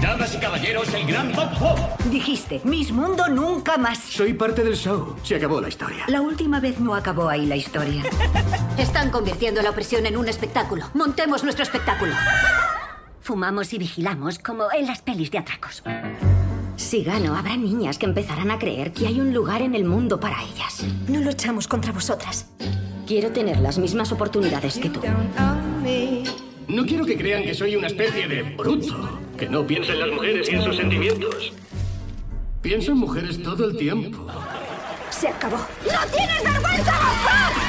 Damas 0.02 0.36
y 0.36 0.38
caballeros, 0.40 0.94
el 0.94 1.08
gran 1.08 1.32
Bob 1.32 1.50
Hope. 1.60 2.10
Dijiste, 2.10 2.62
Miss 2.64 2.92
Mundo 2.92 3.28
nunca 3.28 3.78
más. 3.78 3.98
Soy 4.00 4.34
parte 4.34 4.64
del 4.64 4.76
show. 4.76 5.16
Se 5.24 5.36
acabó 5.36 5.62
la 5.62 5.70
historia. 5.70 6.06
La 6.08 6.22
última 6.22 6.60
vez 6.60 6.80
no 6.80 6.94
acabó 6.96 7.30
ahí 7.30 7.46
la 7.46 7.56
historia. 7.56 8.04
Están 8.78 9.10
convirtiendo 9.10 9.62
la 9.62 9.72
opresión 9.72 10.06
en 10.06 10.18
un 10.18 10.28
espectáculo. 10.28 10.86
Montemos 10.94 11.44
nuestro 11.44 11.64
espectáculo. 11.64 12.14
Fumamos 13.22 13.74
y 13.74 13.80
vigilamos 13.80 14.38
como 14.38 14.72
en 14.72 14.86
las 14.86 15.02
pelis 15.02 15.32
de 15.32 15.40
atracos. 15.40 15.82
Si 16.76 17.04
gano, 17.04 17.36
habrá 17.36 17.56
niñas 17.58 17.98
que 17.98 18.06
empezarán 18.06 18.52
a 18.52 18.60
creer 18.60 18.92
que 18.92 19.08
hay 19.08 19.20
un 19.20 19.34
lugar 19.34 19.62
en 19.62 19.76
el 19.76 19.86
mundo 19.86 20.20
para 20.20 20.44
ellas. 20.44 20.84
No 21.08 21.22
luchamos 21.22 21.68
contra 21.68 21.92
vosotras. 21.92 22.48
Quiero 23.08 23.32
tener 23.32 23.60
las 23.60 23.78
mismas 23.78 24.12
oportunidades 24.12 24.78
que 24.78 24.90
tú. 24.90 25.00
No 26.68 26.86
quiero 26.86 27.06
que 27.06 27.18
crean 27.18 27.44
que 27.44 27.54
soy 27.54 27.76
una 27.76 27.88
especie 27.88 28.28
de 28.28 28.44
bruto, 28.44 29.20
que 29.38 29.50
no 29.50 29.66
piensa 29.66 29.92
en 29.94 30.00
las 30.00 30.10
mujeres 30.12 30.50
y 30.50 30.56
en 30.56 30.62
sus 30.62 30.78
sentimientos. 30.78 31.54
Pienso 32.62 32.92
en 32.92 32.98
mujeres 32.98 33.42
todo 33.44 33.66
el 33.66 33.78
tiempo. 33.78 34.28
Se 35.10 35.28
acabó. 35.28 35.58
¡No 35.58 36.12
tienes 36.12 36.44
vergüenza, 36.44 36.92
Bob 36.92 37.66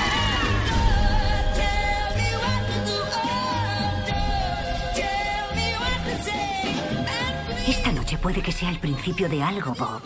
Esta 7.69 7.93
noche 7.93 8.17
puede 8.19 8.43
que 8.43 8.53
sea 8.53 8.71
el 8.71 8.79
principio 8.79 9.29
de 9.29 9.43
algo, 9.43 9.75
Bob. 9.75 10.03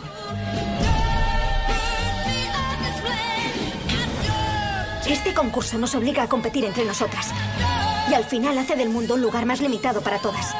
Este 5.07 5.33
concurso 5.33 5.77
nos 5.77 5.93
obliga 5.93 6.23
a 6.23 6.27
competir 6.27 6.65
entre 6.65 6.85
nosotras. 6.85 7.31
Y 8.09 8.13
al 8.13 8.23
final 8.23 8.57
hace 8.57 8.75
del 8.75 8.89
mundo 8.89 9.15
un 9.15 9.21
lugar 9.21 9.45
más 9.45 9.61
limitado 9.61 10.01
para 10.01 10.19
todas. 10.19 10.55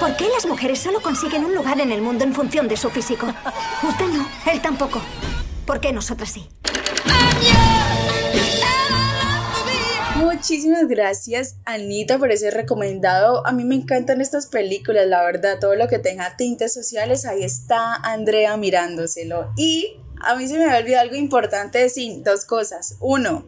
¿Por 0.00 0.16
qué 0.16 0.28
las 0.28 0.46
mujeres 0.46 0.80
solo 0.80 1.00
consiguen 1.00 1.44
un 1.44 1.54
lugar 1.54 1.80
en 1.80 1.92
el 1.92 2.02
mundo 2.02 2.24
en 2.24 2.34
función 2.34 2.68
de 2.68 2.76
su 2.76 2.90
físico? 2.90 3.26
Usted 3.82 4.06
no, 4.06 4.28
él 4.50 4.60
tampoco. 4.60 5.00
¿Por 5.66 5.80
qué 5.80 5.92
nosotras 5.92 6.30
sí? 6.30 6.48
Muchísimas 10.16 10.86
gracias, 10.88 11.56
Anita, 11.64 12.18
por 12.18 12.30
ese 12.30 12.50
recomendado. 12.50 13.46
A 13.46 13.52
mí 13.52 13.64
me 13.64 13.76
encantan 13.76 14.20
estas 14.20 14.46
películas, 14.46 15.06
la 15.06 15.22
verdad, 15.22 15.58
todo 15.60 15.74
lo 15.74 15.88
que 15.88 15.98
tenga 15.98 16.36
tintes 16.36 16.74
sociales, 16.74 17.24
ahí 17.24 17.42
está 17.42 17.94
Andrea 17.94 18.56
mirándoselo. 18.56 19.52
Y 19.56 19.96
a 20.20 20.34
mí 20.36 20.46
se 20.48 20.58
me 20.58 20.64
había 20.64 20.78
olvidado 20.78 21.02
algo 21.02 21.16
importante 21.16 21.78
decir, 21.78 22.22
dos 22.22 22.44
cosas. 22.44 22.96
Uno, 23.00 23.46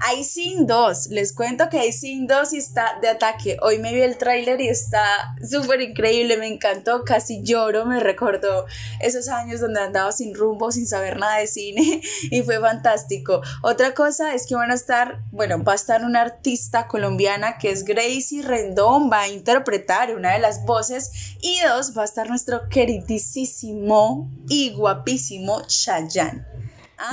hay 0.00 0.24
Sin 0.24 0.66
2, 0.66 1.08
les 1.08 1.32
cuento 1.32 1.68
que 1.68 1.78
hay 1.78 1.92
Sin 1.92 2.26
2 2.26 2.52
y 2.52 2.58
está 2.58 2.98
de 3.00 3.08
ataque. 3.08 3.56
Hoy 3.62 3.78
me 3.78 3.92
vi 3.92 4.00
el 4.02 4.16
tráiler 4.16 4.60
y 4.60 4.68
está 4.68 5.02
súper 5.42 5.80
increíble, 5.80 6.36
me 6.36 6.46
encantó, 6.46 7.04
casi 7.04 7.42
lloro, 7.42 7.86
me 7.86 8.00
recordó 8.00 8.66
esos 9.00 9.28
años 9.28 9.60
donde 9.60 9.80
andaba 9.80 10.12
sin 10.12 10.34
rumbo, 10.34 10.70
sin 10.70 10.86
saber 10.86 11.18
nada 11.18 11.38
de 11.38 11.46
cine 11.46 12.00
y 12.30 12.42
fue 12.42 12.60
fantástico. 12.60 13.42
Otra 13.62 13.94
cosa 13.94 14.34
es 14.34 14.46
que 14.46 14.54
van 14.54 14.70
a 14.70 14.74
estar, 14.74 15.20
bueno, 15.30 15.62
va 15.62 15.72
a 15.72 15.76
estar 15.76 16.04
una 16.04 16.20
artista 16.20 16.86
colombiana 16.86 17.58
que 17.58 17.70
es 17.70 17.84
Gracie 17.84 18.42
Rendón, 18.42 19.10
va 19.10 19.22
a 19.22 19.28
interpretar 19.28 20.14
una 20.14 20.32
de 20.32 20.38
las 20.38 20.64
voces 20.64 21.36
y 21.40 21.60
dos, 21.66 21.96
va 21.96 22.02
a 22.02 22.06
estar 22.06 22.28
nuestro 22.28 22.68
queridísimo 22.68 24.30
y 24.48 24.72
guapísimo 24.74 25.62
Chayanne. 25.66 26.57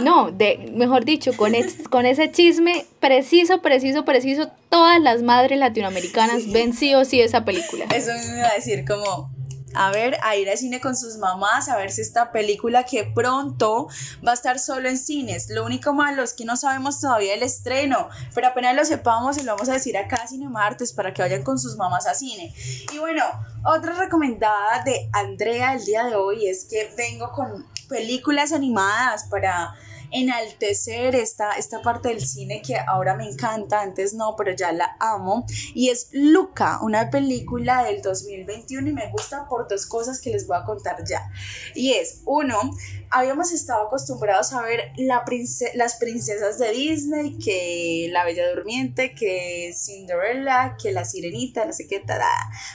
No, 0.01 0.31
de, 0.31 0.71
mejor 0.73 1.05
dicho, 1.05 1.35
con, 1.37 1.53
es- 1.55 1.87
con 1.89 2.05
ese 2.05 2.31
chisme 2.31 2.85
preciso, 2.99 3.61
preciso, 3.61 4.03
preciso, 4.05 4.49
todas 4.69 4.99
las 5.01 5.21
madres 5.21 5.59
latinoamericanas 5.59 6.51
ven 6.51 6.73
sí 6.73 6.93
o 6.95 7.05
sí 7.05 7.21
esa 7.21 7.45
película. 7.45 7.85
Eso 7.93 8.11
me 8.29 8.37
iba 8.39 8.47
a 8.49 8.53
decir 8.55 8.83
como, 8.85 9.29
a 9.75 9.91
ver, 9.91 10.17
a 10.23 10.35
ir 10.35 10.49
al 10.49 10.57
cine 10.57 10.79
con 10.79 10.95
sus 10.95 11.17
mamás, 11.17 11.69
a 11.69 11.77
ver 11.77 11.91
si 11.91 12.01
esta 12.01 12.31
película 12.31 12.83
que 12.83 13.03
pronto 13.03 13.87
va 14.25 14.31
a 14.31 14.33
estar 14.33 14.59
solo 14.59 14.89
en 14.89 14.97
cines. 14.97 15.49
Lo 15.49 15.65
único 15.65 15.93
malo 15.93 16.23
es 16.23 16.33
que 16.33 16.45
no 16.45 16.57
sabemos 16.57 16.99
todavía 16.99 17.33
el 17.33 17.43
estreno, 17.43 18.09
pero 18.33 18.47
apenas 18.47 18.75
lo 18.75 18.85
sepamos, 18.85 19.35
se 19.35 19.43
lo 19.43 19.53
vamos 19.53 19.69
a 19.69 19.73
decir 19.73 19.97
acá 19.97 20.17
a 20.23 20.27
Cine 20.27 20.49
Martes 20.49 20.93
para 20.93 21.13
que 21.13 21.21
vayan 21.21 21.43
con 21.43 21.59
sus 21.59 21.75
mamás 21.75 22.07
a 22.07 22.13
cine. 22.13 22.53
Y 22.93 22.97
bueno, 22.97 23.23
otra 23.63 23.93
recomendada 23.93 24.83
de 24.83 25.09
Andrea 25.13 25.73
el 25.73 25.85
día 25.85 26.05
de 26.05 26.15
hoy 26.15 26.47
es 26.47 26.65
que 26.65 26.93
vengo 26.97 27.31
con 27.31 27.65
películas 27.87 28.51
animadas 28.51 29.25
para 29.25 29.75
enaltecer 30.15 31.13
esta, 31.13 31.51
esta 31.53 31.81
parte 31.81 32.09
del 32.09 32.25
cine 32.25 32.61
que 32.61 32.77
ahora 32.77 33.15
me 33.15 33.27
encanta, 33.27 33.81
antes 33.81 34.13
no, 34.13 34.35
pero 34.37 34.51
ya 34.55 34.71
la 34.71 34.95
amo, 34.99 35.45
y 35.73 35.89
es 35.89 36.07
Luca, 36.13 36.79
una 36.81 37.09
película 37.09 37.83
del 37.83 38.01
2021 38.01 38.89
y 38.89 38.93
me 38.93 39.11
gusta 39.11 39.47
por 39.49 39.67
dos 39.67 39.85
cosas 39.85 40.21
que 40.21 40.29
les 40.29 40.47
voy 40.47 40.57
a 40.57 40.63
contar 40.63 41.03
ya. 41.05 41.29
Y 41.73 41.93
es, 41.93 42.21
uno, 42.25 42.71
habíamos 43.09 43.51
estado 43.51 43.87
acostumbrados 43.87 44.53
a 44.53 44.61
ver 44.61 44.93
las 44.97 45.95
princesas 45.95 46.59
de 46.59 46.71
Disney, 46.71 47.37
que 47.37 48.07
La 48.11 48.23
Bella 48.23 48.49
Durmiente, 48.49 49.13
que 49.13 49.73
Cinderella, 49.75 50.77
que 50.81 50.91
La 50.91 51.03
Sirenita, 51.03 51.65
no 51.65 51.73
sé 51.73 51.87
qué. 51.87 52.05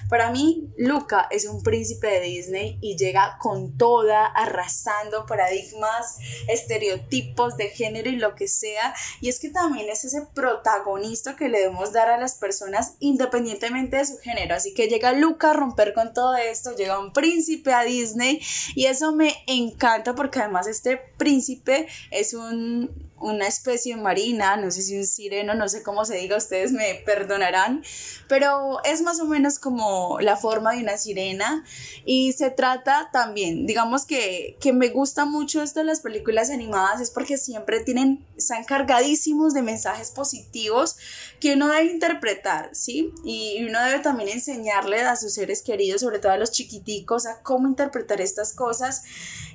Para 0.09 0.30
mí, 0.30 0.72
Luca 0.76 1.28
es 1.30 1.47
un 1.47 1.62
príncipe 1.62 2.09
de 2.09 2.20
Disney 2.20 2.78
y 2.80 2.97
llega 2.97 3.36
con 3.38 3.76
toda, 3.76 4.26
arrasando 4.26 5.24
paradigmas, 5.24 6.18
estereotipos 6.49 7.29
de 7.56 7.68
género 7.70 8.10
y 8.10 8.16
lo 8.16 8.34
que 8.34 8.48
sea. 8.48 8.94
Y 9.20 9.28
es 9.28 9.40
que 9.40 9.48
también 9.48 9.88
es 9.88 10.04
ese 10.04 10.22
protagonista 10.34 11.36
que 11.36 11.48
le 11.48 11.60
debemos 11.60 11.92
dar 11.92 12.08
a 12.08 12.18
las 12.18 12.34
personas 12.34 12.94
independientemente 13.00 13.96
de 13.96 14.04
su 14.04 14.18
género. 14.18 14.54
Así 14.54 14.74
que 14.74 14.88
llega 14.88 15.12
Luca 15.12 15.50
a 15.50 15.54
romper 15.54 15.94
con 15.94 16.12
todo 16.12 16.36
esto, 16.36 16.76
llega 16.76 16.98
un 16.98 17.12
príncipe 17.12 17.72
a 17.72 17.82
Disney 17.84 18.40
y 18.74 18.86
eso 18.86 19.12
me 19.12 19.34
encanta 19.46 20.14
porque 20.14 20.40
además 20.40 20.66
este 20.66 20.98
príncipe 21.16 21.86
es 22.10 22.34
un 22.34 23.09
una 23.20 23.46
especie 23.46 23.96
marina, 23.96 24.56
no 24.56 24.70
sé 24.70 24.82
si 24.82 24.98
un 24.98 25.06
sireno, 25.06 25.54
no 25.54 25.68
sé 25.68 25.82
cómo 25.82 26.04
se 26.04 26.16
diga, 26.16 26.36
ustedes 26.36 26.72
me 26.72 27.02
perdonarán, 27.06 27.84
pero 28.28 28.82
es 28.84 29.02
más 29.02 29.20
o 29.20 29.26
menos 29.26 29.58
como 29.58 30.18
la 30.20 30.36
forma 30.36 30.72
de 30.72 30.82
una 30.82 30.96
sirena 30.96 31.64
y 32.04 32.32
se 32.32 32.50
trata 32.50 33.10
también, 33.12 33.66
digamos 33.66 34.06
que, 34.06 34.56
que 34.60 34.72
me 34.72 34.88
gusta 34.88 35.24
mucho 35.24 35.62
esto 35.62 35.80
de 35.80 35.86
las 35.86 36.00
películas 36.00 36.50
animadas, 36.50 37.00
es 37.00 37.10
porque 37.10 37.36
siempre 37.36 37.80
tienen, 37.80 38.26
están 38.36 38.64
cargadísimos 38.64 39.54
de 39.54 39.62
mensajes 39.62 40.10
positivos 40.10 40.96
que 41.40 41.54
uno 41.54 41.68
debe 41.68 41.90
interpretar, 41.90 42.70
¿sí? 42.72 43.12
Y 43.24 43.64
uno 43.64 43.82
debe 43.82 44.00
también 44.00 44.28
enseñarle 44.30 45.00
a 45.02 45.16
sus 45.16 45.34
seres 45.34 45.62
queridos, 45.62 46.00
sobre 46.00 46.18
todo 46.18 46.32
a 46.32 46.36
los 46.36 46.50
chiquiticos, 46.50 47.26
a 47.26 47.42
cómo 47.42 47.68
interpretar 47.68 48.20
estas 48.20 48.52
cosas. 48.52 49.02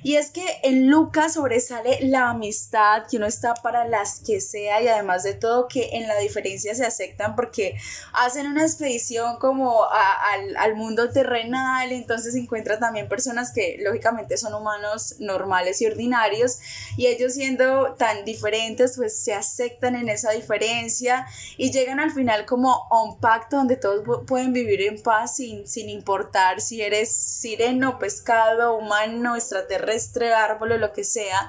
Y 0.02 0.16
es 0.16 0.30
que 0.30 0.44
en 0.62 0.88
Lucas 0.88 1.34
sobresale 1.34 1.98
la 2.02 2.30
amistad, 2.30 3.04
que 3.10 3.16
uno 3.16 3.26
está 3.26 3.54
para 3.60 3.86
las 3.86 4.20
que 4.20 4.40
sea 4.40 4.80
y 4.82 4.88
además 4.88 5.22
de 5.22 5.34
todo 5.34 5.68
que 5.68 5.90
en 5.92 6.06
la 6.08 6.16
diferencia 6.18 6.74
se 6.74 6.84
aceptan 6.84 7.34
porque 7.36 7.76
hacen 8.12 8.46
una 8.46 8.62
expedición 8.62 9.38
como 9.38 9.84
a- 9.84 10.32
al, 10.32 10.56
al 10.56 10.74
mundo 10.76 11.10
terrenal, 11.10 11.92
entonces 11.92 12.34
encuentran 12.34 12.80
también 12.80 13.08
personas 13.08 13.52
que 13.52 13.78
lógicamente 13.80 14.36
son 14.36 14.54
humanos 14.54 15.16
normales 15.18 15.80
y 15.82 15.86
ordinarios 15.86 16.58
y 16.96 17.06
ellos 17.06 17.34
siendo 17.34 17.94
tan 17.94 18.24
diferentes 18.24 18.94
pues 18.96 19.18
se 19.18 19.34
aceptan 19.34 19.94
en 19.96 20.08
esa 20.08 20.30
diferencia 20.32 21.26
y 21.56 21.70
llegan 21.72 22.00
al 22.00 22.10
final 22.12 22.46
como 22.46 22.86
a 22.90 23.02
un 23.02 23.18
pacto 23.20 23.56
donde 23.56 23.76
todos 23.76 24.04
pu- 24.04 24.24
pueden 24.26 24.52
vivir 24.52 24.80
en 24.82 25.02
paz 25.02 25.36
sin, 25.36 25.66
sin 25.66 25.88
importar 25.88 26.60
si 26.60 26.82
eres 26.82 27.14
sireno, 27.14 27.98
pescado, 27.98 28.76
humano, 28.76 29.36
extraterrestre, 29.36 30.34
árbol 30.34 30.72
o 30.72 30.78
lo 30.78 30.92
que 30.92 31.04
sea. 31.04 31.48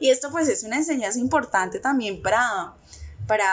Y 0.00 0.10
esto 0.10 0.30
pues 0.30 0.48
es 0.48 0.62
una 0.64 0.76
enseñanza 0.76 1.18
importante 1.18 1.45
también 1.80 2.22
para, 2.22 2.74
para 3.26 3.44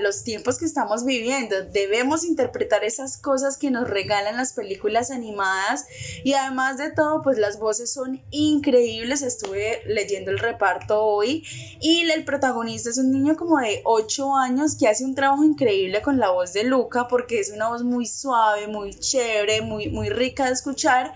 los 0.00 0.22
tiempos 0.22 0.58
que 0.58 0.64
estamos 0.64 1.04
viviendo. 1.04 1.56
Debemos 1.64 2.24
interpretar 2.24 2.84
esas 2.84 3.16
cosas 3.16 3.56
que 3.58 3.70
nos 3.70 3.88
regalan 3.88 4.36
las 4.36 4.52
películas 4.52 5.10
animadas 5.10 5.86
y 6.24 6.34
además 6.34 6.78
de 6.78 6.90
todo, 6.92 7.22
pues 7.22 7.38
las 7.38 7.58
voces 7.58 7.92
son 7.92 8.22
increíbles. 8.30 9.22
Estuve 9.22 9.82
leyendo 9.86 10.30
el 10.30 10.38
reparto 10.38 11.02
hoy 11.02 11.44
y 11.80 12.08
el 12.10 12.24
protagonista 12.24 12.90
es 12.90 12.98
un 12.98 13.10
niño 13.10 13.36
como 13.36 13.58
de 13.58 13.80
8 13.84 14.36
años 14.36 14.76
que 14.76 14.88
hace 14.88 15.04
un 15.04 15.14
trabajo 15.14 15.44
increíble 15.44 16.02
con 16.02 16.18
la 16.18 16.30
voz 16.30 16.52
de 16.52 16.64
Luca 16.64 17.08
porque 17.08 17.40
es 17.40 17.50
una 17.50 17.68
voz 17.68 17.82
muy 17.82 18.06
suave, 18.06 18.68
muy 18.68 18.94
chévere, 18.94 19.60
muy, 19.60 19.88
muy 19.88 20.08
rica 20.08 20.46
de 20.46 20.52
escuchar. 20.52 21.12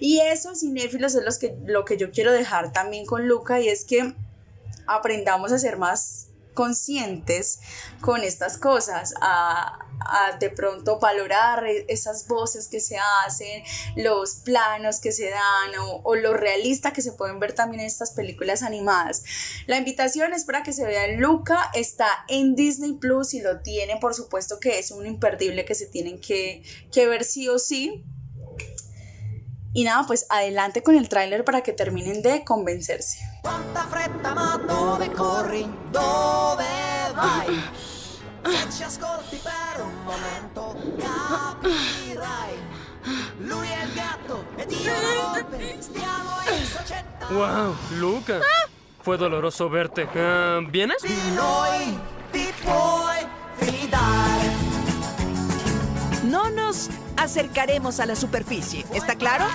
Y 0.00 0.18
eso, 0.20 0.54
cinéfilos, 0.54 1.14
es 1.14 1.24
los 1.24 1.38
que, 1.38 1.56
lo 1.64 1.84
que 1.84 1.96
yo 1.96 2.10
quiero 2.10 2.32
dejar 2.32 2.72
también 2.72 3.06
con 3.06 3.28
Luca 3.28 3.60
y 3.60 3.68
es 3.68 3.84
que 3.84 4.14
aprendamos 4.86 5.52
a 5.52 5.58
ser 5.58 5.76
más 5.76 6.28
conscientes 6.54 7.60
con 8.00 8.22
estas 8.22 8.58
cosas, 8.58 9.14
a, 9.20 9.78
a 10.00 10.36
de 10.38 10.50
pronto 10.50 10.98
valorar 10.98 11.66
e- 11.66 11.86
esas 11.88 12.28
voces 12.28 12.68
que 12.68 12.80
se 12.80 12.98
hacen, 13.24 13.62
los 13.96 14.36
planos 14.36 15.00
que 15.00 15.12
se 15.12 15.30
dan 15.30 15.78
o, 15.80 16.02
o 16.04 16.14
lo 16.14 16.34
realista 16.34 16.92
que 16.92 17.02
se 17.02 17.12
pueden 17.12 17.40
ver 17.40 17.54
también 17.54 17.80
en 17.80 17.86
estas 17.86 18.10
películas 18.10 18.62
animadas. 18.62 19.22
La 19.66 19.78
invitación 19.78 20.32
es 20.32 20.44
para 20.44 20.62
que 20.62 20.72
se 20.72 20.84
vean 20.84 21.20
Luca, 21.20 21.70
está 21.74 22.08
en 22.28 22.54
Disney 22.54 22.94
Plus 22.94 23.34
y 23.34 23.40
lo 23.40 23.60
tienen, 23.60 23.98
por 24.00 24.14
supuesto 24.14 24.60
que 24.60 24.78
es 24.78 24.90
un 24.90 25.06
imperdible 25.06 25.64
que 25.64 25.74
se 25.74 25.86
tienen 25.86 26.20
que, 26.20 26.62
que 26.92 27.06
ver 27.06 27.24
sí 27.24 27.48
o 27.48 27.58
sí. 27.58 28.04
Y 29.74 29.84
nada, 29.84 30.06
pues 30.06 30.26
adelante 30.28 30.82
con 30.82 30.96
el 30.96 31.08
tráiler 31.08 31.46
para 31.46 31.62
que 31.62 31.72
terminen 31.72 32.20
de 32.20 32.44
convencerse. 32.44 33.31
Quanta 33.42 33.86
fretta 33.88 34.32
ma 34.34 34.56
dove 34.56 35.10
corri? 35.10 35.68
Dove 35.90 36.64
vai? 37.12 37.62
Se 38.44 38.70
ci 38.70 38.82
ascolti 38.84 39.40
per 39.42 39.82
un 39.82 40.04
momento 40.04 40.76
capirai 40.96 42.56
Lui 43.38 43.66
è 43.66 43.82
il 43.82 43.92
gatto 43.92 44.44
ed 44.54 44.70
io 44.70 44.92
la 44.92 45.32
volpe 45.32 45.76
Stiamo 45.80 46.30
in 46.56 46.64
società 46.64 47.26
¡Wow! 47.30 47.74
Luca. 47.98 48.38
Fue 49.00 49.16
doloroso 49.16 49.68
verte. 49.68 50.08
Ah, 50.14 50.60
¿Vienes? 50.60 51.02
Di 51.02 51.34
noi 51.34 51.98
puoi 52.62 53.01
acercaremos 57.22 58.00
a 58.00 58.06
la 58.06 58.16
superficie, 58.16 58.84
¿está 58.92 59.14
claro? 59.14 59.46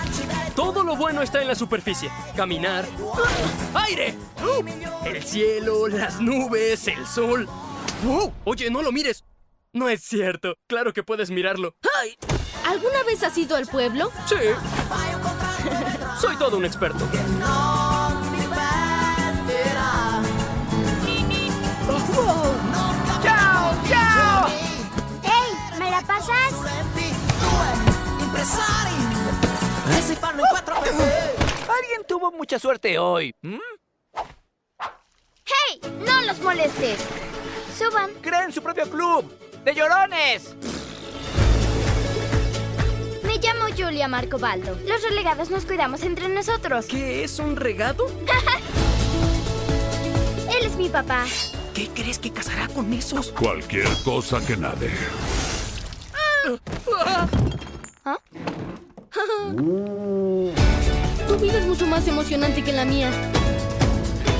Todo 0.54 0.82
lo 0.82 0.96
bueno 0.96 1.22
está 1.22 1.40
en 1.40 1.48
la 1.48 1.54
superficie. 1.54 2.10
Caminar. 2.34 2.86
¡Aire! 3.74 4.14
El 5.04 5.22
cielo, 5.22 5.86
las 5.88 6.20
nubes, 6.20 6.88
el 6.88 7.06
sol. 7.06 7.48
¡Wow! 8.04 8.32
Oye, 8.44 8.70
no 8.70 8.82
lo 8.82 8.92
mires. 8.92 9.24
No 9.72 9.88
es 9.88 10.02
cierto. 10.02 10.54
Claro 10.66 10.92
que 10.92 11.02
puedes 11.02 11.30
mirarlo. 11.30 11.74
¿Alguna 12.66 13.02
vez 13.04 13.22
has 13.22 13.36
ido 13.36 13.56
al 13.56 13.66
pueblo? 13.66 14.10
Sí. 14.26 14.36
Soy 16.20 16.36
todo 16.36 16.56
un 16.56 16.64
experto. 16.64 17.06
Ciao, 23.22 23.74
ciao 23.86 24.48
¡Ey! 25.22 25.78
¿Me 25.78 25.90
la 25.90 26.00
pasas? 26.02 26.67
Impresari 28.18 28.94
che 29.90 30.00
si 30.02 30.14
fanno 30.14 30.40
in 30.40 30.46
quattro 30.48 30.78
per 30.80 30.92
Alguien 31.68 32.04
tuvo 32.06 32.30
mucha 32.30 32.58
suerte 32.58 32.98
hoy. 32.98 33.34
¡Hey! 35.44 35.80
¡No 36.04 36.20
los 36.22 36.38
molestes! 36.40 36.98
Suban. 37.76 38.10
Creen 38.20 38.52
su 38.52 38.62
propio 38.62 38.88
club 38.88 39.24
de 39.64 39.74
llorones. 39.74 40.54
Me 43.22 43.38
llamo 43.38 43.66
Julia 43.76 44.08
Marcobaldo. 44.08 44.78
Los 44.86 45.02
relegados 45.02 45.50
nos 45.50 45.64
cuidamos 45.64 46.02
entre 46.02 46.28
nosotros. 46.28 46.86
¿Qué 46.86 47.24
es 47.24 47.38
un 47.38 47.56
regado? 47.56 48.06
Él 50.58 50.66
es 50.66 50.76
mi 50.76 50.88
papá. 50.88 51.24
¿Qué 51.74 51.88
crees 51.88 52.18
que 52.18 52.32
casará 52.32 52.66
con 52.68 52.92
esos? 52.92 53.30
Cualquier 53.32 53.88
cosa 54.04 54.44
que 54.44 54.56
nade. 54.56 54.90
¿Ah? 58.04 58.18
Tu 61.26 61.36
vida 61.36 61.58
es 61.58 61.66
mucho 61.66 61.86
más 61.86 62.06
emocionante 62.08 62.64
que 62.64 62.72
la 62.72 62.84
mía. 62.84 63.10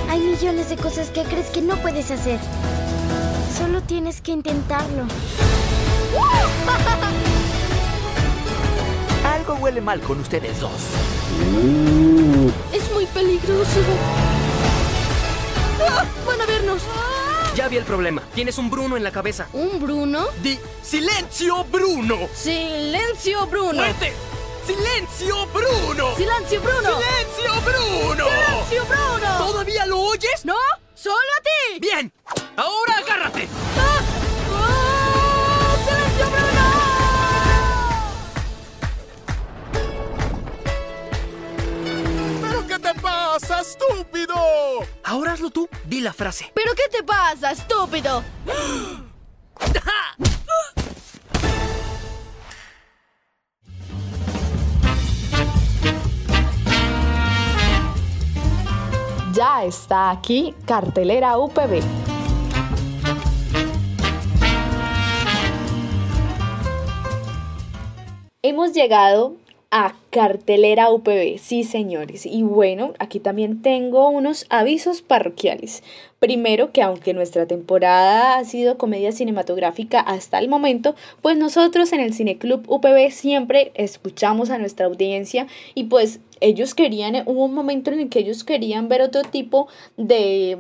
Hay 0.09 0.21
millones 0.21 0.71
de 0.71 0.77
cosas 0.77 1.11
que 1.11 1.23
crees 1.25 1.51
que 1.51 1.61
no 1.61 1.77
puedes 1.77 2.11
hacer. 2.11 2.39
Solo 3.57 3.83
tienes 3.83 4.23
que 4.23 4.33
intentarlo. 4.33 5.03
Algo 9.35 9.55
huele 9.55 9.81
mal 9.83 10.01
con 10.01 10.21
ustedes 10.21 10.61
dos. 10.61 10.73
Es 12.73 12.93
muy 12.95 13.05
peligroso. 13.07 13.81
¡Ah! 15.87 16.05
¡Van 16.27 16.41
a 16.41 16.47
vernos! 16.47 16.83
Ya 17.59 17.67
vi 17.67 17.77
el 17.77 17.83
problema. 17.83 18.23
Tienes 18.37 18.57
un 18.59 18.71
Bruno 18.71 18.97
en 18.97 19.03
la 19.03 19.11
cabeza. 19.11 19.49
¿Un 19.53 19.81
Bruno? 19.81 20.29
Di 20.45 20.57
silencio, 20.81 21.65
Bruno. 21.65 22.29
¡Silencio, 22.33 23.49
Bruno! 23.49 23.83
¡Fuerte! 23.83 24.13
¡Silencio, 24.65 25.45
Bruno! 25.49 26.15
¡Silencio, 26.15 26.61
Bruno! 26.61 27.01
¡Silencio, 27.01 27.61
Bruno! 27.61 28.29
¡Silencio, 28.29 28.85
Bruno! 28.87 29.39
¿Todavía 29.39 29.87
lo 29.87 29.99
oyes? 30.03 30.45
¡No! 30.45 30.55
¡Solo 30.95 31.17
a 31.17 31.43
ti! 31.43 31.81
Bien. 31.81 32.13
Ahora 32.55 32.98
Ahora 45.09 45.33
hazlo 45.33 45.49
tú. 45.49 45.71
Di 45.87 46.03
la 46.03 46.13
frase. 46.13 46.53
¿Pero 46.55 46.73
qué 46.75 46.83
te 46.95 47.03
pasa, 47.03 47.51
estúpido? 47.51 48.23
Ya 59.33 59.65
está 59.65 60.11
aquí 60.11 60.55
Cartelera 60.67 61.39
UPB. 61.39 61.81
Hemos 68.43 68.75
llegado 68.75 69.37
a 69.71 69.95
Cartelera 70.11 70.91
UPB, 70.91 71.39
sí 71.39 71.63
señores. 71.63 72.25
Y 72.25 72.43
bueno, 72.43 72.95
aquí 72.99 73.21
también 73.21 73.61
tengo 73.61 74.09
unos 74.09 74.47
avisos 74.49 75.03
parroquiales. 75.03 75.83
Primero, 76.19 76.73
que 76.73 76.83
aunque 76.83 77.13
nuestra 77.13 77.47
temporada 77.47 78.39
ha 78.39 78.45
sido 78.45 78.79
comedia 78.79 79.13
cinematográfica 79.13 80.01
hasta 80.01 80.39
el 80.39 80.49
momento, 80.49 80.95
pues 81.21 81.37
nosotros 81.37 81.93
en 81.93 82.01
el 82.01 82.15
Cineclub 82.15 82.65
UPB 82.67 83.11
siempre 83.11 83.71
escuchamos 83.75 84.49
a 84.49 84.59
nuestra 84.59 84.87
audiencia 84.87 85.47
y 85.75 85.85
pues 85.85 86.21
ellos 86.41 86.75
querían, 86.75 87.23
hubo 87.27 87.45
un 87.45 87.55
momento 87.55 87.91
en 87.91 88.01
el 88.01 88.09
que 88.09 88.21
ellos 88.21 88.45
querían 88.45 88.89
ver 88.89 89.03
otro 89.03 89.23
tipo 89.23 89.69
de, 89.97 90.57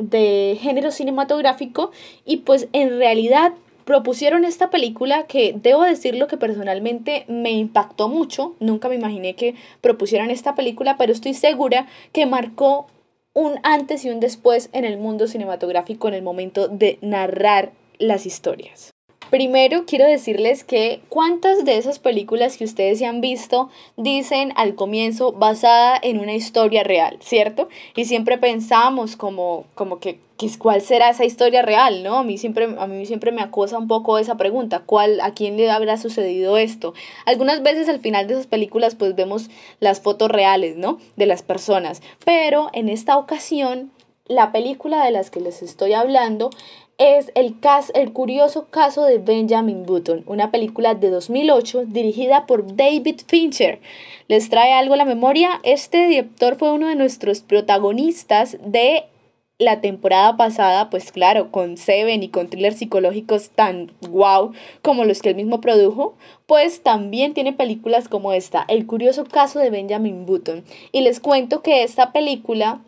de 0.00 0.56
género 0.60 0.90
cinematográfico 0.90 1.90
y 2.24 2.38
pues 2.38 2.68
en 2.72 2.98
realidad 2.98 3.52
propusieron 3.86 4.44
esta 4.44 4.68
película 4.68 5.26
que 5.28 5.54
debo 5.56 5.84
decirlo 5.84 6.26
que 6.26 6.36
personalmente 6.36 7.24
me 7.28 7.52
impactó 7.52 8.08
mucho, 8.08 8.56
nunca 8.58 8.88
me 8.88 8.96
imaginé 8.96 9.36
que 9.36 9.54
propusieran 9.80 10.30
esta 10.30 10.56
película, 10.56 10.96
pero 10.98 11.12
estoy 11.12 11.34
segura 11.34 11.86
que 12.12 12.26
marcó 12.26 12.88
un 13.32 13.60
antes 13.62 14.04
y 14.04 14.10
un 14.10 14.18
después 14.18 14.70
en 14.72 14.84
el 14.84 14.98
mundo 14.98 15.28
cinematográfico 15.28 16.08
en 16.08 16.14
el 16.14 16.22
momento 16.22 16.66
de 16.66 16.98
narrar 17.00 17.70
las 17.98 18.26
historias. 18.26 18.95
Primero 19.30 19.86
quiero 19.86 20.06
decirles 20.06 20.62
que 20.62 21.00
cuántas 21.08 21.64
de 21.64 21.78
esas 21.78 21.98
películas 21.98 22.56
que 22.56 22.64
ustedes 22.64 23.00
ya 23.00 23.08
han 23.08 23.20
visto 23.20 23.70
dicen 23.96 24.52
al 24.56 24.74
comienzo 24.76 25.32
basada 25.32 25.98
en 26.00 26.20
una 26.20 26.34
historia 26.34 26.84
real, 26.84 27.18
¿cierto? 27.20 27.68
Y 27.96 28.04
siempre 28.04 28.38
pensamos 28.38 29.16
como, 29.16 29.64
como 29.74 29.98
que, 29.98 30.20
que 30.36 30.48
cuál 30.58 30.80
será 30.80 31.10
esa 31.10 31.24
historia 31.24 31.62
real, 31.62 32.04
¿no? 32.04 32.18
A 32.18 32.22
mí 32.22 32.38
siempre, 32.38 32.68
a 32.78 32.86
mí 32.86 33.04
siempre 33.04 33.32
me 33.32 33.42
acosa 33.42 33.78
un 33.78 33.88
poco 33.88 34.18
esa 34.18 34.36
pregunta, 34.36 34.82
¿cuál, 34.86 35.20
a 35.20 35.32
quién 35.32 35.56
le 35.56 35.70
habrá 35.70 35.96
sucedido 35.96 36.56
esto? 36.56 36.94
Algunas 37.24 37.62
veces 37.62 37.88
al 37.88 37.98
final 37.98 38.28
de 38.28 38.34
esas 38.34 38.46
películas 38.46 38.94
pues 38.94 39.16
vemos 39.16 39.50
las 39.80 40.00
fotos 40.00 40.30
reales, 40.30 40.76
¿no? 40.76 40.98
De 41.16 41.26
las 41.26 41.42
personas, 41.42 42.00
pero 42.24 42.70
en 42.72 42.88
esta 42.88 43.16
ocasión 43.16 43.90
la 44.28 44.52
película 44.52 45.04
de 45.04 45.12
las 45.12 45.30
que 45.30 45.40
les 45.40 45.62
estoy 45.62 45.92
hablando 45.92 46.50
es 46.98 47.30
el, 47.34 47.56
el 47.94 48.12
curioso 48.12 48.66
caso 48.70 49.04
de 49.04 49.18
Benjamin 49.18 49.84
Button, 49.84 50.24
una 50.26 50.50
película 50.50 50.94
de 50.94 51.10
2008 51.10 51.84
dirigida 51.86 52.46
por 52.46 52.76
David 52.76 53.20
Fincher. 53.26 53.80
¿Les 54.28 54.48
trae 54.48 54.72
algo 54.72 54.94
a 54.94 54.98
la 54.98 55.04
memoria? 55.04 55.60
Este 55.62 56.08
director 56.08 56.56
fue 56.56 56.72
uno 56.72 56.88
de 56.88 56.96
nuestros 56.96 57.40
protagonistas 57.40 58.56
de 58.64 59.04
la 59.58 59.80
temporada 59.80 60.36
pasada, 60.36 60.90
pues 60.90 61.12
claro, 61.12 61.50
con 61.50 61.76
Seven 61.76 62.22
y 62.22 62.28
con 62.28 62.48
thrillers 62.48 62.76
psicológicos 62.76 63.50
tan 63.50 63.90
wow 64.10 64.52
como 64.82 65.04
los 65.04 65.22
que 65.22 65.30
él 65.30 65.34
mismo 65.36 65.62
produjo, 65.62 66.14
pues 66.46 66.82
también 66.82 67.32
tiene 67.32 67.52
películas 67.52 68.08
como 68.08 68.32
esta, 68.32 68.64
El 68.68 68.86
curioso 68.86 69.24
caso 69.24 69.58
de 69.58 69.70
Benjamin 69.70 70.26
Button. 70.26 70.64
Y 70.92 71.00
les 71.00 71.20
cuento 71.20 71.62
que 71.62 71.82
esta 71.82 72.12
película 72.12 72.80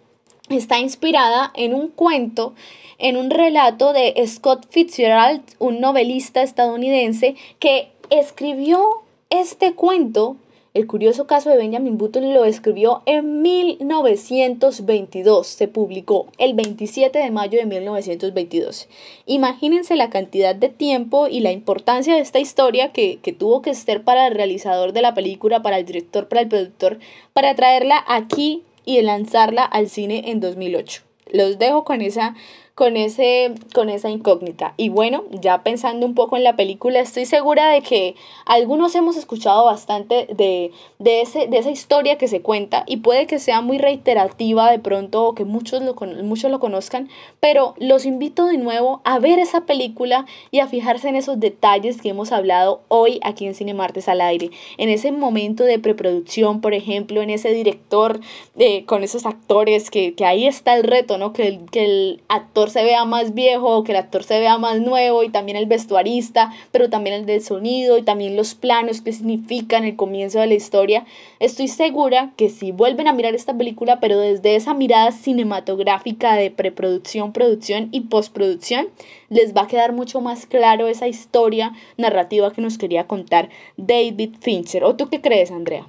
está 0.57 0.78
inspirada 0.78 1.51
en 1.55 1.74
un 1.74 1.88
cuento 1.88 2.55
en 2.99 3.16
un 3.16 3.30
relato 3.30 3.92
de 3.92 4.14
Scott 4.26 4.66
Fitzgerald, 4.70 5.42
un 5.59 5.80
novelista 5.80 6.42
estadounidense 6.42 7.36
que 7.59 7.88
escribió 8.11 9.03
este 9.30 9.74
cuento 9.74 10.36
El 10.74 10.86
curioso 10.86 11.26
caso 11.26 11.49
de 11.51 11.57
Benjamin 11.57 11.99
Button 11.99 12.32
lo 12.34 12.44
escribió 12.44 13.03
en 13.07 13.42
1922, 13.42 15.46
se 15.46 15.66
publicó 15.66 16.26
el 16.36 16.53
27 16.55 17.18
de 17.18 17.30
mayo 17.30 17.59
de 17.59 17.64
1922. 17.66 18.86
Imagínense 19.26 19.96
la 19.96 20.11
cantidad 20.11 20.55
de 20.55 20.68
tiempo 20.68 21.26
y 21.26 21.40
la 21.40 21.51
importancia 21.53 22.14
de 22.14 22.20
esta 22.20 22.38
historia 22.38 22.92
que, 22.92 23.18
que 23.22 23.32
tuvo 23.32 23.62
que 23.62 23.74
ser 23.74 24.05
para 24.05 24.26
el 24.28 24.34
realizador 24.34 24.92
de 24.92 25.03
la 25.03 25.14
película, 25.14 25.62
para 25.62 25.78
el 25.78 25.86
director, 25.86 26.28
para 26.28 26.42
el 26.42 26.49
productor, 26.49 26.99
para 27.32 27.57
traerla 27.57 28.05
aquí 28.07 28.62
y 28.89 29.03
lanzarla 29.03 29.64
al 29.64 29.91
cine 29.91 30.30
en 30.30 30.41
2008. 30.41 31.03
Los 31.30 31.59
dejo 31.59 31.84
con 31.84 32.01
esa 32.01 32.34
con, 32.79 32.97
ese, 32.97 33.55
con 33.74 33.89
esa 33.89 34.09
incógnita. 34.09 34.74
Y 34.76 34.89
bueno, 34.89 35.24
ya 35.33 35.64
pensando 35.64 36.07
un 36.07 36.14
poco 36.14 36.37
en 36.37 36.45
la 36.45 36.55
película, 36.55 37.01
estoy 37.01 37.26
segura 37.26 37.70
de 37.70 37.81
que 37.81 38.14
algunos 38.47 38.95
hemos 38.95 39.16
escuchado 39.16 39.64
bastante 39.64 40.29
de, 40.33 40.70
de, 41.01 41.20
ese, 41.22 41.49
de 41.49 41.59
esa 41.59 41.72
historia 41.72 42.18
que 42.18 42.29
se 42.29 42.41
cuenta 42.41 42.85
y 42.87 42.99
puede 42.99 43.26
que 43.26 43.41
sea 43.41 43.62
muy 43.62 43.79
reiterativa 43.79 44.70
de 44.70 44.79
pronto 44.79 45.24
o 45.24 45.35
que 45.35 45.45
muchos 45.45 45.83
lo, 45.83 45.97
muchos 46.22 46.53
lo 46.53 46.61
conozcan, 46.61 47.09
pero 47.41 47.74
los 47.79 48.07
invito 48.07 48.47
de 48.47 48.59
nuevo 48.59 49.01
a 49.03 49.18
ver 49.18 49.41
esa 49.41 49.62
película 49.62 50.24
y 50.53 50.61
a 50.61 50.68
fijarse 50.68 51.09
en 51.09 51.16
esos 51.16 51.41
detalles 51.41 52.01
que 52.01 52.11
hemos 52.11 52.31
hablado 52.31 52.83
hoy 52.87 53.18
aquí 53.24 53.45
en 53.45 53.57
Cine 53.57 53.74
Martes 53.74 54.09
al 54.09 54.20
aire, 54.20 54.53
en 54.76 54.89
ese 54.89 55.11
momento 55.11 55.64
de 55.64 55.81
preproducción, 55.81 56.61
por 56.61 56.74
ejemplo, 56.74 57.22
en 57.22 57.31
ese 57.31 57.51
director 57.51 58.20
eh, 58.57 58.85
con 58.85 59.03
esos 59.03 59.26
actores, 59.26 59.91
que, 59.91 60.14
que 60.14 60.24
ahí 60.24 60.47
está 60.47 60.76
el 60.76 60.85
reto, 60.85 61.18
¿no? 61.18 61.33
Que 61.33 61.59
que 61.72 61.85
el 61.85 62.22
actor 62.29 62.67
se 62.68 62.84
vea 62.84 63.04
más 63.04 63.34
viejo, 63.34 63.84
que 63.84 63.92
el 63.92 63.98
actor 63.98 64.22
se 64.24 64.40
vea 64.40 64.58
más 64.58 64.80
nuevo 64.80 65.22
y 65.22 65.28
también 65.28 65.56
el 65.56 65.66
vestuarista, 65.66 66.52
pero 66.72 66.88
también 66.90 67.16
el 67.16 67.26
del 67.26 67.42
sonido 67.42 67.98
y 67.98 68.02
también 68.02 68.36
los 68.36 68.54
planos 68.54 69.00
que 69.00 69.12
significan 69.12 69.84
el 69.84 69.96
comienzo 69.96 70.40
de 70.40 70.46
la 70.46 70.54
historia. 70.54 71.04
Estoy 71.40 71.68
segura 71.68 72.32
que 72.36 72.50
si 72.50 72.72
vuelven 72.72 73.08
a 73.08 73.12
mirar 73.12 73.34
esta 73.34 73.56
película, 73.56 74.00
pero 74.00 74.18
desde 74.18 74.56
esa 74.56 74.74
mirada 74.74 75.12
cinematográfica 75.12 76.34
de 76.34 76.50
preproducción, 76.50 77.32
producción 77.32 77.88
y 77.92 78.02
postproducción, 78.02 78.88
les 79.28 79.54
va 79.54 79.62
a 79.62 79.68
quedar 79.68 79.92
mucho 79.92 80.20
más 80.20 80.46
claro 80.46 80.88
esa 80.88 81.08
historia 81.08 81.72
narrativa 81.96 82.52
que 82.52 82.62
nos 82.62 82.78
quería 82.78 83.06
contar 83.06 83.48
David 83.76 84.36
Fincher. 84.40 84.84
¿O 84.84 84.96
tú 84.96 85.08
qué 85.08 85.20
crees, 85.20 85.50
Andrea? 85.50 85.86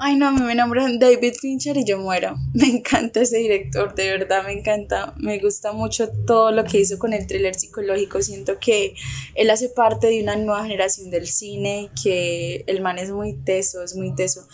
Ay, 0.00 0.14
no, 0.14 0.30
me 0.30 0.54
nombran 0.54 1.00
David 1.00 1.34
Fincher 1.40 1.76
y 1.76 1.84
yo 1.84 1.98
muero. 1.98 2.36
Me 2.54 2.66
encanta 2.66 3.20
ese 3.20 3.38
director, 3.38 3.96
de 3.96 4.10
verdad 4.10 4.44
me 4.44 4.52
encanta. 4.52 5.12
Me 5.16 5.38
gusta 5.38 5.72
mucho 5.72 6.08
todo 6.26 6.52
lo 6.52 6.64
que 6.64 6.78
hizo 6.78 6.98
con 6.98 7.12
el 7.12 7.26
thriller 7.26 7.54
psicológico. 7.54 8.22
Siento 8.22 8.58
que 8.60 8.94
él 9.34 9.50
hace 9.50 9.68
parte 9.68 10.06
de 10.06 10.22
una 10.22 10.36
nueva 10.36 10.62
generación 10.62 11.10
del 11.10 11.26
cine, 11.26 11.90
que 12.00 12.64
el 12.68 12.80
man 12.80 12.98
es 12.98 13.10
muy 13.10 13.34
teso, 13.34 13.82
es 13.82 13.96
muy 13.96 14.14
teso. 14.14 14.46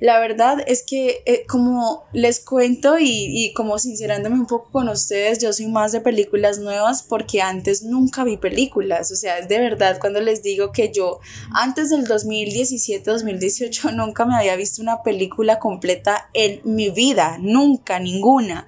La 0.00 0.18
verdad 0.18 0.58
es 0.66 0.82
que 0.82 1.22
eh, 1.26 1.44
como 1.46 2.04
les 2.12 2.40
cuento 2.40 2.98
y, 2.98 3.04
y 3.06 3.52
como 3.52 3.78
sincerándome 3.78 4.36
un 4.36 4.46
poco 4.46 4.70
con 4.70 4.88
ustedes, 4.88 5.38
yo 5.38 5.52
soy 5.52 5.66
más 5.66 5.92
de 5.92 6.00
películas 6.00 6.58
nuevas 6.58 7.02
porque 7.02 7.42
antes 7.42 7.82
nunca 7.82 8.24
vi 8.24 8.38
películas. 8.38 9.12
O 9.12 9.16
sea, 9.16 9.38
es 9.38 9.48
de 9.48 9.58
verdad 9.58 9.98
cuando 10.00 10.20
les 10.20 10.42
digo 10.42 10.72
que 10.72 10.90
yo 10.92 11.20
antes 11.52 11.90
del 11.90 12.06
2017-2018 12.06 13.94
nunca 13.94 14.24
me 14.24 14.36
había 14.36 14.56
visto 14.56 14.79
una 14.80 15.02
película 15.02 15.58
completa 15.58 16.28
en 16.34 16.60
mi 16.64 16.90
vida, 16.90 17.36
nunca, 17.40 17.98
ninguna. 17.98 18.66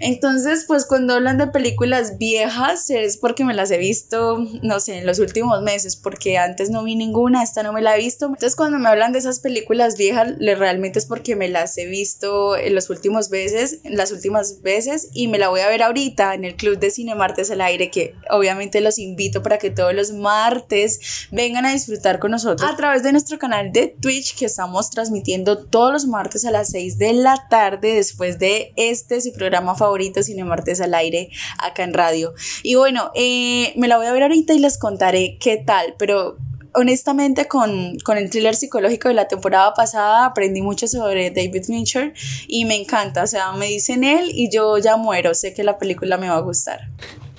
Entonces, 0.00 0.64
pues 0.66 0.86
cuando 0.86 1.14
hablan 1.14 1.38
de 1.38 1.48
películas 1.48 2.18
viejas 2.18 2.88
es 2.90 3.16
porque 3.16 3.44
me 3.44 3.54
las 3.54 3.70
he 3.70 3.78
visto, 3.78 4.38
no 4.62 4.80
sé, 4.80 4.98
en 4.98 5.06
los 5.06 5.18
últimos 5.18 5.62
meses, 5.62 5.96
porque 5.96 6.38
antes 6.38 6.70
no 6.70 6.84
vi 6.84 6.94
ninguna, 6.94 7.42
esta 7.42 7.62
no 7.62 7.72
me 7.72 7.82
la 7.82 7.96
he 7.96 7.98
visto. 7.98 8.26
Entonces, 8.26 8.56
cuando 8.56 8.78
me 8.78 8.88
hablan 8.88 9.12
de 9.12 9.18
esas 9.18 9.40
películas 9.40 9.96
viejas, 9.96 10.34
realmente 10.38 10.98
es 10.98 11.06
porque 11.06 11.36
me 11.36 11.48
las 11.48 11.76
he 11.78 11.86
visto 11.86 12.56
en 12.56 12.74
los 12.74 12.90
últimos 12.90 13.28
veces, 13.30 13.80
en 13.84 13.96
las 13.96 14.12
últimas 14.12 14.62
veces, 14.62 15.08
y 15.12 15.28
me 15.28 15.38
la 15.38 15.48
voy 15.48 15.60
a 15.60 15.68
ver 15.68 15.82
ahorita 15.82 16.34
en 16.34 16.44
el 16.44 16.56
Club 16.56 16.78
de 16.78 16.90
Cine 16.90 17.14
Martes 17.14 17.50
al 17.50 17.60
Aire, 17.60 17.90
que 17.90 18.14
obviamente 18.30 18.80
los 18.80 18.98
invito 18.98 19.42
para 19.42 19.58
que 19.58 19.70
todos 19.70 19.94
los 19.94 20.12
martes 20.12 21.28
vengan 21.30 21.66
a 21.66 21.72
disfrutar 21.72 22.18
con 22.18 22.30
nosotros 22.30 22.70
a 22.70 22.76
través 22.76 23.02
de 23.02 23.12
nuestro 23.12 23.38
canal 23.38 23.72
de 23.72 23.96
Twitch 24.00 24.36
que 24.36 24.44
estamos 24.46 24.90
transmitiendo 24.90 25.47
todos 25.56 25.90
los 25.90 26.06
martes 26.06 26.44
a 26.44 26.50
las 26.50 26.70
6 26.70 26.98
de 26.98 27.14
la 27.14 27.46
tarde 27.48 27.94
después 27.94 28.38
de 28.38 28.74
este 28.76 29.20
su 29.22 29.32
programa 29.32 29.74
favorito 29.74 30.22
Cine 30.22 30.44
Martes 30.44 30.80
al 30.82 30.92
aire 30.92 31.30
acá 31.58 31.84
en 31.84 31.94
radio. 31.94 32.34
Y 32.62 32.74
bueno, 32.74 33.10
eh, 33.14 33.72
me 33.76 33.88
la 33.88 33.96
voy 33.96 34.06
a 34.06 34.12
ver 34.12 34.24
ahorita 34.24 34.52
y 34.52 34.58
les 34.58 34.78
contaré 34.78 35.38
qué 35.40 35.56
tal, 35.56 35.94
pero 35.98 36.36
honestamente 36.74 37.46
con, 37.46 37.96
con, 38.04 38.18
el 38.18 38.30
thriller 38.30 38.54
psicológico 38.54 39.08
de 39.08 39.14
la 39.14 39.26
temporada 39.26 39.72
pasada 39.74 40.26
aprendí 40.26 40.60
mucho 40.60 40.86
sobre 40.86 41.30
David 41.30 41.64
Fincher 41.64 42.12
y 42.46 42.64
me 42.66 42.76
encanta, 42.76 43.22
o 43.22 43.26
sea, 43.26 43.52
me 43.52 43.66
dicen 43.66 44.04
él 44.04 44.30
y 44.32 44.50
yo 44.50 44.78
ya 44.78 44.96
muero, 44.96 45.34
sé 45.34 45.54
que 45.54 45.64
la 45.64 45.78
película 45.78 46.18
me 46.18 46.28
va 46.28 46.36
a 46.36 46.40
gustar. 46.40 46.80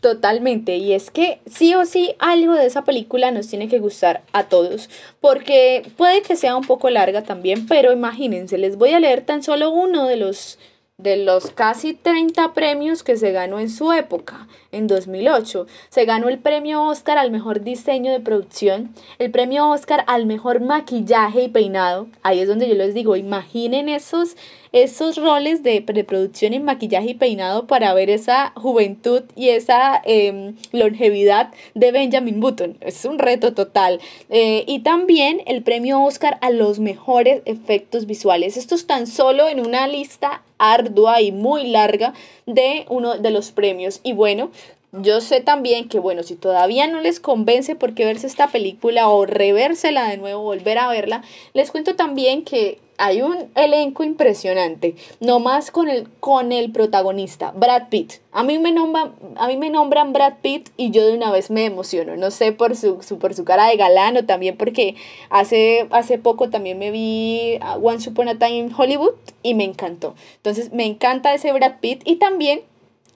Totalmente, 0.01 0.77
y 0.77 0.93
es 0.93 1.11
que 1.11 1.39
sí 1.45 1.75
o 1.75 1.85
sí 1.85 2.15
algo 2.19 2.53
de 2.53 2.65
esa 2.65 2.85
película 2.85 3.31
nos 3.31 3.47
tiene 3.47 3.67
que 3.67 3.79
gustar 3.79 4.21
a 4.31 4.47
todos, 4.47 4.89
porque 5.19 5.91
puede 5.97 6.21
que 6.21 6.37
sea 6.37 6.55
un 6.55 6.63
poco 6.63 6.89
larga 6.89 7.23
también, 7.23 7.67
pero 7.67 7.91
imagínense, 7.91 8.57
les 8.57 8.77
voy 8.77 8.91
a 8.91 8.99
leer 8.99 9.25
tan 9.25 9.43
solo 9.43 9.71
uno 9.71 10.07
de 10.07 10.15
los 10.15 10.57
de 10.99 11.15
los 11.15 11.51
casi 11.51 11.93
30 11.93 12.53
premios 12.53 13.03
que 13.03 13.15
se 13.15 13.31
ganó 13.31 13.59
en 13.59 13.69
su 13.69 13.93
época, 13.93 14.47
en 14.73 14.85
2008. 14.85 15.65
Se 15.87 16.03
ganó 16.03 16.27
el 16.27 16.39
premio 16.39 16.83
Oscar 16.83 17.17
al 17.17 17.31
mejor 17.31 17.61
diseño 17.61 18.11
de 18.11 18.19
producción, 18.19 18.93
el 19.17 19.31
premio 19.31 19.69
Oscar 19.69 20.03
al 20.07 20.25
mejor 20.25 20.59
maquillaje 20.59 21.43
y 21.43 21.47
peinado. 21.47 22.07
Ahí 22.21 22.41
es 22.41 22.49
donde 22.49 22.67
yo 22.67 22.75
les 22.75 22.93
digo, 22.93 23.15
imaginen 23.15 23.87
esos 23.87 24.35
esos 24.71 25.17
roles 25.17 25.63
de, 25.63 25.81
producción 25.81 26.53
en 26.53 26.63
maquillaje 26.63 27.11
y 27.11 27.13
peinado 27.15 27.65
para 27.67 27.93
ver 27.93 28.09
esa 28.09 28.53
juventud 28.55 29.23
y 29.35 29.49
esa 29.49 30.01
em, 30.05 30.55
longevidad 30.71 31.51
de 31.73 31.91
Benjamin 31.91 32.39
Button. 32.39 32.77
Es 32.81 33.05
un 33.05 33.19
reto 33.19 33.53
total. 33.53 33.99
Eh, 34.29 34.63
y 34.67 34.79
también 34.79 35.41
el 35.45 35.63
premio 35.63 36.03
Oscar 36.03 36.37
a 36.41 36.51
los 36.51 36.79
mejores 36.79 37.41
efectos 37.45 38.05
visuales. 38.05 38.57
Esto 38.57 38.75
es 38.75 38.85
tan 38.85 39.07
solo 39.07 39.47
en 39.47 39.59
una 39.59 39.87
lista 39.87 40.43
ardua 40.57 41.21
y 41.21 41.31
muy 41.31 41.67
larga 41.67 42.13
de 42.45 42.85
uno 42.89 43.17
de 43.17 43.31
los 43.31 43.51
premios. 43.51 44.01
Y 44.03 44.13
bueno, 44.13 44.51
yo 44.91 45.21
sé 45.21 45.41
también 45.41 45.87
que, 45.87 45.99
bueno, 45.99 46.23
si 46.23 46.35
todavía 46.35 46.87
no 46.87 46.99
les 46.99 47.19
convence 47.19 47.75
por 47.75 47.93
qué 47.93 48.05
verse 48.05 48.27
esta 48.27 48.47
película 48.47 49.07
o 49.09 49.25
revérsela 49.25 50.07
de 50.09 50.17
nuevo, 50.17 50.41
volver 50.41 50.77
a 50.79 50.89
verla, 50.89 51.23
les 51.53 51.71
cuento 51.71 51.95
también 51.95 52.43
que 52.43 52.79
hay 52.99 53.21
un 53.21 53.49
elenco 53.55 54.03
impresionante, 54.03 54.95
no 55.21 55.39
más 55.39 55.71
con 55.71 55.87
el, 55.87 56.09
con 56.19 56.51
el 56.51 56.71
protagonista, 56.71 57.51
Brad 57.55 57.87
Pitt. 57.89 58.15
A 58.33 58.43
mí, 58.43 58.59
me 58.59 58.73
nombran, 58.73 59.13
a 59.37 59.47
mí 59.47 59.55
me 59.55 59.69
nombran 59.69 60.11
Brad 60.11 60.33
Pitt 60.41 60.69
y 60.75 60.91
yo 60.91 61.07
de 61.07 61.13
una 61.13 61.31
vez 61.31 61.49
me 61.49 61.65
emociono, 61.65 62.17
no 62.17 62.29
sé 62.29 62.51
por 62.51 62.75
su, 62.75 62.99
por 63.19 63.33
su 63.33 63.45
cara 63.45 63.67
de 63.67 63.77
galán 63.77 64.17
o 64.17 64.25
también 64.25 64.57
porque 64.57 64.95
hace, 65.29 65.87
hace 65.91 66.17
poco 66.17 66.49
también 66.49 66.77
me 66.77 66.91
vi 66.91 67.57
Once 67.81 68.09
Upon 68.09 68.27
a 68.27 68.37
Time 68.37 68.57
in 68.57 68.73
Hollywood 68.75 69.13
y 69.43 69.53
me 69.53 69.63
encantó. 69.63 70.15
Entonces 70.35 70.73
me 70.73 70.85
encanta 70.85 71.33
ese 71.33 71.53
Brad 71.53 71.79
Pitt 71.79 72.01
y 72.05 72.17
también 72.17 72.61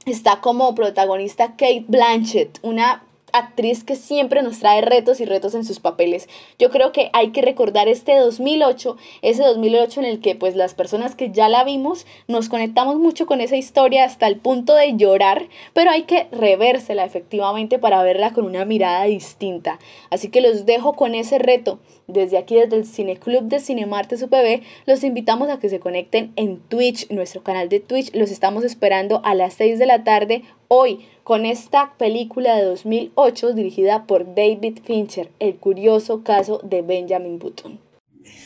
está 0.05 0.39
como 0.39 0.73
protagonista 0.75 1.57
Kate 1.57 1.83
Blanchett, 1.89 2.59
una 2.61 3.03
actriz 3.33 3.83
que 3.83 3.95
siempre 3.95 4.41
nos 4.41 4.59
trae 4.59 4.81
retos 4.81 5.19
y 5.19 5.25
retos 5.25 5.55
en 5.55 5.65
sus 5.65 5.79
papeles. 5.79 6.29
Yo 6.59 6.69
creo 6.69 6.91
que 6.91 7.09
hay 7.13 7.31
que 7.31 7.41
recordar 7.41 7.87
este 7.87 8.17
2008, 8.17 8.95
ese 9.21 9.43
2008 9.43 9.99
en 10.01 10.05
el 10.05 10.21
que 10.21 10.35
pues 10.35 10.55
las 10.55 10.73
personas 10.73 11.15
que 11.15 11.31
ya 11.31 11.49
la 11.49 11.63
vimos 11.63 12.05
nos 12.27 12.47
conectamos 12.47 12.97
mucho 12.97 13.25
con 13.25 13.41
esa 13.41 13.57
historia 13.57 14.05
hasta 14.05 14.27
el 14.27 14.37
punto 14.37 14.75
de 14.75 14.95
llorar, 14.95 15.49
pero 15.73 15.91
hay 15.91 16.03
que 16.03 16.27
revérsela 16.31 17.03
efectivamente 17.03 17.79
para 17.79 18.03
verla 18.03 18.31
con 18.31 18.45
una 18.45 18.65
mirada 18.65 19.03
distinta. 19.05 19.79
Así 20.09 20.29
que 20.29 20.41
los 20.41 20.65
dejo 20.65 20.93
con 20.93 21.15
ese 21.15 21.39
reto. 21.39 21.79
Desde 22.07 22.37
aquí, 22.37 22.55
desde 22.55 22.75
el 22.75 22.85
Cineclub 22.85 23.43
de 23.43 23.59
Cinemarte 23.59 24.15
UPB, 24.15 24.61
los 24.85 25.03
invitamos 25.03 25.49
a 25.49 25.57
que 25.57 25.69
se 25.69 25.79
conecten 25.79 26.33
en 26.35 26.59
Twitch, 26.59 27.09
nuestro 27.09 27.43
canal 27.43 27.69
de 27.69 27.79
Twitch. 27.79 28.13
Los 28.13 28.29
estamos 28.29 28.65
esperando 28.65 29.21
a 29.23 29.33
las 29.35 29.53
6 29.53 29.79
de 29.79 29.85
la 29.85 30.03
tarde 30.03 30.43
hoy 30.73 31.07
con 31.23 31.45
esta 31.45 31.93
película 31.97 32.55
de 32.55 32.65
2008 32.65 33.53
dirigida 33.53 34.05
por 34.07 34.33
David 34.33 34.79
Fincher, 34.83 35.31
El 35.39 35.59
curioso 35.59 36.23
caso 36.23 36.59
de 36.63 36.81
Benjamin 36.81 37.37
Button. 37.37 37.79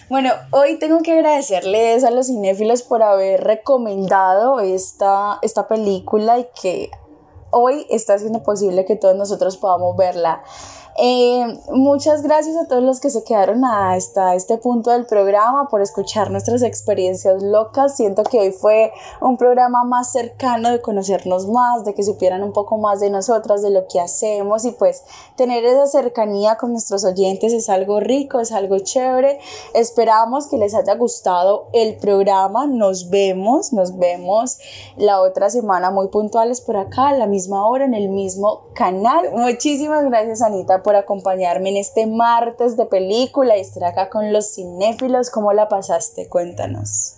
Bueno, 0.09 0.31
hoy 0.51 0.77
tengo 0.77 1.01
que 1.01 1.13
agradecerles 1.13 2.03
a 2.03 2.11
los 2.11 2.27
cinéfilos 2.27 2.83
por 2.83 3.01
haber 3.01 3.43
recomendado 3.43 4.59
esta, 4.59 5.39
esta 5.41 5.69
película 5.69 6.39
y 6.39 6.47
que 6.61 6.91
hoy 7.51 7.85
está 7.89 8.15
haciendo 8.15 8.43
posible 8.43 8.83
que 8.83 8.97
todos 8.97 9.15
nosotros 9.15 9.55
podamos 9.55 9.95
verla. 9.95 10.43
Eh, 10.99 11.59
muchas 11.69 12.23
gracias 12.23 12.57
a 12.57 12.67
todos 12.67 12.81
los 12.81 12.99
que 12.99 13.11
se 13.11 13.23
quedaron 13.23 13.63
hasta 13.63 14.33
este 14.33 14.57
punto 14.57 14.89
del 14.89 15.05
programa 15.05 15.67
por 15.69 15.79
escuchar 15.83 16.31
nuestras 16.31 16.63
experiencias 16.63 17.43
locas. 17.43 17.95
Siento 17.95 18.23
que 18.23 18.39
hoy 18.39 18.51
fue 18.51 18.91
un 19.21 19.37
programa 19.37 19.83
más 19.83 20.11
cercano 20.11 20.71
de 20.71 20.81
conocernos 20.81 21.47
más, 21.49 21.85
de 21.85 21.93
que 21.93 22.01
supieran 22.01 22.41
un 22.41 22.51
poco 22.51 22.79
más 22.79 22.99
de 22.99 23.11
nosotras, 23.11 23.61
de 23.61 23.69
lo 23.69 23.85
que 23.87 23.99
hacemos 23.99 24.65
y 24.65 24.71
pues 24.71 25.03
tener 25.35 25.63
esa 25.65 25.85
cercanía 25.85 26.57
con 26.57 26.71
nuestros 26.71 27.05
oyentes 27.05 27.53
es 27.53 27.69
algo 27.69 27.99
rico, 27.99 28.39
es 28.39 28.51
algo 28.51 28.79
chévere. 28.79 29.39
Esperamos 29.75 30.47
que 30.47 30.57
les 30.57 30.73
haya 30.73 30.95
gustado 30.95 31.67
el 31.73 31.97
programa. 31.97 32.65
Nos 32.65 33.11
vemos, 33.11 33.71
nos 33.71 33.99
vemos 33.99 34.57
la 34.95 35.21
otra 35.21 35.51
semana 35.51 35.91
muy 35.91 36.07
puntuales 36.07 36.59
por 36.59 36.75
acá, 36.75 37.09
a 37.09 37.13
la 37.13 37.27
misma 37.27 37.67
hora, 37.67 37.85
en 37.85 37.93
el 37.93 38.09
mismo 38.09 38.63
canal. 38.73 39.29
Muchísimas 39.35 40.03
gracias 40.03 40.41
Anita 40.41 40.81
por 40.87 40.95
acompañarme 40.95 41.67
en 41.67 41.75
este 41.75 42.07
martes 42.07 42.77
de 42.77 42.85
película 42.85 43.57
y 43.57 43.59
estar 43.59 43.83
acá 43.83 44.09
con 44.09 44.31
los 44.31 44.53
cinéfilos. 44.53 45.29
¿Cómo 45.29 45.51
la 45.51 45.67
pasaste? 45.67 46.29
Cuéntanos. 46.29 47.16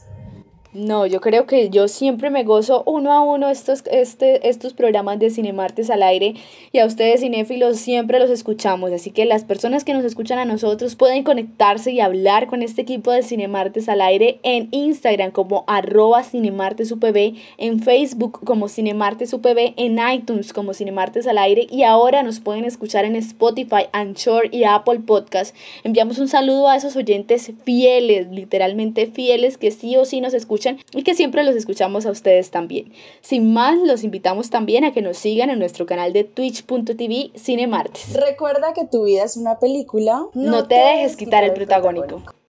No, 0.79 1.05
yo 1.05 1.19
creo 1.19 1.45
que 1.45 1.69
yo 1.69 1.89
siempre 1.89 2.29
me 2.29 2.45
gozo 2.45 2.83
uno 2.85 3.11
a 3.11 3.19
uno 3.19 3.49
estos, 3.49 3.83
este, 3.91 4.47
estos 4.47 4.71
programas 4.73 5.19
de 5.19 5.29
Cinemartes 5.29 5.89
al 5.89 6.01
aire 6.01 6.35
y 6.71 6.79
a 6.79 6.85
ustedes 6.85 7.19
cinéfilos 7.19 7.77
siempre 7.77 8.17
los 8.17 8.29
escuchamos, 8.29 8.93
así 8.93 9.11
que 9.11 9.25
las 9.25 9.43
personas 9.43 9.83
que 9.83 9.93
nos 9.93 10.05
escuchan 10.05 10.39
a 10.39 10.45
nosotros 10.45 10.95
pueden 10.95 11.23
conectarse 11.23 11.91
y 11.91 11.99
hablar 11.99 12.47
con 12.47 12.61
este 12.61 12.81
equipo 12.81 13.11
de 13.11 13.23
Cinemartes 13.23 13.89
al 13.89 13.99
aire 13.99 14.39
en 14.43 14.69
Instagram 14.71 15.31
como 15.31 15.65
arroba 15.67 16.23
cinemartesupb, 16.23 17.35
en 17.57 17.81
Facebook 17.81 18.39
como 18.45 18.69
cinemartesupb, 18.69 19.73
en 19.75 19.99
iTunes 20.13 20.53
como 20.53 20.73
Cinemartes 20.73 21.27
al 21.27 21.39
aire 21.39 21.67
y 21.69 21.83
ahora 21.83 22.23
nos 22.23 22.39
pueden 22.39 22.63
escuchar 22.63 23.03
en 23.03 23.17
Spotify, 23.17 23.87
Anchor 23.91 24.47
y 24.55 24.63
Apple 24.63 25.01
Podcast. 25.05 25.53
Enviamos 25.83 26.19
un 26.19 26.29
saludo 26.29 26.69
a 26.69 26.77
esos 26.77 26.95
oyentes 26.95 27.51
fieles, 27.65 28.29
literalmente 28.31 29.07
fieles 29.07 29.57
que 29.57 29.71
sí 29.71 29.97
o 29.97 30.05
sí 30.05 30.21
nos 30.21 30.33
escuchan 30.33 30.68
y 30.93 31.03
que 31.03 31.15
siempre 31.15 31.43
los 31.43 31.55
escuchamos 31.55 32.05
a 32.05 32.11
ustedes 32.11 32.51
también. 32.51 32.93
Sin 33.21 33.53
más, 33.53 33.77
los 33.79 34.03
invitamos 34.03 34.49
también 34.49 34.83
a 34.83 34.93
que 34.93 35.01
nos 35.01 35.17
sigan 35.17 35.49
en 35.49 35.59
nuestro 35.59 35.85
canal 35.85 36.13
de 36.13 36.23
twitch.tv 36.23 37.31
Cinemartes. 37.37 38.13
Recuerda 38.13 38.73
que 38.73 38.85
tu 38.85 39.05
vida 39.05 39.23
es 39.23 39.37
una 39.37 39.59
película. 39.59 40.25
No, 40.33 40.67
te 40.67 40.75
dejes 40.75 41.15
quitar 41.15 41.43
el 41.43 41.53
protagónico. 41.53 42.21